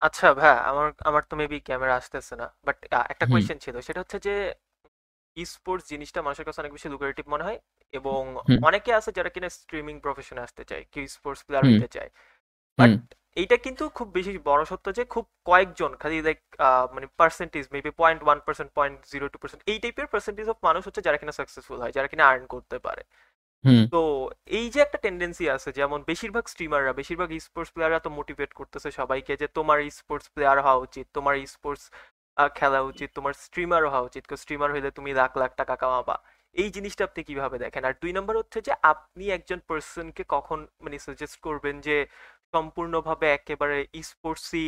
আচ্ছা 0.02 0.28
ভাই 0.40 0.56
আমার 0.70 0.88
আমার 1.10 1.24
তো 1.30 1.34
মেবি 1.42 1.58
ক্যামেরা 1.68 1.94
আসতেছে 2.00 2.34
না 2.42 2.48
বাট 2.68 2.78
একটা 3.14 3.26
কোয়েশ্চেন 3.32 3.58
ছিল 3.66 3.76
সেটা 3.88 4.00
হচ্ছে 4.04 4.18
যে 4.28 4.34
ই 5.38 5.44
স্পোর্টস 5.56 5.86
জিনিসটা 5.94 6.20
মানুষের 6.26 6.46
কাছে 6.48 6.60
অনেক 6.62 6.74
বেশি 6.78 6.88
লুক্রেটিভ 6.94 7.26
মনে 7.34 7.46
হয় 7.48 7.60
এবং 7.94 8.22
অনেকে 8.70 8.92
আছে 9.00 9.10
যারা 9.18 9.30
কিনা 9.36 9.50
স্ট্রিমিং 9.58 9.96
প্রফেশনে 10.06 10.42
আসতে 10.48 10.64
চায় 10.70 10.84
কেউ 10.94 11.04
স্পোর্টস 11.16 11.42
প্লেয়ার। 11.48 11.64
হতে 11.72 11.88
চায় 11.96 12.10
বাট 12.80 12.92
এইটা 13.38 13.58
কিন্তু 13.66 13.84
খুব 13.98 14.08
বেশি 14.18 14.32
বড় 14.50 14.62
সত্য 14.72 14.86
যে 14.98 15.04
খুব 15.14 15.26
কয়েকজন 15.50 15.92
খালি 16.02 16.18
লাইক 16.28 16.40
মানে 16.96 17.08
percentage 17.22 17.66
maybe 17.76 17.92
point 18.02 18.22
one 18.26 18.38
percent 18.48 18.70
point 18.78 18.98
zero 19.14 19.26
two 19.34 19.38
percent 19.42 19.62
এই 19.72 19.78
টাইপের 19.84 20.08
পার্সেন্টেজ 20.14 20.48
অফ 20.54 20.58
মানুষ 20.68 20.82
হচ্ছে 20.88 21.02
যারা 21.08 21.18
কিনা 21.22 21.34
সাকসেসফুল 21.40 21.78
হয় 21.84 21.94
যারা 21.98 22.08
কিনা 22.12 22.24
আর্ন 22.32 22.46
করতে 22.56 22.78
পারে। 22.88 23.02
তো 23.92 23.98
এই 24.50 24.66
যে 24.74 24.80
একটা 24.86 24.98
টেন্ডেন্সি 25.06 25.46
আছে, 25.56 25.70
যেমন 25.80 26.00
বেশিরভাগ 26.10 26.46
স্ট্রিমাররা 26.54 26.92
বেশিরভাগ 27.00 27.30
স্পোর্টস 27.48 27.72
প্লেয়াররা 27.76 28.00
তো 28.06 28.10
মোটিভেট 28.20 28.52
করতেছে 28.60 28.90
সবাইকে 29.00 29.34
যে 29.42 29.48
তোমার 29.58 29.78
স্পোর্টস 30.00 30.28
প্লেয়ার 30.34 30.58
হওয়া 30.66 30.80
উচিত, 30.86 31.06
তোমার 31.18 31.34
স্পোর্টস 31.56 31.86
খেলা 32.60 32.80
উচিত, 32.92 33.10
তোমার 33.18 33.34
স্ট্রিমার 33.46 33.82
হওয়া 33.92 34.06
উচিত। 34.10 34.24
স্ট্রিমার 34.44 34.70
হইলে 34.76 34.90
তুমি 34.98 35.10
লাখ 35.20 35.32
লাখ 35.42 35.52
টাকা 35.62 35.76
কামাবা। 35.84 36.16
এই 36.56 36.70
জিনিসটা 36.76 37.04
আপনি 37.10 37.22
কীভাবে 37.30 37.58
দেখেন? 37.64 37.82
আর 37.90 37.94
দুই 38.02 38.12
নম্বর 38.18 38.36
হচ্ছে 38.42 38.60
যে 38.68 38.74
আপনি 38.92 39.24
একজন 39.38 39.60
পার্সনকে 39.70 40.24
কখন 40.36 40.60
মানে 40.84 40.98
সাজেস্ট 41.06 41.38
করবেন 41.48 41.76
যে 41.88 41.96
সম্পূর্ণভাবে 42.54 43.26
একেবারে 43.38 43.78
স্পোর্টসই 44.10 44.68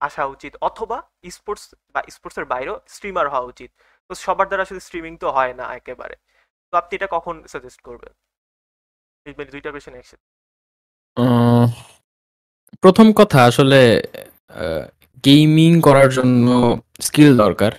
আসা 0.00 0.22
উচিত? 0.34 0.52
অথবা 0.68 0.98
স্পোর্টস 1.36 1.64
বা 1.94 2.00
স্পোর্টসের 2.16 2.46
বাইরেও 2.52 2.76
স্ট্রিমার 2.94 3.26
হওয়া 3.32 3.46
উচিত। 3.52 3.70
তো 4.10 4.12
সবার 4.24 4.46
দ্বারা 4.50 4.64
শুধু 4.70 4.80
স্ট্রিমিং 4.86 5.12
তো 5.22 5.28
হয় 5.36 5.52
না 5.60 5.64
একেবারে। 5.80 6.16
তো 6.70 6.74
আপনি 6.78 6.92
এটা 6.96 7.08
কখন 7.10 7.34
সাজেস্ট 7.52 7.80
করবেন? 7.80 8.12
মানে 9.38 9.50
দুইটা 9.54 9.70
কোয়েশ্চেন 9.70 9.94
একসাথে। 9.94 10.26
প্রথম 12.80 13.12
কথা 13.12 13.44
আসলে 13.44 13.80
গেমিং 15.24 15.80
করার 15.80 16.08
জন্য 16.08 16.48
স্কিল 17.00 17.36
দরকার। 17.36 17.72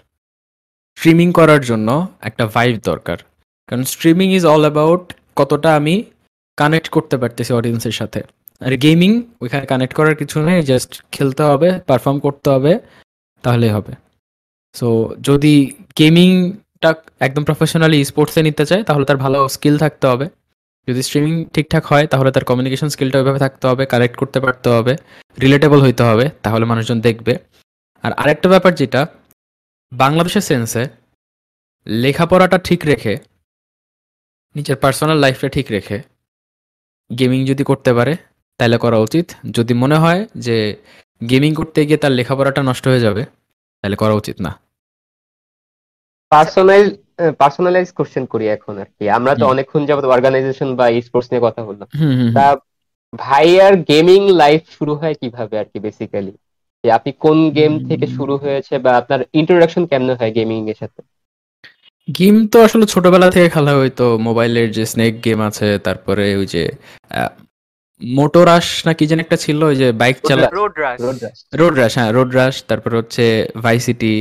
স্ট্রিমিং 0.98 1.28
করার 1.32 1.62
জন্য 1.70 1.90
একটা 2.22 2.44
ভাইব 2.48 2.76
দরকার। 2.84 3.18
কারণ 3.68 3.84
স্ট্রিমিং 3.84 4.28
ইজ 4.38 4.46
অল 4.46 4.64
অ্যাবাউট 4.68 5.04
কতটা 5.36 5.76
আমি 5.76 5.96
কানেক্ট 6.58 6.90
করতে 6.90 7.16
পারতেছি 7.18 7.54
অডিয়েন্সের 7.54 7.92
সাথে। 7.92 8.20
আর 8.66 8.74
গেমিং 8.78 9.12
ওইখানে 9.42 9.66
কানেক্ট 9.66 9.94
করার 9.96 10.16
কিছু 10.16 10.38
নেই 10.42 10.60
জাস্ট 10.72 10.92
খেলতে 11.12 11.44
হবে 11.44 11.70
পারফর্ম 11.88 12.18
করতে 12.20 12.48
হবে, 12.50 12.74
তাহলেই 13.44 13.70
হবে। 13.70 13.94
সো 14.74 14.88
যদি 15.22 15.54
গেমিংটা 15.98 16.61
একদম 17.20 17.44
প্রফেশনালি 17.44 18.06
স্পোর্টসে 18.06 18.42
নিতে 18.44 18.66
চায়, 18.66 18.84
তাহলে 18.84 19.06
তার 19.06 19.18
ভালো 19.18 19.48
স্কিল 19.48 19.78
থাকতে 19.78 20.08
হবে। 20.08 20.26
যদি 20.88 21.02
স্ট্রিমিং 21.02 21.46
ঠিকঠাক 21.54 21.86
হয়, 21.86 22.08
তাহলে 22.08 22.32
তার 22.32 22.44
কমিউনিকেশন 22.44 22.90
স্কিলটা 22.90 23.18
ওইভাবে 23.20 23.40
থাকতে 23.40 23.68
হবে 23.68 23.86
কালেক্ট 23.86 24.16
করতে 24.18 24.40
পারতে 24.40 24.70
হবে 24.70 24.96
রিলেটেবল 25.42 25.82
হইতে 25.82 26.04
হবে, 26.04 26.30
তাহলে 26.44 26.66
মানুষজন 26.66 27.02
দেখবে। 27.02 27.38
আর 28.02 28.12
আরেকটা 28.12 28.50
ব্যাপার 28.50 28.76
যেটা, 28.76 29.08
বাংলাদেশের 29.92 30.42
সেন্সে 30.42 30.84
লেখাপড়াটা 31.88 32.58
ঠিক 32.58 32.86
রেখে, 32.86 33.18
নিজের 34.56 34.76
পার্সোনাল 34.76 35.18
লাইফটা 35.18 35.50
ঠিক 35.50 35.68
রেখে 35.72 36.02
গেমিং 37.20 37.46
যদি 37.46 37.64
করতে 37.64 37.94
পারে, 37.94 38.16
তাহলে 38.58 38.78
করা 38.78 38.98
উচিত। 38.98 39.32
যদি 39.52 39.74
মনে 39.74 39.96
হয় 39.96 40.26
যে 40.36 40.76
গেমিং 41.30 41.54
করতে 41.54 41.86
গিয়ে 41.86 41.98
তার 41.98 42.12
লেখাপড়াটা 42.12 42.64
নষ্ট 42.64 42.88
হয়ে 42.88 43.00
যাবে, 43.00 43.26
তাহলে 43.84 43.96
করা 43.96 44.14
উচিত 44.14 44.42
না। 44.42 44.61
পার্সোনাল 46.32 46.84
পার্সোনালাইজ 47.40 47.90
কোশ্চেন 47.98 48.26
করি 48.34 48.46
এখন 48.56 48.74
আর 48.84 48.90
কি। 48.96 49.04
আমরা 49.18 49.34
তো 49.36 49.44
অনেকক্ষণ 49.46 49.82
যাবত 49.90 50.06
অর্গানাইজেশন 50.08 50.70
বা 50.80 50.86
স্পোর্টস 51.08 51.28
নিয়ে 51.32 51.46
কথা 51.48 51.62
বললাম। 51.70 51.88
তা 52.36 52.46
ভাইয়ার 53.14 53.74
গেমিং 53.90 54.22
লাইফ 54.36 54.62
শুরু 54.76 54.94
হয় 54.96 55.16
কীভাবে 55.22 55.56
আর 55.58 55.68
কি 55.72 55.78
বেসিক্যালি 55.80 56.34
যে 56.84 56.90
আপনি 56.98 57.12
কোন 57.20 57.38
গেম 57.56 57.74
থেকে 57.88 58.06
শুরু 58.18 58.34
হয়েছে 58.44 58.74
বা 58.84 58.92
আপনার 59.02 59.20
ইন্ট্রোডাকশন 59.40 59.84
কেমনে 59.92 60.14
হয় 60.20 60.32
গেমিং 60.38 60.60
এর 60.68 60.78
সাথে? 60.82 61.00
গেম 62.08 62.36
তো 62.48 62.58
আসলে 62.64 62.86
ছোটবেলা 62.86 63.28
থেকে 63.30 63.48
খেলা 63.50 63.74
হইতো। 63.76 64.06
মোবাইলের 64.28 64.68
যে 64.72 64.84
স্নেক 64.86 65.14
গেম 65.26 65.40
আছে 65.50 65.68
তারপরে 65.86 66.26
ওই 66.36 66.48
যে 66.48 66.64
মোটোরাস 68.16 68.68
না 68.86 68.92
কি 68.94 69.04
যেন 69.08 69.20
একটা 69.20 69.38
ছিল 69.38 69.60
ওই 69.64 69.76
যে 69.76 69.88
বাইক 69.92 70.18
চালা 70.24 70.48
রোড 70.52 70.74
রাশ 70.78 70.98
রোড 71.54 71.74
রাশ 71.78 71.92
হ্যাঁ 71.98 72.12
রোড 72.12 72.30
রাশ 72.36 72.56
তারপর 72.70 72.92
হচ্ছে 72.96 73.24
ভাইসিটি 73.64 74.14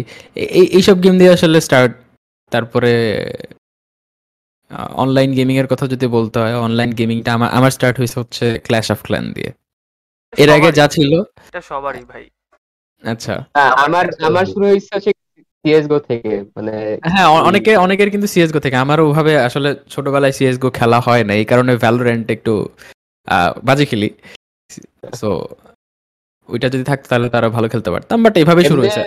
এই 0.56 0.66
এইসব 0.72 0.96
গেম 1.04 1.14
দিয়ে 1.18 1.32
আসলে 1.32 1.58
স্টার্ট 1.60 1.92
তারপরে 2.52 2.92
অনলাইন 4.94 5.30
গেমিং 5.34 5.56
এর 5.58 5.68
কথা 5.72 5.84
যদি 5.86 6.06
বলতে 6.06 6.36
হয় 6.38 6.54
অনলাইন 6.66 6.90
গেমিংটা 6.94 7.30
আমার 7.32 7.50
আমার 7.50 7.70
স্টার্ট 7.70 7.96
হয়েছে 7.98 8.16
হচ্ছে 8.20 8.46
ক্ল্যাশ 8.66 8.86
অফ 8.90 9.00
ক্ল্যান 9.02 9.26
দিয়ে। 9.32 9.50
এর 10.32 10.50
আগে 10.50 10.68
যা 10.72 10.86
ছিল। 10.86 11.12
এটা 11.48 11.60
সবারই 11.70 12.04
ভাই। 12.04 12.24
আচ্ছা। 13.04 13.34
হ্যাঁ, 13.56 13.72
আমার 13.84 14.04
আমার। 14.20 14.44
শুরু 14.46 14.64
হয়েছে 14.66 14.90
হচ্ছে 14.94 15.10
সিএসগো 15.64 15.98
থেকে 16.08 16.32
মানে 16.56 16.74
হ্যাঁ 17.12 17.28
অনেকে 17.48 17.72
অনেকের 17.76 18.08
কিন্তু 18.10 18.28
সিএসগো 18.32 18.60
থেকে। 18.60 18.76
আমারও 18.76 19.04
ওভাবে 19.08 19.32
আসলে 19.48 19.68
ছোটবেলায় 19.90 20.34
সিএসগো 20.38 20.68
খেলা 20.70 20.98
হয় 21.00 21.22
না 21.24 21.32
এই 21.34 21.46
কারণে 21.50 21.72
ভ্যালোরেন্ট 21.76 22.26
একটু 22.30 22.54
বাজে 23.68 23.84
খেলি 23.90 24.08
সো 25.20 25.28
ওইটা 26.48 26.66
যদি 26.68 26.84
থাকতো 26.84 27.06
তাহলে 27.10 27.26
তারা 27.28 27.48
ভালো 27.56 27.66
খেলতে 27.72 27.90
পারতাম 27.94 28.18
বাট 28.24 28.34
এইভাবে 28.36 28.62
শুরু 28.64 28.80
হয়েছে। 28.82 29.02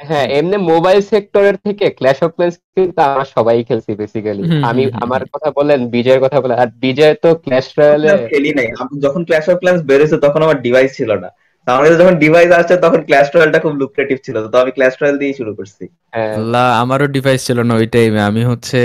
হ্যাঁ 0.00 0.26
এমনি 0.38 0.56
মোবাইল 0.72 0.98
সেক্টরের 1.12 1.56
থেকে 1.66 1.86
ক্ল্যাশ 1.90 2.18
অফ 2.22 2.30
ক্ল্যান্স 2.36 2.54
কিন্তু 2.76 3.00
আমরা 3.00 3.24
সবাই 3.36 3.64
খেলছি 3.64 3.90
বেসিক্যালি 3.94 4.42
আমি 4.68 4.82
আমার 5.04 5.22
কথা 5.34 5.48
বলেন 5.50 5.80
বিজয়ের 5.90 6.20
কথা 6.20 6.38
বলেন 6.40 6.56
আর 6.58 6.70
বিজয় 6.84 7.14
তো 7.14 7.28
ক্ল্যাশ 7.44 7.66
রয়্যালে 7.78 8.10
খেলি 8.30 8.50
নাই। 8.58 8.68
আমি 8.80 8.94
যখন 9.00 9.20
ক্ল্যাশ 9.28 9.46
অফ 9.48 9.56
ক্ল্যান্স 9.60 9.80
বেরোছে 9.82 10.16
তখন 10.16 10.40
আমার 10.42 10.58
ডিভাইস 10.60 10.90
ছিল 10.96 11.10
না। 11.14 11.28
আমার 11.66 11.82
কাছে 11.84 11.98
যখন 11.98 12.14
ডিভাইস 12.18 12.50
আসছে 12.52 12.76
তখন 12.76 13.00
ক্ল্যাশ 13.02 13.26
রয়্যালটা 13.34 13.58
খুব 13.58 13.74
লুক্রেটিভ 13.76 14.18
ছিল। 14.26 14.36
তো 14.48 14.56
আমি 14.58 14.70
ক্ল্যাশ 14.70 14.94
রয়্যাল 15.00 15.18
দিয়েই 15.18 15.34
শুরু 15.34 15.54
করছি। 15.54 15.84
হ্যাঁ। 16.12 16.34
আল্লাহ 16.34 16.64
আমারও 16.82 17.06
ডিভাইস 17.06 17.46
ছিল 17.46 17.58
না 17.62 17.74
ওই 17.74 17.86
টাইমে 17.86 18.20
আমি 18.20 18.44
হচ্ছে 18.44 18.80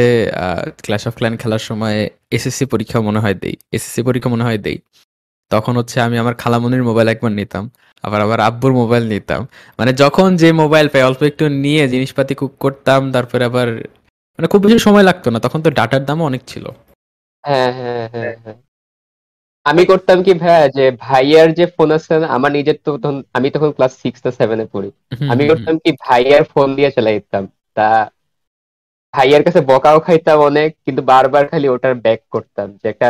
ক্ল্যাশ 0.83 1.07
অফ 1.07 1.13
ক্ল্যান 1.15 1.35
খেলার 1.37 1.59
সময় 1.59 2.09
এসএসসি 2.31 2.65
পরীক্ষা 2.65 3.01
মনে 3.01 3.19
হয় 3.19 3.33
দেই। 3.33 3.55
এসএসসি 3.71 4.01
পরীক্ষা 4.03 4.29
মনে 4.29 4.43
হয় 4.43 4.57
দেই। 4.57 4.77
তখন 5.51 5.77
হচ্ছে 5.77 6.01
আমি 6.01 6.17
আমার 6.17 6.33
খালামনির 6.33 6.83
মোবাইল 6.83 7.07
একবার 7.07 7.31
নিতাম। 7.31 7.69
আবার 8.03 8.21
আবার 8.21 8.39
আব্বুর 8.39 8.73
মোবাইল 8.73 9.03
নিতাম। 9.07 9.41
মানে 9.79 9.93
যখন 9.93 10.35
যে 10.35 10.51
মোবাইল 10.51 10.87
পাই 10.87 11.03
অল্প 11.03 11.21
একটু 11.23 11.49
নিয়ে 11.49 11.87
জিনিসপাতি 11.87 12.33
কুক 12.35 12.53
করতাম 12.59 13.11
তারপরে 13.11 13.43
আবার 13.45 13.67
মানে 14.39 14.47
খুব 14.47 14.61
বেশি 14.63 14.79
সময় 14.79 15.03
লাগতো 15.03 15.29
না। 15.29 15.39
তখন 15.39 15.61
তো 15.61 15.69
ডাটার 15.71 16.05
দামও 16.05 16.25
অনেক 16.25 16.41
ছিল। 16.47 16.65
হ্যাঁ 17.43 17.71
হ্যাঁ 17.73 18.09
হ্যাঁ 18.13 18.33
হ্যাঁ। 18.43 18.57
আমি 19.69 19.83
করতাম 19.91 20.17
কি 20.25 20.31
ভাইয়া 20.35 20.65
যে 20.77 20.85
ভাইয়ার 21.01 21.47
যে 21.53 21.65
ফোন 21.75 21.89
আছে 21.97 22.13
না 22.21 22.27
আমার 22.35 22.51
নিজের 22.57 22.77
তো 22.79 22.91
তখন 22.95 23.15
আমি 23.33 23.47
তখন 23.55 23.69
ক্লাস 23.77 23.93
সিক্স 24.03 24.19
না 24.25 24.31
সেভেনে 24.39 24.65
পড়ি। 24.73 24.89
আমি 25.31 25.43
করতাম 25.49 25.75
কি 25.83 25.89
ভাইয়ার 26.03 26.43
ফোন 26.51 26.67
দিয়ে 26.77 26.89
চালাই 26.95 27.15
দিতাম। 27.19 27.43
তা 27.77 27.87
ভাইয়ার 29.13 29.43
কাছে 29.43 29.59
বকাও 29.69 29.97
খাইতাম 29.99 30.37
অনেক 30.41 30.69
কিন্তু 30.85 31.01
বারবার 31.03 31.43
খালি 31.51 31.67
ওটার 31.69 31.93
ব্যাক 32.05 32.21
করতাম। 32.33 32.67
যে 32.81 32.85
একটা 32.89 33.07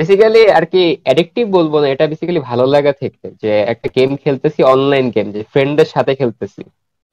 বেসিক্যালি 0.00 0.42
আর 0.58 0.64
কি 0.66 0.82
অ্যাডিকটিভ 1.04 1.44
বলব 1.50 1.72
না 1.82 1.86
এটা 1.88 2.04
বেসিক্যালি 2.12 2.40
ভালো 2.50 2.64
লাগা 2.66 2.92
থেকে। 3.02 3.26
যে 3.42 3.52
একটা 3.72 3.88
গেম 3.96 4.10
খেলতেছি 4.22 4.60
অনলাইন 4.72 5.06
গেম 5.10 5.26
যে 5.34 5.40
ফ্রেন্ডদের 5.52 5.88
সাথে 5.94 6.12
খেলতেছি। 6.14 6.62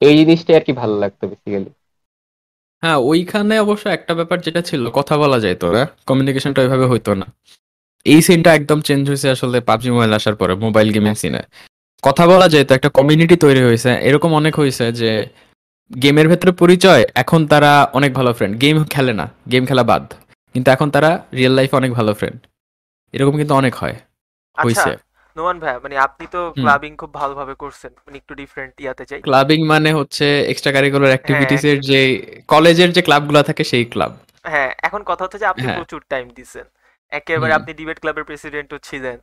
এই 0.02 0.14
জিনিসটাই 0.20 0.56
আর 0.56 0.64
কি 0.66 0.72
ভালো 0.72 0.94
লাগতো 0.98 1.24
বেসিক্যালি 1.26 1.70
হ্যাঁ 2.82 2.98
ওইখানে 3.04 3.54
অবশ্য 3.58 3.84
একটা 3.88 4.12
ব্যাপার 4.14 4.38
যেটা 4.40 4.60
ছিল 4.62 4.82
কথা 4.98 5.14
বলা 5.16 5.38
যায় 5.44 5.56
তোরা 5.56 5.82
কমিউনিকেশনটা 6.06 6.60
ওইভাবে 6.62 6.86
হইতো 6.86 7.10
না। 7.14 7.26
এই 8.06 8.20
সিনটা 8.22 8.50
একদম 8.54 8.78
চেঞ্জ 8.80 9.02
হয়েছে 9.08 9.28
আসলে 9.30 9.58
পাবজি 9.60 9.88
মোবাইল 9.90 10.12
আসার 10.14 10.36
পরে 10.36 10.52
মোবাইল 10.66 10.88
গেমিং 10.94 11.14
সিনে 11.14 11.42
কথা 12.02 12.24
বলা 12.26 12.46
যায় 12.48 12.64
তো 12.64 12.72
একটা 12.74 12.90
কমিউনিটি 12.98 13.36
তৈরি 13.36 13.62
হয়েছে 13.62 13.90
এরকম 14.08 14.30
অনেক 14.34 14.54
হয়েছে 14.56 14.84
যে 14.92 15.10
গেমের 15.90 16.26
ভেতরে 16.28 16.52
পরিচয় 16.52 17.02
এখন 17.14 17.40
তারা 17.46 17.72
অনেক 17.92 18.10
ভালো 18.14 18.30
ফ্রেন্ড 18.32 18.54
গেম 18.62 18.76
খেলে 18.84 19.12
না 19.12 19.26
গেম 19.52 19.62
খেলা 19.66 19.84
বাদ। 19.84 20.04
কিন্তু 20.54 20.68
এখন 20.70 20.88
তারা 20.90 21.10
রিয়েল 21.32 21.54
লাইফে 21.58 21.74
অনেক 21.76 21.90
ভালো 21.94 22.12
ফ্রেন্ড 22.14 22.38
এরকম 23.14 23.34
কিন্তু 23.36 23.54
অনেক 23.54 23.74
হয় 23.74 23.96
আচ্ছা 24.58 24.64
হয়েছে। 24.64 24.90
নোমান 25.36 25.56
ভাই 25.58 25.74
মানে 25.84 25.96
আপনি 25.98 26.24
তো 26.26 26.40
ক্লাবিং 26.56 26.92
খুব 26.96 27.10
ভালোভাবে 27.14 27.54
করছেন 27.54 27.92
মানে 28.04 28.16
একটু 28.18 28.32
ডিফারেন্ট 28.34 28.74
ইয়াতে 28.84 29.04
চাই 29.04 29.18
ক্লাবিং 29.20 29.58
মানে 29.72 29.90
হচ্ছে 29.92 30.26
এক্সট্রা 30.52 30.72
কারিকুলার 30.72 31.12
অ্যাক্টিভিটিস 31.14 31.62
এর 31.64 31.78
যে 31.90 32.00
কলেজের 32.48 32.90
যে 32.96 33.02
ক্লাবগুলো 33.02 33.40
থাকে 33.42 33.62
সেই 33.64 33.84
ক্লাব 33.84 34.12
হ্যাঁ 34.44 34.70
এখন 34.82 35.00
কথা 35.10 35.22
হচ্ছে 35.24 35.38
যে 35.38 35.46
আপনি 35.46 35.64
হ্যাঁ। 35.64 35.76
প্রচুর 35.76 36.00
টাইম 36.08 36.26
দিছেন। 36.38 36.66
একেবারে 37.12 37.52
আপনি 37.58 37.72
ডিবেট 37.80 37.98
ক্লাবের 38.02 38.24
প্রেসিডেন্টও 38.28 38.78
ছিলেন 38.88 39.18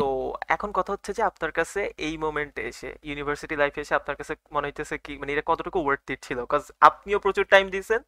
তো 0.00 0.06
এখন 0.54 0.70
কথা 0.78 0.90
হচ্ছে 0.94 1.10
যে 1.18 1.22
আপনার 1.30 1.52
কাছে 1.58 1.80
এই 2.06 2.14
মোমেন্টে 2.24 2.62
এসে 2.70 2.90
ইউনিভার্সিটি 3.08 3.54
লাইফে 3.62 3.80
এসে 3.84 3.94
আপনার 4.00 4.16
কাছে 4.20 4.32
মনে 4.54 4.66
হইতেছে 4.68 4.96
কি 5.04 5.12
মানে 5.20 5.30
এটা 5.34 5.44
কতটুকু 5.50 5.78
ওয়ার্থ 5.84 6.06
ইট 6.14 6.20
ছিল? 6.28 6.38
কজ 6.52 6.62
আপনিও 6.88 7.18
প্রচুর 7.24 7.44
টাইম 7.54 7.66
দিয়েছেন 7.74 8.00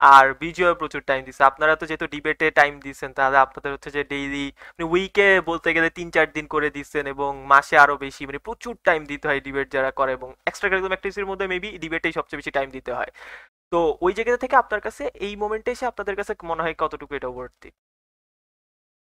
আর 0.00 0.26
বিজয়ও 0.42 0.74
প্রচুর 0.80 1.02
টাইম 1.10 1.20
দিছে। 1.28 1.42
আপনারা 1.50 1.74
তো 1.80 1.84
যেহেতু 1.88 2.06
ডিবেটে 2.14 2.46
টাইম 2.60 2.72
দিচ্ছেন 2.86 3.10
তাহলে 3.18 3.38
আপনাদের 3.46 3.70
হচ্ছে 3.74 3.90
যে 3.96 4.02
ডেইলি 4.12 4.46
মানে 4.74 4.86
উইকে 4.92 5.28
বলতে 5.50 5.68
গেলে 5.76 5.88
তিন 5.98 6.08
চার 6.14 6.26
দিন 6.36 6.46
করে 6.54 6.68
দিচ্ছেন 6.76 7.04
এবং 7.14 7.30
মাসে 7.52 7.74
আরও 7.84 7.94
বেশি 8.04 8.22
মানে 8.28 8.40
প্রচুর 8.46 8.74
টাইম 8.88 9.00
দিতে 9.10 9.24
হয় 9.28 9.40
ডিবেট 9.46 9.68
যারা 9.76 9.90
করে 9.98 10.12
এবং 10.18 10.28
এক্সট্রা 10.48 10.68
কারিকুলাম 10.70 10.92
অ্যাক্টিভিটির 10.94 11.28
মধ্যে 11.30 11.46
মেবি 11.52 11.68
ডিবেটেই 11.84 12.14
সবচেয়ে 12.18 12.40
বেশি 12.40 12.52
টাইম 12.58 12.68
দিতে 12.76 12.90
হয়। 12.98 13.10
তো 13.72 13.78
ওই 14.06 14.12
জায়গা 14.16 14.32
থেকে 14.44 14.56
আপনার 14.62 14.80
কাছে 14.86 15.02
এই 15.26 15.32
মোমেন্টে 15.42 15.70
এসে 15.74 15.84
আপনাদের 15.92 16.14
কাছে 16.20 16.32
মনে 16.50 16.62
হয় 16.64 16.74
কতটুকু 16.82 17.12
এটা 17.18 17.28
ওয়ার্থ 17.32 17.62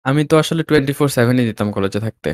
আমি 0.06 0.22
তো 0.30 0.36
আসলে 0.42 0.62
টোয়েন্টি 0.70 0.94
ফোর 0.98 1.08
সেভেনই 1.18 1.46
যেতাম 1.50 1.68
কলেজে 1.76 2.00
থাকতে। 2.06 2.30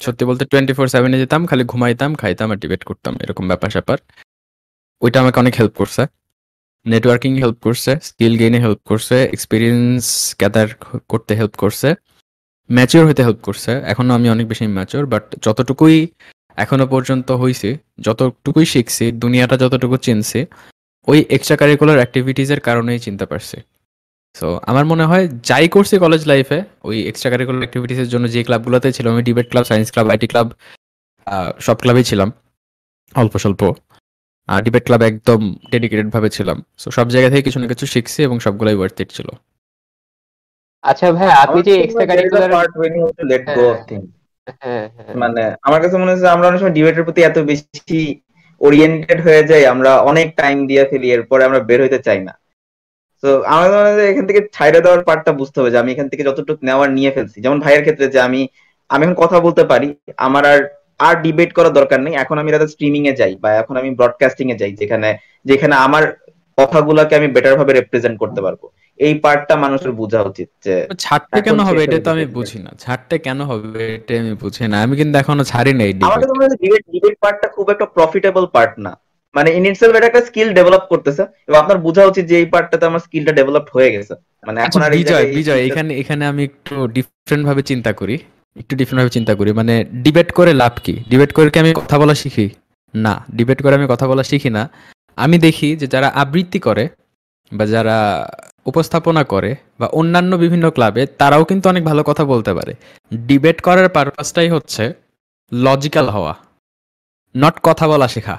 সত্যি 0.00 0.24
বলতে 0.30 0.44
টোয়েন্টি 0.52 0.72
ফোর 0.76 0.86
সেভেনে 0.94 1.16
যেতাম, 1.22 1.42
খালি 1.50 1.64
ঘুমাইতাম, 1.72 2.10
খাইতাম 2.20 2.48
আর 2.52 2.58
ডিবেট 2.62 2.82
করতাম, 2.88 3.14
এরকম 3.24 3.44
ব্যাপার 3.50 3.70
স্যাপার। 3.74 3.98
ওইটা 5.02 5.18
আমাকে 5.22 5.38
অনেক 5.42 5.54
হেল্প 5.60 5.74
করছে। 5.80 6.02
নেটওয়ার্কিং 6.86 7.32
হেল্প 7.42 7.58
করছে 7.66 7.92
স্কিল 8.08 8.34
গেইনে 8.40 8.58
হেল্প 8.64 8.80
করছে 8.90 9.16
এক্সপিরিয়েন্স 9.34 10.02
গ্যাদার 10.40 10.68
করতে 11.12 11.32
হেল্প 11.40 11.54
করছে 11.62 11.88
ম্যাচিওর 12.70 13.04
হতে 13.10 13.22
হেল্প 13.26 13.40
করছে। 13.46 13.72
এখনও 13.92 14.12
আমি 14.18 14.28
অনেক 14.34 14.46
বেশি 14.52 14.64
ম্যাচিওর 14.76 15.06
বাট 15.12 15.24
যতটুকুই 15.44 15.96
এখনও 16.64 16.86
পর্যন্ত 16.94 17.28
হয়েছে 17.42 17.70
যতটুকুই 18.06 18.66
শিখছি, 18.74 19.04
দুনিয়াটা 19.22 19.56
যতটুকু 19.62 19.96
চিনছি, 20.06 20.40
ওই 21.08 21.18
এক্সট্রা 21.36 21.56
কারিকুলার 21.60 21.98
অ্যাক্টিভিটিসের 22.00 22.60
কারণেই 22.68 22.98
চিনতে 23.04 23.24
পারছি। 23.26 23.56
সো 24.34 24.46
আমার 24.70 24.84
মনে 24.92 25.04
হয় 25.10 25.24
যাই 25.50 25.66
করছি 25.68 25.94
কলেজ 26.04 26.22
লাইফে 26.30 26.58
ওই 26.88 26.96
এক্সট্রা 27.10 27.30
কারিকুলার 27.32 27.62
অ্যাক্টিভিটিসের 27.62 28.08
জন্য 28.08 28.24
যে 28.34 28.40
ক্লাবগুলোতে 28.46 28.88
ছিল 28.96 29.06
আমি 29.12 29.22
debate 29.28 29.46
club 29.50 29.64
science 29.70 29.88
club 29.94 30.06
IT 30.12 30.26
club 30.32 30.48
সব 31.66 31.76
ক্লাবেই 31.82 32.06
ছিলাম 32.10 32.28
অল্প 33.14 33.34
স্বল্প। 33.44 33.62
আর 34.48 34.60
ডিবেট 34.66 34.84
ক্লাব 34.86 35.02
একদম 35.10 35.40
ডেডিকেটেড 35.72 36.08
ভাবে 36.14 36.28
ছিলাম। 36.36 36.58
সো 36.82 36.88
সব 36.96 37.06
জায়গা 37.14 37.28
থেকে 37.32 37.44
কিছু 37.48 37.58
না 37.60 37.66
কিছু 37.72 37.84
শিখছি 37.94 38.18
এবং 38.22 38.36
সবগুলোই 38.44 38.76
ওয়ার্থ 38.78 38.98
ইট 39.00 39.10
ছিল। 39.16 39.28
আচ্ছা 40.84 41.06
ভাই 41.18 41.30
আপনি 41.44 41.58
যে 41.68 41.72
এক্সট্রা 41.84 42.06
কারিকুলার 42.10 42.50
পার্ট 42.54 42.72
of 42.74 42.82
হ্যাঁ। 43.46 43.74
things 43.88 44.08
হ্যাঁ 44.62 44.84
হ্যাঁ 44.96 45.14
মানে 45.22 45.42
আমার 45.66 45.80
কাছে 45.82 45.96
মনে 45.98 46.10
হচ্ছে 46.12 46.28
আমরা 46.34 46.46
অনেক 46.48 46.58
সময় 46.60 46.76
ডিবেটের 46.78 47.04
প্রতি 47.04 47.20
এত 47.22 47.38
বেশি 47.50 48.00
ওরিয়েন্টেড 48.60 49.18
হয়ে 49.26 49.42
যাই 49.50 49.64
আমরা 49.74 49.90
অনেক 50.10 50.28
টাইম 50.40 50.56
দিয়ে 50.68 50.82
ফেলি 50.90 51.08
এরপরে 51.10 51.42
আমরা 51.48 51.60
বের 51.68 51.80
হইতে 51.84 52.00
চাই 52.06 52.20
না। 52.28 52.32
তো 53.22 53.28
আমার 53.54 53.68
মনে 53.74 53.90
হয় 53.96 54.08
এখান 54.12 54.24
থেকে 54.28 54.40
ছাইড়ে 54.56 54.80
দেওয়ার 54.84 55.02
পার্টটা 55.08 55.32
বুঝতে 55.40 55.56
হবে 55.60 55.70
যে 55.74 55.78
আমি 55.82 55.90
এখান 55.94 56.06
থেকে 56.12 56.22
যতটুকু 56.28 56.60
নেওয়ার 56.68 56.88
নিয়ে 56.98 57.10
ফেলছি। 57.16 57.36
যেমন 57.44 57.58
ভাইয়ের 57.64 57.82
ক্ষেত্রে 57.86 58.06
যে 58.14 58.18
আমি 58.28 58.40
আমি 58.90 59.02
এখন 59.04 59.16
কথা 59.22 59.36
বলতে 59.46 59.62
পারি 59.70 59.88
আমার 60.26 60.44
আর 60.52 60.60
আর 61.06 61.14
ডিবেট 61.24 61.50
করার 61.56 61.76
দরকার 61.78 61.98
নেই। 62.06 62.14
এখন 62.22 62.36
আমি 62.42 62.50
রাতে 62.50 62.68
স্ট্রিমিং 62.74 63.02
এ 63.10 63.12
যাই 63.20 63.32
বা 63.42 63.50
এখন 63.62 63.74
আমি 63.80 63.90
ব্রডকাস্টিং 64.00 64.46
এ 64.54 64.56
যাই 64.60 64.72
যেখানে 64.80 65.08
যেখানে 65.50 65.74
আমার 65.86 66.04
কথাগুলোকে 66.58 67.14
আমি 67.20 67.28
বেটার 67.34 67.54
ভাবে 67.60 67.72
রিপ্রেজেন্ট 67.72 68.16
করতে 68.22 68.40
পারব। 68.46 68.62
এই 69.00 69.14
পার্টটা 69.24 69.54
মানুষের 69.64 69.92
বোঝা 70.00 70.20
উচিত 70.30 70.48
যে 70.64 70.74
ছাড়তে 71.04 71.38
কেন 71.46 71.58
হবে? 71.68 71.80
এটা 71.86 71.98
তো 72.06 72.10
আমি। 72.16 72.24
বুঝি 72.38 72.58
না। 72.64 72.70
ছাড়তে 72.84 73.14
কেন 73.26 73.38
হবে? 73.50 73.82
এটা 73.96 74.12
আমি 74.22 74.34
বুঝি 74.44 74.64
না। 74.72 74.76
আমি 74.84 74.94
কিন্তু 75.00 75.14
এখনও 75.18 75.44
ছাড়ি 75.52 75.72
নাই 75.80 75.90
আমার 76.06 76.18
কাছে 76.22 76.34
মনে 76.36 76.44
হয় 76.44 76.58
ডিবেট 76.64 76.84
ডিবেট 76.94 77.14
পার্টটা 77.22 77.48
খুব 77.56 77.66
একটা 77.74 77.86
প্রফিটেবল 77.96 78.44
পার্ট 78.54 78.72
না। 78.86 78.92
মানে 79.34 79.48
ইন 79.58 79.64
ইটসেলফ 79.70 79.94
এটা 79.98 80.08
একটা 80.10 80.22
স্কিল 80.28 80.48
ডেভেলপ 80.58 80.82
করতেছে 80.92 81.22
এবং 81.48 81.56
আপনার 81.62 81.78
বোঝা 81.86 82.02
উচিত 82.10 82.24
যে 82.30 82.34
এই 82.40 82.46
পার্টটাতে 82.52 82.84
আমার 82.90 83.02
স্কিলটা 83.06 83.32
ডেভেলপ 83.38 83.64
হয়ে 83.74 83.90
গেছে। 83.94 84.14
মানে 84.46 84.58
এখন 84.66 84.80
আচ্ছা 84.80 84.86
আর 84.86 84.92
বিজয় 85.00 85.24
বিজয় 85.38 85.60
এখানে 85.68 85.92
এখানে 86.02 86.22
আমি 86.32 86.42
একটু 86.48 86.74
ডিফারেন্ট 86.96 87.44
ভাবে 87.48 87.62
চিন্তা 87.70 87.90
করি 88.00 88.16
একটু 88.56 88.72
ডিফারেন্ট 88.80 89.00
ভাবে 89.02 89.12
চিন্তা 89.16 89.32
করি। 89.38 89.50
মানে 89.60 89.74
ডিবেট 90.04 90.28
করে 90.38 90.52
লাভ 90.62 90.74
কি? 90.84 90.94
ডিবেট 91.10 91.30
করে 91.36 91.48
কি 91.52 91.58
আমি 91.64 91.72
কথা 91.82 91.96
বলা 92.02 92.14
শিখি? 92.22 92.46
না 92.94 93.14
ডিবেট 93.38 93.58
করে 93.64 93.74
আমি 93.78 93.86
কথা 93.92 94.06
বলা 94.10 94.24
শিখি 94.30 94.50
না। 94.56 94.62
আমি 95.18 95.36
দেখি 95.46 95.68
যে 95.80 95.86
যারা 95.94 96.08
আবৃত্তি 96.22 96.58
করে 96.66 96.84
বা 97.52 97.64
যারা 97.74 97.96
উপস্থাপনা 98.70 99.22
করে 99.32 99.50
বা 99.80 99.86
অন্যান্য 99.98 100.32
বিভিন্ন 100.44 100.66
ক্লাবে 100.76 101.02
তারাও 101.20 101.42
কিন্তু 101.50 101.66
অনেক 101.72 101.82
ভালো 101.90 102.02
কথা 102.10 102.24
বলতে 102.32 102.52
পারে। 102.58 102.72
ডিবেট 103.28 103.58
করার 103.66 103.88
পারপাসটাই 103.96 104.48
হচ্ছে 104.54 104.84
লজিক্যাল 105.52 106.06
হওয়া 106.14 106.32
নট 107.34 107.56
কথা 107.68 107.84
বলা 107.92 108.08
শেখা। 108.14 108.36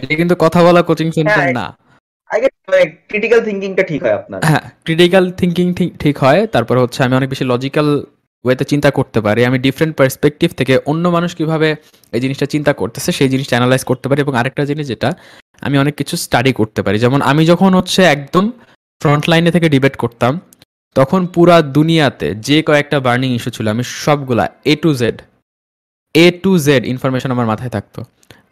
এটা 0.00 0.14
কিন্তু 0.20 0.34
কথা 0.44 0.60
বলা 0.66 0.80
কোচিং 0.88 1.08
সেন্টার 1.16 1.38
হ্যাঁ, 1.38 1.54
না। 1.58 1.66
মানে 2.68 2.84
ক্রিটিক্যাল 3.10 3.40
থিঙ্কিংটা 3.48 3.82
ঠিক 3.90 4.00
হয় 4.04 4.16
আপনার। 4.20 4.40
হ্যাঁ 4.48 4.64
ক্রিটিক্যাল 4.84 5.24
ঠিক 6.02 6.16
হয় 6.24 6.40
তারপর 6.54 6.74
হচ্ছে 6.84 7.00
আমি 7.06 7.14
অনেক 7.16 7.28
বেশি 7.32 7.44
লজিক্যাল 7.52 7.88
ওয়েতে 8.44 8.64
চিন্তা 8.72 8.90
করতে 8.90 9.18
পারি 9.20 9.40
আমি 9.44 9.58
ডিফারেন্ট 9.66 9.94
পার্সপেক্টিভ 10.00 10.48
থেকে 10.60 10.74
অন্য 10.86 11.04
মানুষ 11.16 11.30
কীভাবে 11.38 11.68
এই 12.12 12.20
জিনিসটা 12.20 12.46
চিন্তা 12.46 12.72
করতেছে 12.72 13.10
সেই 13.18 13.28
জিনিসটা 13.28 13.54
অ্যানালাইজ 13.56 13.82
করতে 13.84 14.06
পারি 14.08 14.20
এবং 14.20 14.34
আরেকটা 14.36 14.62
জিনিস 14.64 14.86
যেটা 14.92 15.08
আমি 15.62 15.76
অনেক 15.78 15.94
কিছু 15.94 16.14
স্টাডি 16.16 16.52
করতে 16.52 16.80
পারি। 16.82 16.96
যেমন 16.98 17.20
আমি 17.22 17.42
যখন 17.46 17.70
হচ্ছে 17.74 18.00
একদম 18.06 18.44
ফ্রন্ট 19.00 19.24
লাইনে 19.28 19.50
থেকে 19.50 19.68
ডিবেট 19.68 19.94
করতাম 19.96 20.32
তখন 20.96 21.20
পুরা 21.26 21.56
দুনিয়াতে 21.76 22.28
যে 22.48 22.58
কয়েকটা 22.62 22.96
বার্নিং 23.00 23.30
ইস্যু 23.34 23.50
ছিল 23.50 23.66
আমি 23.68 23.84
সবগুলা 24.04 24.44
A 24.64 24.74
to 24.82 24.90
Z 24.94 25.16
A 26.14 26.26
to 26.42 26.52
Z 26.58 26.82
information 26.84 27.30
আমার 27.30 27.46
মাথায় 27.46 27.72
থাকতো। 27.72 28.00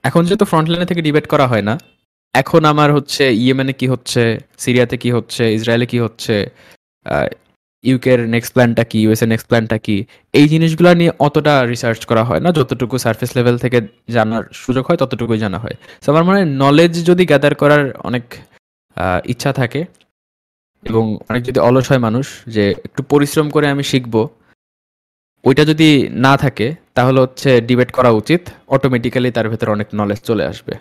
এখন 0.04 0.22
যেহেতু 0.28 0.44
ফ্রন্ট 0.50 0.66
লাইনে 0.70 0.86
থেকে 0.90 1.02
ডিবেট 1.06 1.26
করা 1.32 1.46
হয় 1.52 1.64
না, 1.68 1.74
এখন 2.34 2.60
আমার 2.72 2.88
হচ্ছে 2.96 3.24
ইয়েমেনে 3.42 3.74
কি 3.80 3.86
হচ্ছে, 3.92 4.22
সিরিয়াতে 4.64 4.96
কি 5.02 5.10
হচ্ছে, 5.16 5.42
ইসরায়েলে 5.58 5.86
কি 5.92 5.98
হচ্ছে 6.04 6.34
ইউকের 7.84 8.20
নেক্সট 8.34 8.50
প্ল্যানটা 8.54 8.82
কি 8.90 8.98
ইউএস 9.04 9.20
এর 9.24 9.28
নেক্সট 9.32 9.46
প্ল্যানটা 9.50 9.76
কি, 9.86 9.96
এই 10.38 10.46
জিনিসগুলো 10.52 10.88
নিয়ে 11.00 11.12
অতটা 11.26 11.54
রিসার্চ 11.72 12.00
করা 12.10 12.22
হয় 12.28 12.40
না। 12.44 12.48
যতটুকু 12.58 12.94
সার্ফেস 13.04 13.30
লেভেল 13.38 13.56
থেকে 13.64 13.78
জানার 14.16 14.44
সুযোগ 14.64 14.84
হয়, 14.88 14.98
ততটুকুই 15.02 15.38
জানা 15.44 15.58
হয়। 15.64 15.76
তো 16.02 16.06
আমার 16.12 16.24
মনে 16.26 16.36
হয় 16.38 16.48
নলেজ 16.64 16.92
যদি 17.08 17.22
গ্যাদার 17.30 17.54
করার 17.62 17.84
অনেক 18.08 18.24
ইচ্ছা 19.32 19.50
থাকে 19.60 19.80
এবং 20.90 21.04
অনেক 21.30 21.42
যদি 21.48 21.58
অলস 21.68 21.86
হয় 21.90 22.02
মানুষ 22.06 22.26
যে 22.54 22.64
একটু 22.86 23.00
পরিশ্রম 23.12 23.46
করে 23.54 23.66
আমি 23.74 23.84
শিখব 23.92 24.14
ওইটা 25.44 25.62
যদি 25.64 25.88
না 26.18 26.32
থাকে 26.36 26.66
তাহলে 26.94 27.18
হচ্ছে 27.20 27.50
ডিবেট 27.68 27.90
করা 27.92 28.10
উচিত। 28.20 28.42
অটোমেটিক্যালি 28.68 29.30
তার 29.30 29.46
ভেতর 29.48 29.68
অনেক 29.70 29.88
নলেজ 29.94 30.20
চলে 30.22 30.44
আসবে। 30.46 30.74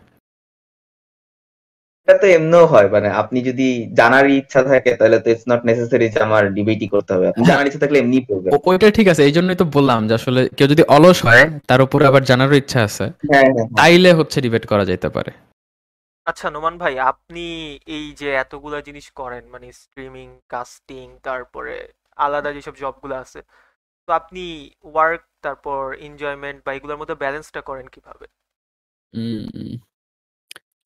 এটা 2.02 2.16
তো 2.18 2.28
এমনিও 2.32 2.66
হয় 2.66 2.88
মানে 2.90 3.10
আপনি 3.22 3.40
যদি 3.50 3.68
জানার 4.00 4.26
ইচ্ছা 4.34 4.62
থাকে 4.70 4.92
তাহলে 5.00 5.18
তো 5.24 5.28
ইটস 5.30 5.46
নট 5.48 5.62
নেসেসারি 5.68 6.06
যে 6.10 6.20
আমার 6.28 6.44
ডিবেটই 6.58 6.88
করতে 6.94 7.12
হবে। 7.16 7.26
আপনি 7.28 7.44
জানার 7.50 7.68
ইচ্ছা 7.68 7.82
থাকলে 7.84 7.98
এমনি 8.00 8.18
পড়বেন 8.28 8.52
ও- 8.56 8.64
ওইটা 8.70 8.88
ঠিক 8.98 9.08
আছে 9.14 9.22
এই 9.24 9.34
জন্যই 9.38 9.58
তো 9.58 9.76
বললাম 9.76 10.00
যে 10.10 10.14
আসলে 10.20 10.42
কেউ 10.58 10.68
যদি 10.68 10.84
অলস 10.96 11.18
হয় 11.28 11.44
তার 11.70 11.82
উপরে 11.82 12.04
আবার 12.06 12.24
জানারও 12.24 12.56
ইচ্ছা 12.56 12.80
আছে 12.84 13.06
হ্যাঁ 13.30 13.48
হ্যাঁ 13.48 13.68
তাইলে 13.80 14.10
হচ্ছে 14.20 14.38
ডিবেট 14.46 14.64
করা 14.66 14.84
যেতে 14.86 15.10
পারে। 15.10 15.32
আচ্ছা 16.28 16.48
নোমান 16.50 16.76
ভাই 16.78 16.94
আপনি 17.12 17.46
এই 17.88 18.06
যে 18.20 18.30
এতগুলা 18.44 18.80
জিনিস 18.82 19.08
করেন 19.12 19.44
মানে 19.54 19.68
স্ট্রিমিং 19.82 20.28
কাস্টিং 20.50 21.06
তারপরে 21.22 21.76
আলাদা 22.18 22.50
যেসব 22.54 22.74
জবগুলো 22.76 23.16
আছে 23.16 23.40
আপনি 24.12 24.70
ওয়ার্ক 24.84 25.22
তারপর 25.42 25.94
এনজয়মেন্ট 25.94 26.60
বা 26.66 26.74
এগুলোর 26.74 26.98
মধ্যে 26.98 27.16
ব্যালেন্সটা 27.16 27.62
করেন 27.62 27.88
কীভাবে? 27.88 28.26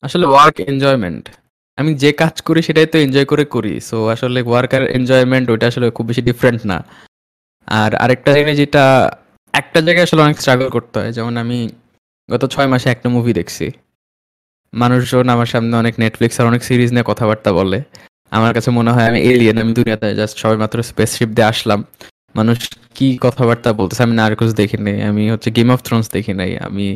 আসলে 0.02 0.26
ওয়ার্ক 0.26 0.60
এনজয়মেন্ট 0.60 1.28
আমি 1.76 1.94
যে 1.94 2.12
কাজ 2.12 2.42
করি 2.42 2.62
সেটাই 2.62 2.86
তো 2.86 2.98
এনজয় 2.98 3.24
করে 3.24 3.44
করি। 3.44 3.80
সো 3.80 4.08
আসলে 4.08 4.42
ওয়ার্ক 4.42 4.74
আর 4.74 4.82
এনজয়মেন্ট 4.82 5.50
ওইটা 5.50 5.66
আসলে 5.66 5.90
খুব 5.90 6.06
বেশি 6.06 6.22
ডিফারেন্ট 6.22 6.66
না। 6.66 6.84
আর 7.66 7.94
আরেকটা 7.94 8.32
জিনিস 8.34 8.56
যেটা, 8.56 8.84
একটা 9.52 9.80
জায়গায় 9.80 10.02
আসলে 10.02 10.22
অনেক 10.22 10.38
স্ট্রাগল 10.40 10.68
করতে 10.68 10.98
হয়। 11.00 11.12
যেমন 11.12 11.36
আমি 11.36 11.68
গত 12.30 12.44
ছয় 12.44 12.66
মাসে 12.66 12.90
একটা 12.90 13.08
মুভি 13.08 13.32
দেখছি। 13.32 13.70
মানুষজন 14.72 15.28
আমার 15.28 15.46
সামনে 15.46 15.76
অনেক 15.76 15.94
নেটফ্লিক্স 15.98 16.40
আর 16.40 16.46
অনেক 16.46 16.62
সিরিজ 16.64 16.92
নিয়ে 16.92 17.06
কথাবার্তা 17.06 17.52
বলে। 17.52 17.82
আমার 18.30 18.54
কাছে 18.54 18.70
মনে 18.70 18.90
হয় 18.90 19.06
আমি 19.06 19.20
এলিয়েন 19.20 19.58
আমি 19.58 19.72
দুনিয়াতে 19.72 20.14
জাস্ট 20.14 20.38
সবাই 20.38 20.56
মাত্র 20.56 20.82
স্পেসশিপ 20.82 21.28
দিয়ে 21.28 21.48
আসলাম। 21.48 21.84
মানুষ 22.36 22.58
কি 22.96 23.06
কথাবার্তা 23.22 23.70
বলতেছে? 23.72 24.02
আমি 24.02 24.14
নার্কোস 24.14 24.50
দেখি 24.54 24.76
নাই। 24.86 24.96
আমি 25.10 25.22
হচ্ছে 25.32 25.48
গেম 25.50 25.68
অফ 25.70 25.80
থ্রোনস 25.86 26.06
দেখি 26.12 26.32
নাই। 26.40 26.50
আমি 26.66 26.86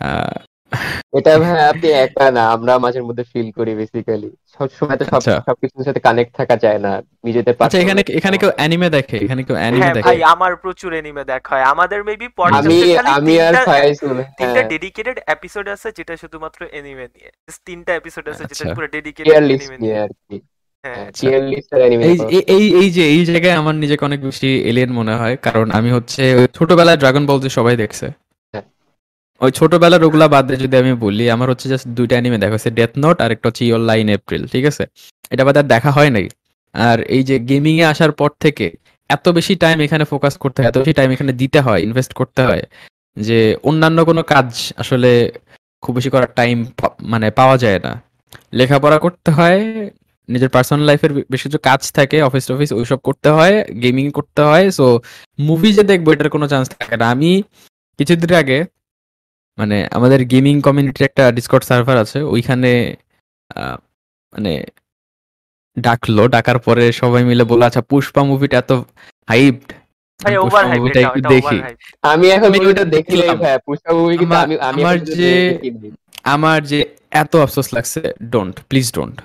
আহ, 0.00 0.36
এটা 1.18 1.32
ভাই 1.42 1.58
আপনি 1.72 1.88
একা 2.04 2.26
না 2.30 2.42
আমরা 2.54 2.72
মাঝের 2.84 3.04
মধ্যে 3.08 3.24
ফিল 3.32 3.48
করি 3.58 3.72
বেসিক্যালি 3.74 4.28
সব 4.54 4.68
সময় 4.78 4.98
তো 5.00 5.04
সব 5.04 5.18
আচ্ছা। 5.18 5.34
সবকিছুর 5.48 5.86
সাথে 5.88 6.00
কানেক্ট 6.00 6.32
থাকা 6.40 6.54
যায় 6.64 6.78
না 6.78 6.92
নিজেদের 7.24 7.54
আচ্ছা 7.58 7.78
এখানে 7.84 8.00
এখানে 8.18 8.36
কেউ 8.38 8.50
অ্যানিমে 8.56 8.88
দেখে? 8.90 9.16
এখানে 9.24 9.42
কেউ 9.42 9.56
অ্যানিমে 9.56 9.82
হ্যাঁ 9.82 9.94
দেখে? 9.94 10.06
ভাই 10.08 10.18
আমার 10.34 10.52
প্রচুর 10.56 10.90
এনিমে 10.94 11.24
দেখা 11.24 11.52
হয়। 11.54 11.64
আমাদের 11.72 12.00
মেবি 12.04 12.26
আমি 12.26 12.34
পডকাস্টে 12.38 12.86
খালি 12.98 13.10
আমি 13.18 13.34
আর 13.40 13.54
তিনটা 13.54 13.74
তিনটা 14.38 14.52
হ্যাঁ। 14.54 14.68
ডেডিকেটেড 14.72 15.16
এপিসোড 15.26 15.66
আছে 15.68 15.88
যেটা 15.98 16.14
শুধুমাত্র 16.16 16.60
এনিমে 16.78 17.06
নিয়ে। 17.14 17.28
তিনটা 17.68 17.92
এপিসোড 17.94 18.24
আছে 18.28 18.42
যেটা 18.42 18.54
আচ্ছা। 18.56 18.74
পুরো 18.76 18.86
ডেডিকেটেড 18.88 19.34
নিয়ে। 19.42 19.78
নিয়ে 19.82 19.96
আর 19.98 20.12
কি। 20.22 20.36
হ্যাঁ 20.86 21.06
আচ্ছা। 21.06 21.26
এই 22.54 22.64
এই- 22.76 22.90
যে 22.90 23.04
এই 23.10 23.24
জায়গায় 23.24 23.52
আমার 23.52 23.74
নিজেকে 23.74 24.04
অনেক 24.04 24.20
বেশি 24.20 24.48
এলিয়েন 24.60 24.90
মনে 24.92 25.14
হয় 25.14 25.34
কারণ 25.36 25.66
আমি 25.70 25.90
হচ্ছে 25.90 26.34
ওই 26.34 26.46
ছোটবেলায় 26.54 26.96
ড্রাগন 26.96 27.26
বল 27.26 27.38
যে 27.40 27.48
সবাই 27.48 27.76
দেখছে। 27.76 28.06
হ্যাঁ। 28.54 28.64
ওই 29.40 29.50
ছোটবেলার 29.50 30.02
ওগুলা 30.04 30.28
বাদ 30.28 30.44
দিয়ে 30.46 30.60
যদি 30.60 30.76
আমি 30.76 30.92
বলি 30.96 31.30
আমার 31.30 31.48
হচ্ছে 31.50 31.68
জাস্ট 31.68 31.86
দুইটা 31.88 32.14
অ্যানিমে 32.14 32.38
দেখা 32.38 32.52
হচ্ছে 32.52 32.70
ডেথ 32.70 32.92
নোট 32.98 33.20
আর 33.20 33.30
একটা 33.32 33.48
হচ্ছে 33.48 33.64
ইয়োর 33.64 33.80
লাইন 33.80 34.08
এপ্রিল 34.08 34.42
ঠিক 34.46 34.64
আছে? 34.66 34.84
এটা 35.30 35.44
বাদ 35.44 35.56
আর 35.56 35.62
দেখা 35.64 35.90
হয় 35.90 36.10
নাই। 36.10 36.26
আর 36.74 36.98
এই 37.08 37.22
যে 37.22 37.38
গেমিং 37.40 37.80
এ 37.80 37.84
আসার 37.84 38.12
পর 38.12 38.30
থেকে 38.40 38.66
এত 39.10 39.28
বেশি 39.28 39.54
টাইম 39.54 39.80
এখানে 39.80 40.04
ফোকাস 40.04 40.36
করতে 40.36 40.62
হয় 40.62 40.68
এত 40.68 40.76
বেশি 40.78 40.92
টাইম 40.92 41.10
এখানে 41.10 41.32
দিতে 41.32 41.60
হয় 41.60 41.80
ইনভেস্ট 41.82 42.12
করতে 42.12 42.42
হয় 42.42 42.62
যে 43.16 43.38
অন্যান্য 43.62 44.04
কোনো 44.04 44.22
কাজ 44.22 44.48
আসলে 44.76 45.10
খুব 45.82 45.94
বেশি 45.94 46.10
করার 46.10 46.30
টাইম 46.34 46.56
মানে 47.02 47.30
পাওয়া 47.30 47.56
যায় 47.56 47.78
না। 47.78 47.92
লেখাপড়া 48.52 48.98
করতে 48.98 49.30
হয় 49.30 49.60
নিজের 50.28 50.48
পার্সোনাল 50.48 50.84
লাইফের 50.84 51.12
বেশ 51.30 51.42
কিছু 51.42 51.58
কাজ 51.58 51.92
থাকে 51.92 52.22
অফিস 52.22 52.46
টফিস 52.46 52.72
ওইসব 52.72 52.96
করতে 52.98 53.28
হয় 53.28 53.54
গেমিং 53.82 54.10
করতে 54.10 54.42
হয় 54.42 54.70
সো 54.70 54.86
মুভি 55.38 55.72
যে 55.72 55.82
দেখব 55.82 56.12
এটার 56.12 56.28
কোনো 56.28 56.48
চান্স 56.48 56.68
থাকে 56.70 56.96
না। 56.96 57.10
আমি 57.10 57.30
কিছুদিন 57.98 58.34
আগে 58.34 58.58
মানে 59.58 59.88
আমাদের 59.90 60.24
গেমিং 60.24 60.60
কমিউনিটির 60.60 61.04
একটা 61.04 61.32
ডিসকর্ড 61.32 61.64
সার্ভার 61.64 61.96
আছে 61.96 62.22
ওইখানে 62.26 62.70
আহ, 63.50 63.76
মানে 64.32 64.52
ডাকলো 65.76 66.28
ডাকার 66.28 66.58
পরে 66.58 66.92
সবাই 66.92 67.24
মিলে 67.24 67.44
বলল 67.44 67.62
আচ্ছা 67.62 67.80
পুষ্পা 67.80 68.22
মুভিটা 68.24 68.58
এত 68.58 68.72
হাইপড 69.28 69.68
দেখি। 71.28 71.56
আমি 72.02 72.26
এখন 72.28 72.48
মুভিটা 72.58 72.84
দেখলাম। 72.84 73.36
পুষ্পা 73.66 73.92
মুভি 73.92 74.14
আমার- 74.74 75.04
যে- 75.16 75.58
আমার 76.24 76.64
যে 76.64 76.78
এত 77.10 77.36
আফসোস 77.36 77.74
লাগছে 77.74 78.00
ডোন্ট 78.24 78.60
প্লিজ 78.68 78.92
ডোন্ট 78.92 79.16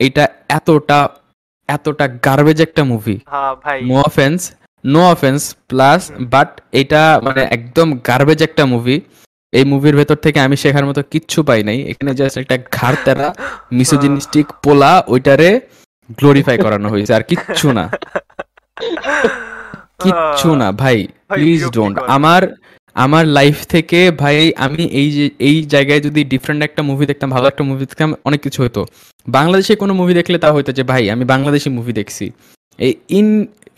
এইটা 0.00 0.28
এতটা 0.48 1.08
এতটা 1.68 2.08
গার্বেজ 2.26 2.60
একটা 2.60 2.84
movie 2.84 3.20
no 3.82 4.00
offence 4.00 4.52
no 4.84 5.10
offence 5.10 5.56
plus 5.68 6.12
but 6.30 6.60
এটা 6.72 7.20
মানে 7.22 7.46
একদম 7.50 8.00
গার্বেজ 8.06 8.42
একটা 8.42 8.66
মুভি 8.66 9.00
এই 9.52 9.64
মুভির 9.64 9.96
ভেতর 9.96 10.16
থেকে 10.16 10.40
আমি 10.40 10.56
শেখার 10.56 10.86
মতো 10.86 11.02
কিচ্ছু 11.10 11.42
পাই 11.42 11.62
নাই। 11.62 11.82
এখানে 11.82 12.14
জাস্ট 12.14 12.38
একটা 12.38 12.58
ঘাড় 12.72 12.96
তেরা 13.04 13.32
মিসোজিনিস্টিক 13.72 14.46
পোলা 14.62 15.04
ওইটারে 15.08 15.60
গ্লোরিফাই 16.18 16.58
করানো 16.58 16.88
হয়েছে 16.88 17.14
আর 17.14 17.22
কিচ্ছু 17.22 17.72
না। 17.72 17.90
কিচ্ছু 20.02 20.54
না 20.54 20.72
ভাই 20.72 21.08
প্লিজ। 21.28 21.70
ডোন্ট 21.70 21.98
আমার 22.08 22.56
আমার 23.04 23.24
লাইফ 23.38 23.56
থেকে 23.74 24.00
ভাই, 24.22 24.36
আমি 24.66 24.82
এই 25.00 25.08
যে, 25.16 25.24
এই 25.48 25.56
জায়গায় 25.74 26.00
যদি 26.06 26.20
ডিফারেন্ট 26.32 26.60
একটা 26.68 26.82
মুভি 26.88 27.04
দেখতাম, 27.10 27.28
ভালো 27.36 27.46
একটা 27.52 27.62
মুভি 27.68 27.82
দেখতাম, 27.86 28.10
অনেক 28.28 28.40
কিছু 28.46 28.58
হতো 28.64 28.82
বাংলাদেশে 29.36 29.74
কোনো 29.82 29.92
মুভি 30.00 30.12
দেখলে 30.20 30.36
তা 30.44 30.48
হতো 30.56 30.70
যে, 30.78 30.82
ভাই, 30.90 31.02
আমি 31.14 31.24
বাংলাদেশি 31.32 31.68
মুভি 31.76 31.92
দেখছি। 32.00 32.26
এই 32.78 32.92
ইন 33.18 33.28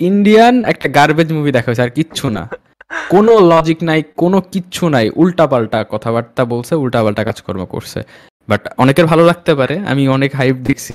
ইন্ডিয়ান 0.08 0.54
একটা 0.72 0.86
গার্বেজ 0.96 1.28
মুভি 1.36 1.50
দেখা 1.56 1.68
হয়েছে, 1.70 1.84
আর 1.86 1.92
কিচ্ছু 1.98 2.26
না। 2.36 2.42
কোনো 3.14 3.32
লজিক 3.50 3.78
নাই, 3.88 4.00
কোনো 4.22 4.38
কিচ্ছু 4.52 4.84
নাই, 4.94 5.06
উল্টাপাল্টা 5.22 5.78
কথাবার্তা 5.92 6.42
বলছে, 6.52 6.72
উল্টাপাল্টা 6.84 7.22
কাজকর্ম 7.28 7.62
করছে। 7.74 8.00
বাট 8.48 8.62
অনেকের 8.82 9.06
ভালো 9.10 9.22
লাগতে 9.30 9.52
পারে, 9.60 9.74
আমি 9.90 10.02
অনেক 10.16 10.30
হাইপ 10.38 10.56
দেখছি। 10.68 10.94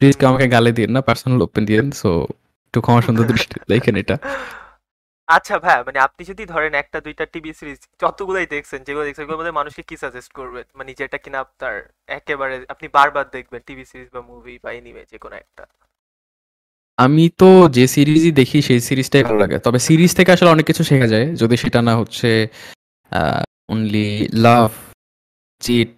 প্লিজ 0.00 0.14
আমাকে 0.30 0.46
গালে 0.54 0.70
দিন 0.78 0.88
না 0.94 1.00
পার্সোনাল 1.08 1.40
ওপিনিয়ন 1.48 1.86
সো 2.00 2.10
একটু 2.66 2.78
ক্ষমা 2.84 3.00
সুন্দর 3.06 3.24
দৃষ্টি 3.32 3.56
দেখেন 3.72 3.94
এটা। 4.02 4.16
আচ্ছা 5.28 5.54
ভাই 5.64 5.78
মানে 5.86 5.98
আপনি 6.06 6.22
যদি 6.30 6.42
ধরেন 6.52 6.72
একটা, 6.82 6.98
দুইটা 7.06 7.24
টিভি 7.32 7.50
সিরিজ 7.58 7.80
যতগুলাই 8.02 8.46
দেখছেন, 8.54 8.80
যেগুলো 8.86 9.04
দেখছেন, 9.06 9.24
ওগুলোর 9.24 9.40
মধ্যে 9.40 9.58
মানুষকে 9.60 9.82
কি 9.88 9.96
সাজেস্ট 10.02 10.30
করবেন 10.38 10.64
মানে 10.78 10.90
যেটা 11.00 11.18
কিনা 11.24 11.38
আপনার 11.44 11.74
একেবারে 12.18 12.54
আপনি 12.72 12.86
বারবার 12.96 13.24
দেখবেন 13.36 13.60
টিভি 13.68 13.84
সিরিজ 13.90 14.08
বা 14.14 14.20
মুভি 14.30 14.54
বা 14.64 14.70
এনিমে 14.78 15.02
যে 15.12 15.18
কোনো 15.24 15.36
একটা। 15.44 15.64
আমি 16.98 17.24
তো 17.40 17.50
যে 17.76 17.84
সিরিজই 17.94 18.32
দেখি, 18.40 18.58
সেই 18.68 18.80
সিরিজটাই 18.88 19.24
ভালো 19.28 19.38
লাগে। 19.42 19.56
তবে 19.66 19.78
সিরিজ 19.86 20.10
থেকে 20.18 20.30
আসলে 20.34 20.50
অনেক 20.54 20.66
কিছু 20.70 20.82
শেখা 20.90 21.08
যায়। 21.14 21.26
যদি 21.42 21.56
সেটা 21.62 21.80
না 21.88 21.94
হচ্ছে 22.00 22.30
অনলি 23.72 24.08
লাভ 24.46 24.70
চিট 25.62 25.94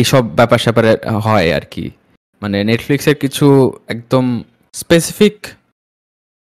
এইসব 0.00 0.22
ব্যাপার 0.38 0.58
স্যাপারে 0.64 0.92
হয় 1.26 1.48
আর 1.58 1.64
কি। 1.72 1.84
মানে 2.42 2.58
নেটফ্লিক্সের 2.70 3.16
কিছু 3.24 3.46
একদম 3.94 4.24
স্পেসিফিক 4.74 5.36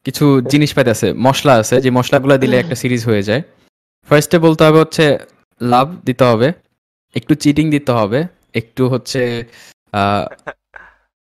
কিছু 0.06 0.24
জিনিসপাতি 0.52 0.90
আছে 0.90 1.08
মশলা 1.26 1.54
আছে 1.54 1.76
যে 1.80 1.90
মশলাগুলো 1.90 2.34
দিলে 2.38 2.56
একটা 2.58 2.74
সিরিজ 2.74 3.02
হয়ে 3.04 3.22
যায়। 3.22 3.42
ফার্স্টে 4.08 4.38
বলতে 4.38 4.62
হবে 4.64 4.78
হচ্ছে 4.78 5.04
লাভ 5.60 5.86
দিতে 6.04 6.24
হবে 6.24 6.48
একটু 7.16 7.32
চিটিং 7.34 7.70
দিতে 7.70 7.92
হবে 7.92 8.18
একটু 8.54 8.82
হচ্ছে 8.88 9.20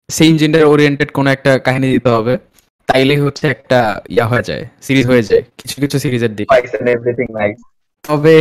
সেম 0.10 0.34
জেন্ডার 0.38 0.64
ওরিয়েন্টেড 0.66 1.10
কোনো 1.12 1.30
একটা 1.30 1.52
কাহিনী 1.60 1.88
দিতে 1.92 2.10
হবে 2.10 2.34
তাইলেই 2.88 3.20
হচ্ছে 3.20 3.48
একটা 3.48 3.80
ইয়া 4.10 4.26
হয়ে 4.28 4.44
যায় 4.44 4.64
সিরিজ 4.82 5.06
হয়ে 5.08 5.24
যায় 5.24 5.44
কিছু 5.58 5.76
কিছু 5.82 6.00
সিরিজের 6.00 6.36
দিক. 6.36 6.48
তবে 8.04 8.36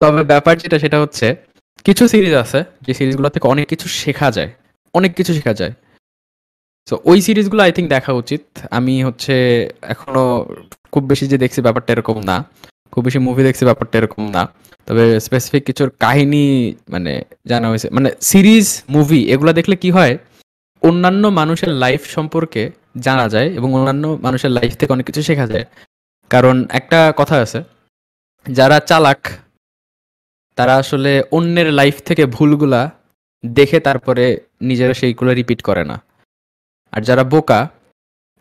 তবে 0.00 0.22
ব্যাপার 0.24 0.54
যেটা 0.58 0.78
সেটা 0.78 0.98
হচ্ছে 1.00 1.26
কিছু 1.84 2.08
সিরিজ 2.08 2.34
আছে 2.34 2.60
যে 2.82 2.92
সিরিজগুলো 2.94 3.28
থেকে 3.28 3.46
অনেক 3.48 3.66
কিছু 3.68 3.86
শেখা 3.88 4.28
যায় 4.30 4.50
অনেক 4.94 5.12
কিছু 5.14 5.32
শেখা 5.34 5.54
যায়। 5.54 5.72
তো 6.90 7.00
ওই 7.04 7.20
সিরিজগুলো 7.20 7.62
আই 7.62 7.72
থিঙ্ক 7.72 7.90
দেখা 7.90 8.12
উচিত। 8.12 8.42
আমি 8.70 9.04
হচ্ছে 9.04 9.34
এখনও 9.82 10.46
খুব 10.92 11.04
বেশি 11.04 11.26
যে 11.28 11.38
দেখছি 11.38 11.60
ব্যাপারটা 11.60 11.92
এরকম 11.92 12.22
না। 12.22 12.44
খুব 12.92 13.04
বেশি 13.04 13.18
মুভি 13.18 13.42
দেখছি 13.42 13.64
ব্যাপারটা 13.64 13.98
এরকম 13.98 14.30
না। 14.30 14.48
তবে 14.86 15.20
স্পেসিফিক 15.20 15.64
কিছুর 15.64 15.90
কাহিনী 16.00 16.74
মানে 16.88 17.24
জানা 17.46 17.68
হয়েছে। 17.68 17.90
মানে 17.90 18.10
সিরিজ 18.20 18.82
মুভি 18.88 19.30
এগুলো 19.30 19.52
দেখলে 19.52 19.76
কি 19.76 19.90
হয়? 19.90 20.18
অন্যান্য 20.82 21.26
মানুষের 21.26 21.68
লাইফ 21.68 22.06
সম্পর্কে 22.06 22.70
জানা 23.00 23.28
যায় 23.28 23.48
এবং 23.50 23.74
অন্যান্য 23.74 24.18
মানুষের 24.22 24.50
লাইফ 24.50 24.72
থেকে 24.76 24.92
অনেক 24.92 25.06
কিছু 25.06 25.22
শেখা 25.22 25.46
যায়। 25.46 25.64
কারণ 26.30 26.66
একটা 26.70 27.12
কথা 27.16 27.36
আছে, 27.36 27.62
যারা 28.48 28.80
চালাক, 28.80 29.28
তারা 30.56 30.76
আসলে 30.76 31.22
অন্যের 31.30 31.72
লাইফ 31.72 31.96
থেকে 32.04 32.26
ভুলগুলা 32.26 32.90
দেখে 33.46 33.80
তারপরে 33.80 34.40
নিজেরা 34.60 34.94
সেইগুলো 34.94 35.32
রিপিট 35.32 35.62
করে 35.62 35.84
না। 35.84 36.09
আর 36.92 37.00
যারা 37.02 37.24
বোকা 37.24 37.60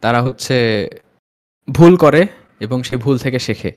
তারা 0.04 0.20
হচ্ছে 0.22 0.56
ভুল 1.68 1.94
করে 1.98 2.22
এবং 2.60 2.78
সে 2.84 2.96
ভুল 2.98 3.16
থেকে 3.18 3.40
শেখে। 3.40 3.72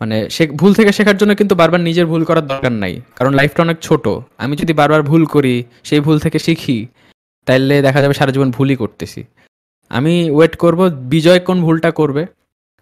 মানে 0.00 0.16
সে 0.30 0.42
ভুল 0.46 0.72
থেকে 0.74 0.90
শেখার 0.92 1.16
জন্য 1.16 1.32
কিন্তু 1.34 1.54
বারবার 1.54 1.80
নিজের 1.80 2.06
ভুল 2.06 2.22
করার 2.24 2.46
দরকার 2.46 2.72
নাই 2.72 2.94
কারণ 3.16 3.32
লাইফটা 3.34 3.60
অনেক 3.62 3.78
ছোট। 3.78 4.04
আমি 4.38 4.54
যদি 4.56 4.72
বারবার 4.72 5.02
ভুল 5.02 5.22
করি 5.26 5.54
সেই 5.84 6.00
ভুল 6.00 6.18
থেকে 6.18 6.38
শিখি 6.38 6.78
তাইলে 7.46 7.82
দেখা 7.82 8.00
যাবে 8.02 8.14
সারা 8.14 8.32
জীবন 8.32 8.50
ভুলই 8.50 8.76
করতেছি। 8.76 9.24
আমি 9.90 10.14
ওয়েট 10.30 10.54
করব 10.56 10.80
বিজয় 11.14 11.40
কোন 11.40 11.58
ভুলটা 11.62 11.90
করবে 11.90 12.22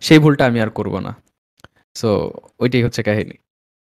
সেই 0.02 0.18
ভুলটা 0.18 0.42
আমি 0.46 0.58
আর 0.60 0.70
করব 0.70 0.94
না। 0.98 1.12
সো 1.96 2.10
ওইটাই 2.58 2.82
হচ্ছে 2.82 3.02
কাহিনী। 3.02 3.36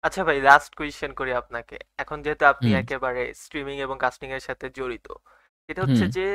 আচ্ছা 0.05 0.25
ভাই 0.25 0.39
লাস্ট 0.41 0.75
কোয়েশ্চেন 0.75 1.13
করি 1.13 1.33
আপনাকে। 1.33 1.77
এখন 1.99 2.23
যেহেতু 2.23 2.45
আপনি 2.47 2.69
একেবারে 2.75 3.23
স্ট্রিমিং 3.35 3.77
এবং 3.79 3.97
কাস্টিং 3.99 4.29
এর 4.31 4.41
সাথে 4.41 4.67
জড়িত 4.77 5.07
এটা 5.69 5.81
হচ্ছে 5.83 6.07
যে 6.09 6.27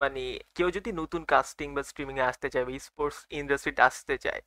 মানে 0.00 0.22
কেউ 0.54 0.70
যদি 0.70 0.92
নতুন 0.92 1.24
কাস্টিং 1.24 1.74
বা 1.74 1.82
স্ট্রিমিং 1.82 2.18
এ 2.18 2.22
আসতে 2.22 2.48
চায় 2.50 2.64
বা 2.64 2.72
স্পোর্টস 2.78 3.18
ইন্ডাস্ট্রিতে 3.30 3.82
আসতে 3.82 4.18
চায় 4.18 4.42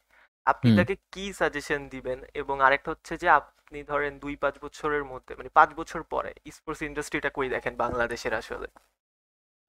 আপনি 0.45 0.69
তাকে 0.75 0.95
কি 1.11 1.33
সাজেশন 1.33 1.89
দিবেন? 1.89 2.19
এবং 2.33 2.61
আরেকটা 2.61 2.91
হচ্ছে 2.91 3.17
যে 3.17 3.29
আপনি 3.29 3.83
ধরেন 3.83 4.19
দুই 4.19 4.35
পাঁচ 4.35 4.55
বছরের 4.61 5.03
মধ্যে 5.03 5.35
মানে 5.35 5.49
পাঁচ 5.49 5.69
বছর 5.75 6.03
পরে 6.03 6.31
স্পোর্টস 6.51 6.81
ইন্ডাস্ট্রিটা 6.81 7.29
কই 7.29 7.49
দেখেন 7.49 7.75
বাংলাদেশের 7.75 8.33
আসলে? 8.33 8.67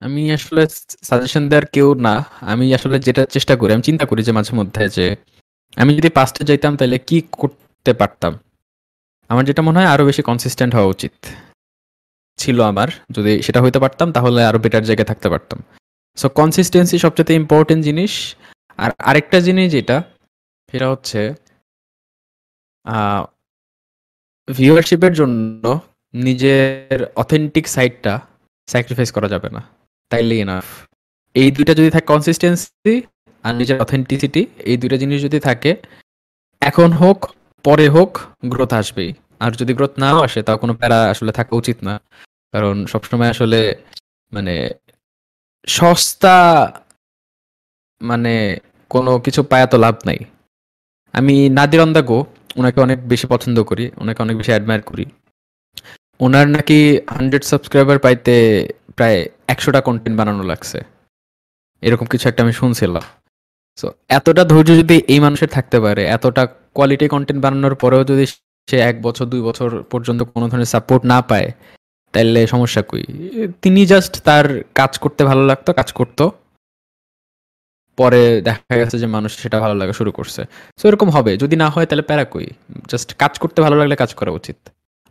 আমি 0.02 0.32
আসলে 0.32 0.62
সাজেশন 1.02 1.48
দেওয়ার 1.48 1.66
কেউ 1.66 1.94
না। 1.94 2.24
আমি 2.40 2.74
আসলে 2.74 2.98
যেটা 2.98 3.26
চেষ্টা 3.26 3.56
করি 3.56 3.72
আমি 3.72 3.82
চিন্তা 3.82 4.04
করি 4.06 4.22
যে 4.22 4.32
মাঝে 4.32 4.52
মধ্যে 4.56 4.88
যে 4.88 5.16
আমি 5.76 5.90
যদি 5.96 6.08
পাস্টে 6.08 6.44
যাইতাম 6.44 6.76
তাহলে 6.76 6.98
কি 6.98 7.22
করতে 7.32 7.92
পারতাম? 7.92 8.32
আমার 9.30 9.44
যেটা 9.44 9.62
মনে 9.62 9.78
হয় 9.78 9.86
আরও 9.86 10.04
বেশি 10.04 10.22
কনসিস্টেন্ট 10.22 10.74
হওয়া 10.74 10.86
উচিত। 10.86 11.14
ছিল 12.38 12.58
আমার। 12.72 12.88
যদি 13.16 13.32
সেটা 13.46 13.60
হইতে 13.64 13.78
পারতাম, 13.84 14.08
তাহলে 14.16 14.40
আরও 14.48 14.58
বেটার 14.64 14.84
জায়গায় 14.88 15.08
থাকতে 15.10 15.28
পারতাম। 15.32 15.58
সো 16.18 16.26
কনসিস্টেন্সি 16.40 16.96
সবচেয়ে 17.04 17.38
ইম্পর্টেন্ট 17.42 17.82
জিনিস। 17.88 18.12
আর 18.78 18.90
আরেকটা 19.10 19.38
জিনিস 19.46 19.66
যেটা, 19.76 19.96
সেটা 20.68 20.86
হচ্ছে 20.92 21.20
ভিউয়ারশিপের 24.48 25.12
জন্য 25.20 25.64
নিজের 26.14 27.00
অথেন্টিক 27.22 27.64
সাইডটা 27.74 28.12
স্যাক্রিফাইস 28.68 29.10
করা 29.16 29.28
যাবে 29.28 29.48
না। 29.56 29.60
তাইলে 30.10 30.34
এনাফ 30.44 30.66
এই 31.34 31.48
দুইটা 31.56 31.72
যদি 31.78 31.90
থাকে 31.94 32.06
কনসিস্টেন্সি 32.12 32.94
আর 33.44 33.52
নিজের 33.60 33.78
অথেন্টিসিটি 33.84 34.42
এই 34.70 34.76
দুইটা 34.76 34.96
জিনিস 35.02 35.18
যদি 35.26 35.38
থাকে, 35.40 35.70
এখন 36.62 36.88
হোক, 36.92 37.18
পরে 37.64 37.86
হোক 37.88 38.10
গ্রোথ 38.52 38.72
আসবেই। 38.80 39.10
আর 39.43 39.51
যদি 39.61 39.72
গ্রোথ 39.78 39.95
নাও 40.03 40.18
আসে, 40.26 40.40
তাও 40.47 40.57
কোনো 40.62 40.72
প্যারা 40.80 40.99
আসলে 41.12 41.32
থাকা 41.38 41.53
উচিত 41.61 41.78
না। 41.88 41.95
কারণ 42.55 42.76
সবসময় 42.93 43.30
আসলে 43.34 43.61
মানে 44.32 44.55
সস্তা 45.66 46.36
মানে 48.01 48.34
কোনো 48.90 49.12
কিছু 49.24 49.40
পায়া 49.51 49.66
তো 49.72 49.76
লাভ 49.84 49.97
নাই। 50.09 50.18
আমি 51.14 51.34
নাদির 51.59 51.80
অন 51.84 51.90
দ্য 51.93 52.03
গো, 52.11 52.18
ওনাকে 52.57 52.78
অনেক 52.80 52.99
বেশি 53.09 53.26
পছন্দ 53.26 53.57
করি, 53.70 53.84
ওনাকে 53.97 54.20
অনেক 54.22 54.34
বেশি 54.36 54.53
অ্যাডমায়ার 54.55 54.82
করি। 54.90 55.05
ওনার 56.20 56.47
নাকি 56.49 56.78
হান্ড্রেড 57.14 57.45
সাবস্ক্রাইবার 57.45 57.99
পাইতে 57.99 58.34
প্রায় 58.97 59.18
একশোটা 59.53 59.80
কন্টেন্ট 59.80 60.16
বানানো 60.18 60.43
লাগছে। 60.43 60.78
এরকম 61.82 62.07
কিছু 62.07 62.24
একটা 62.28 62.40
আমি 62.43 62.55
শুনছিলাম। 62.61 63.05
সো 63.78 63.86
এতটা 64.09 64.43
ধৈর্য 64.45 64.70
যদি 64.80 64.97
এই 65.14 65.20
মানুষের 65.20 65.51
থাকতে 65.57 65.78
পারে, 65.80 66.03
এতটা 66.16 66.43
কোয়ালিটি 66.76 67.07
কন্টেন্ট 67.14 67.40
বানানোর 67.45 67.74
পরেও 67.74 68.03
যদি 68.05 68.24
সে 68.68 68.76
এক 68.90 68.96
বছর, 69.06 69.24
দুই 69.32 69.42
বছর 69.48 69.68
পর্যন্ত 69.92 70.20
কোনো 70.34 70.46
ধরনের 70.50 70.70
সাপোর্ট 70.74 71.02
না 71.12 71.18
পায় 71.30 71.48
তাহলে 72.14 72.40
সমস্যা 72.54 72.82
কই? 72.90 73.04
তিনি 73.62 73.80
জাস্ট 73.92 74.12
তার 74.28 74.46
কাজ 74.80 74.92
করতে 75.02 75.22
ভালো 75.30 75.42
লাগতো, 75.50 75.70
কাজ 75.80 75.88
করতো। 75.98 76.24
পরে 77.98 78.22
দেখা 78.48 78.74
গেছে 78.80 78.96
যে 79.02 79.06
মানুষ 79.16 79.30
সেটা 79.42 79.58
ভালো 79.64 79.74
লাগা 79.80 79.94
শুরু 80.00 80.10
করছে। 80.18 80.42
সো 80.78 80.84
এরকম 80.88 81.08
হবে, 81.16 81.32
যদি 81.42 81.54
না 81.62 81.68
হয় 81.74 81.86
তাহলে 81.88 82.04
প্যারা 82.08 82.24
কই? 82.34 82.46
জাস্ট 82.90 83.08
কাজ 83.22 83.32
করতে 83.42 83.58
ভালো 83.64 83.76
লাগলে 83.80 83.96
কাজ 84.02 84.10
করা 84.18 84.32
উচিত। 84.38 84.58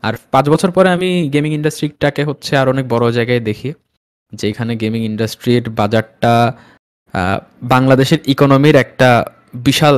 আর 0.04 0.14
পাঁচ 0.34 0.46
বছর 0.54 0.70
পরে 0.72 0.90
আমি 0.96 1.10
গেমিং 1.34 1.52
ইন্ডাস্ট্রিটাকে 1.60 2.22
হচ্ছে 2.30 2.52
আর 2.62 2.68
অনেক 2.74 2.86
বড় 2.94 3.06
জায়গায় 3.18 3.42
দেখি 3.50 3.70
যেখানে 4.34 4.74
গেমিং 4.82 5.02
ইন্ডাস্ট্রির 5.12 5.66
বাজারটা 5.80 6.34
বাংলাদেশের 7.74 8.20
ইকোনমির 8.34 8.76
একটা 8.86 9.10
বিশাল 9.68 9.98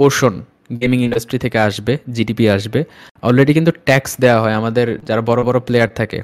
পোর্শন 0.00 0.34
গেমিং 0.80 0.98
ইন্ডাস্ট্রি 1.04 1.38
থেকে 1.38 1.58
আসবে 1.58 1.92
জিডিপি 2.12 2.44
আসবে। 2.50 2.80
অলরেডি 3.22 3.52
কিন্তু 3.54 3.72
ট্যাক্স 3.84 4.10
দেওয়া 4.20 4.40
হয়। 4.40 4.54
আমাদের 4.60 4.86
যারা 5.04 5.20
বড় 5.20 5.40
বড় 5.42 5.58
প্লেয়ার 5.60 5.88
থাকে 5.94 6.22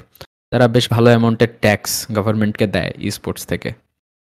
তারা 0.51 0.67
বেশ 0.67 0.89
ভালো 0.89 1.07
অ্যামাউন্টের 1.09 1.51
ট্যাক্স 1.61 1.91
গভর্নমেন্টকে 2.15 2.67
দেয় 2.67 2.91
ই 2.97 3.11
স্পোর্টস 3.11 3.43
থেকে। 3.45 3.69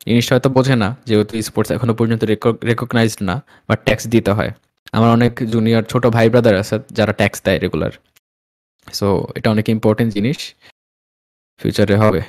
জিনিসটা 0.08 0.36
হয়তো 0.36 0.50
বোঝে 0.50 0.76
না 0.76 0.90
যেহেতু 1.06 1.34
স্পোর্টস 1.42 1.70
এখনও 1.72 1.94
পর্যন্ত 1.94 2.24
রেকগনাইজড 2.70 3.22
না 3.24 3.36
বা 3.68 3.76
ট্যাক্স 3.76 4.04
দিতে 4.08 4.32
হয়। 4.32 4.52
আমার 4.92 5.10
অনেক 5.10 5.34
জুনিয়র 5.52 5.84
ছোট 5.84 6.04
ভাই 6.16 6.28
ব্রাদার 6.30 6.56
আছে 6.56 6.76
যারা 6.92 7.14
ট্যাক্স 7.14 7.40
দেয় 7.46 7.60
রেগুলার 7.60 7.94
সো 8.88 9.08
এটা 9.36 9.48
অনেক 9.52 9.66
ইম্পর্টেন্ট 9.70 10.10
জিনিস। 10.14 10.40
ফিউচারে 11.60 11.96
হবে। 11.96 12.22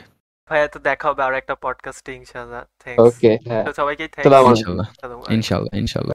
ভাইয়া 0.51 0.68
তো 0.68 0.78
দেখা 0.78 1.07
হবে 1.11 1.22
আরও 1.22 1.36
একটা 1.36 1.55
পডকাস্টে 1.55 2.11
ইনশাআল্লাহ। 2.14 2.62
থ্যাঙ্কস 2.82 3.01
ওকে 3.07 3.32
হ্যাঁ। 3.49 3.64
সবাইকে 3.78 4.05
থ্যাঙ্কস 4.09 4.32
আলাইকুম। 4.32 4.51
ইনশাল্লাহ 4.51 4.86
ইনশাল্লাহ 5.36 5.72
ইনশাল্লাহ 5.82 6.09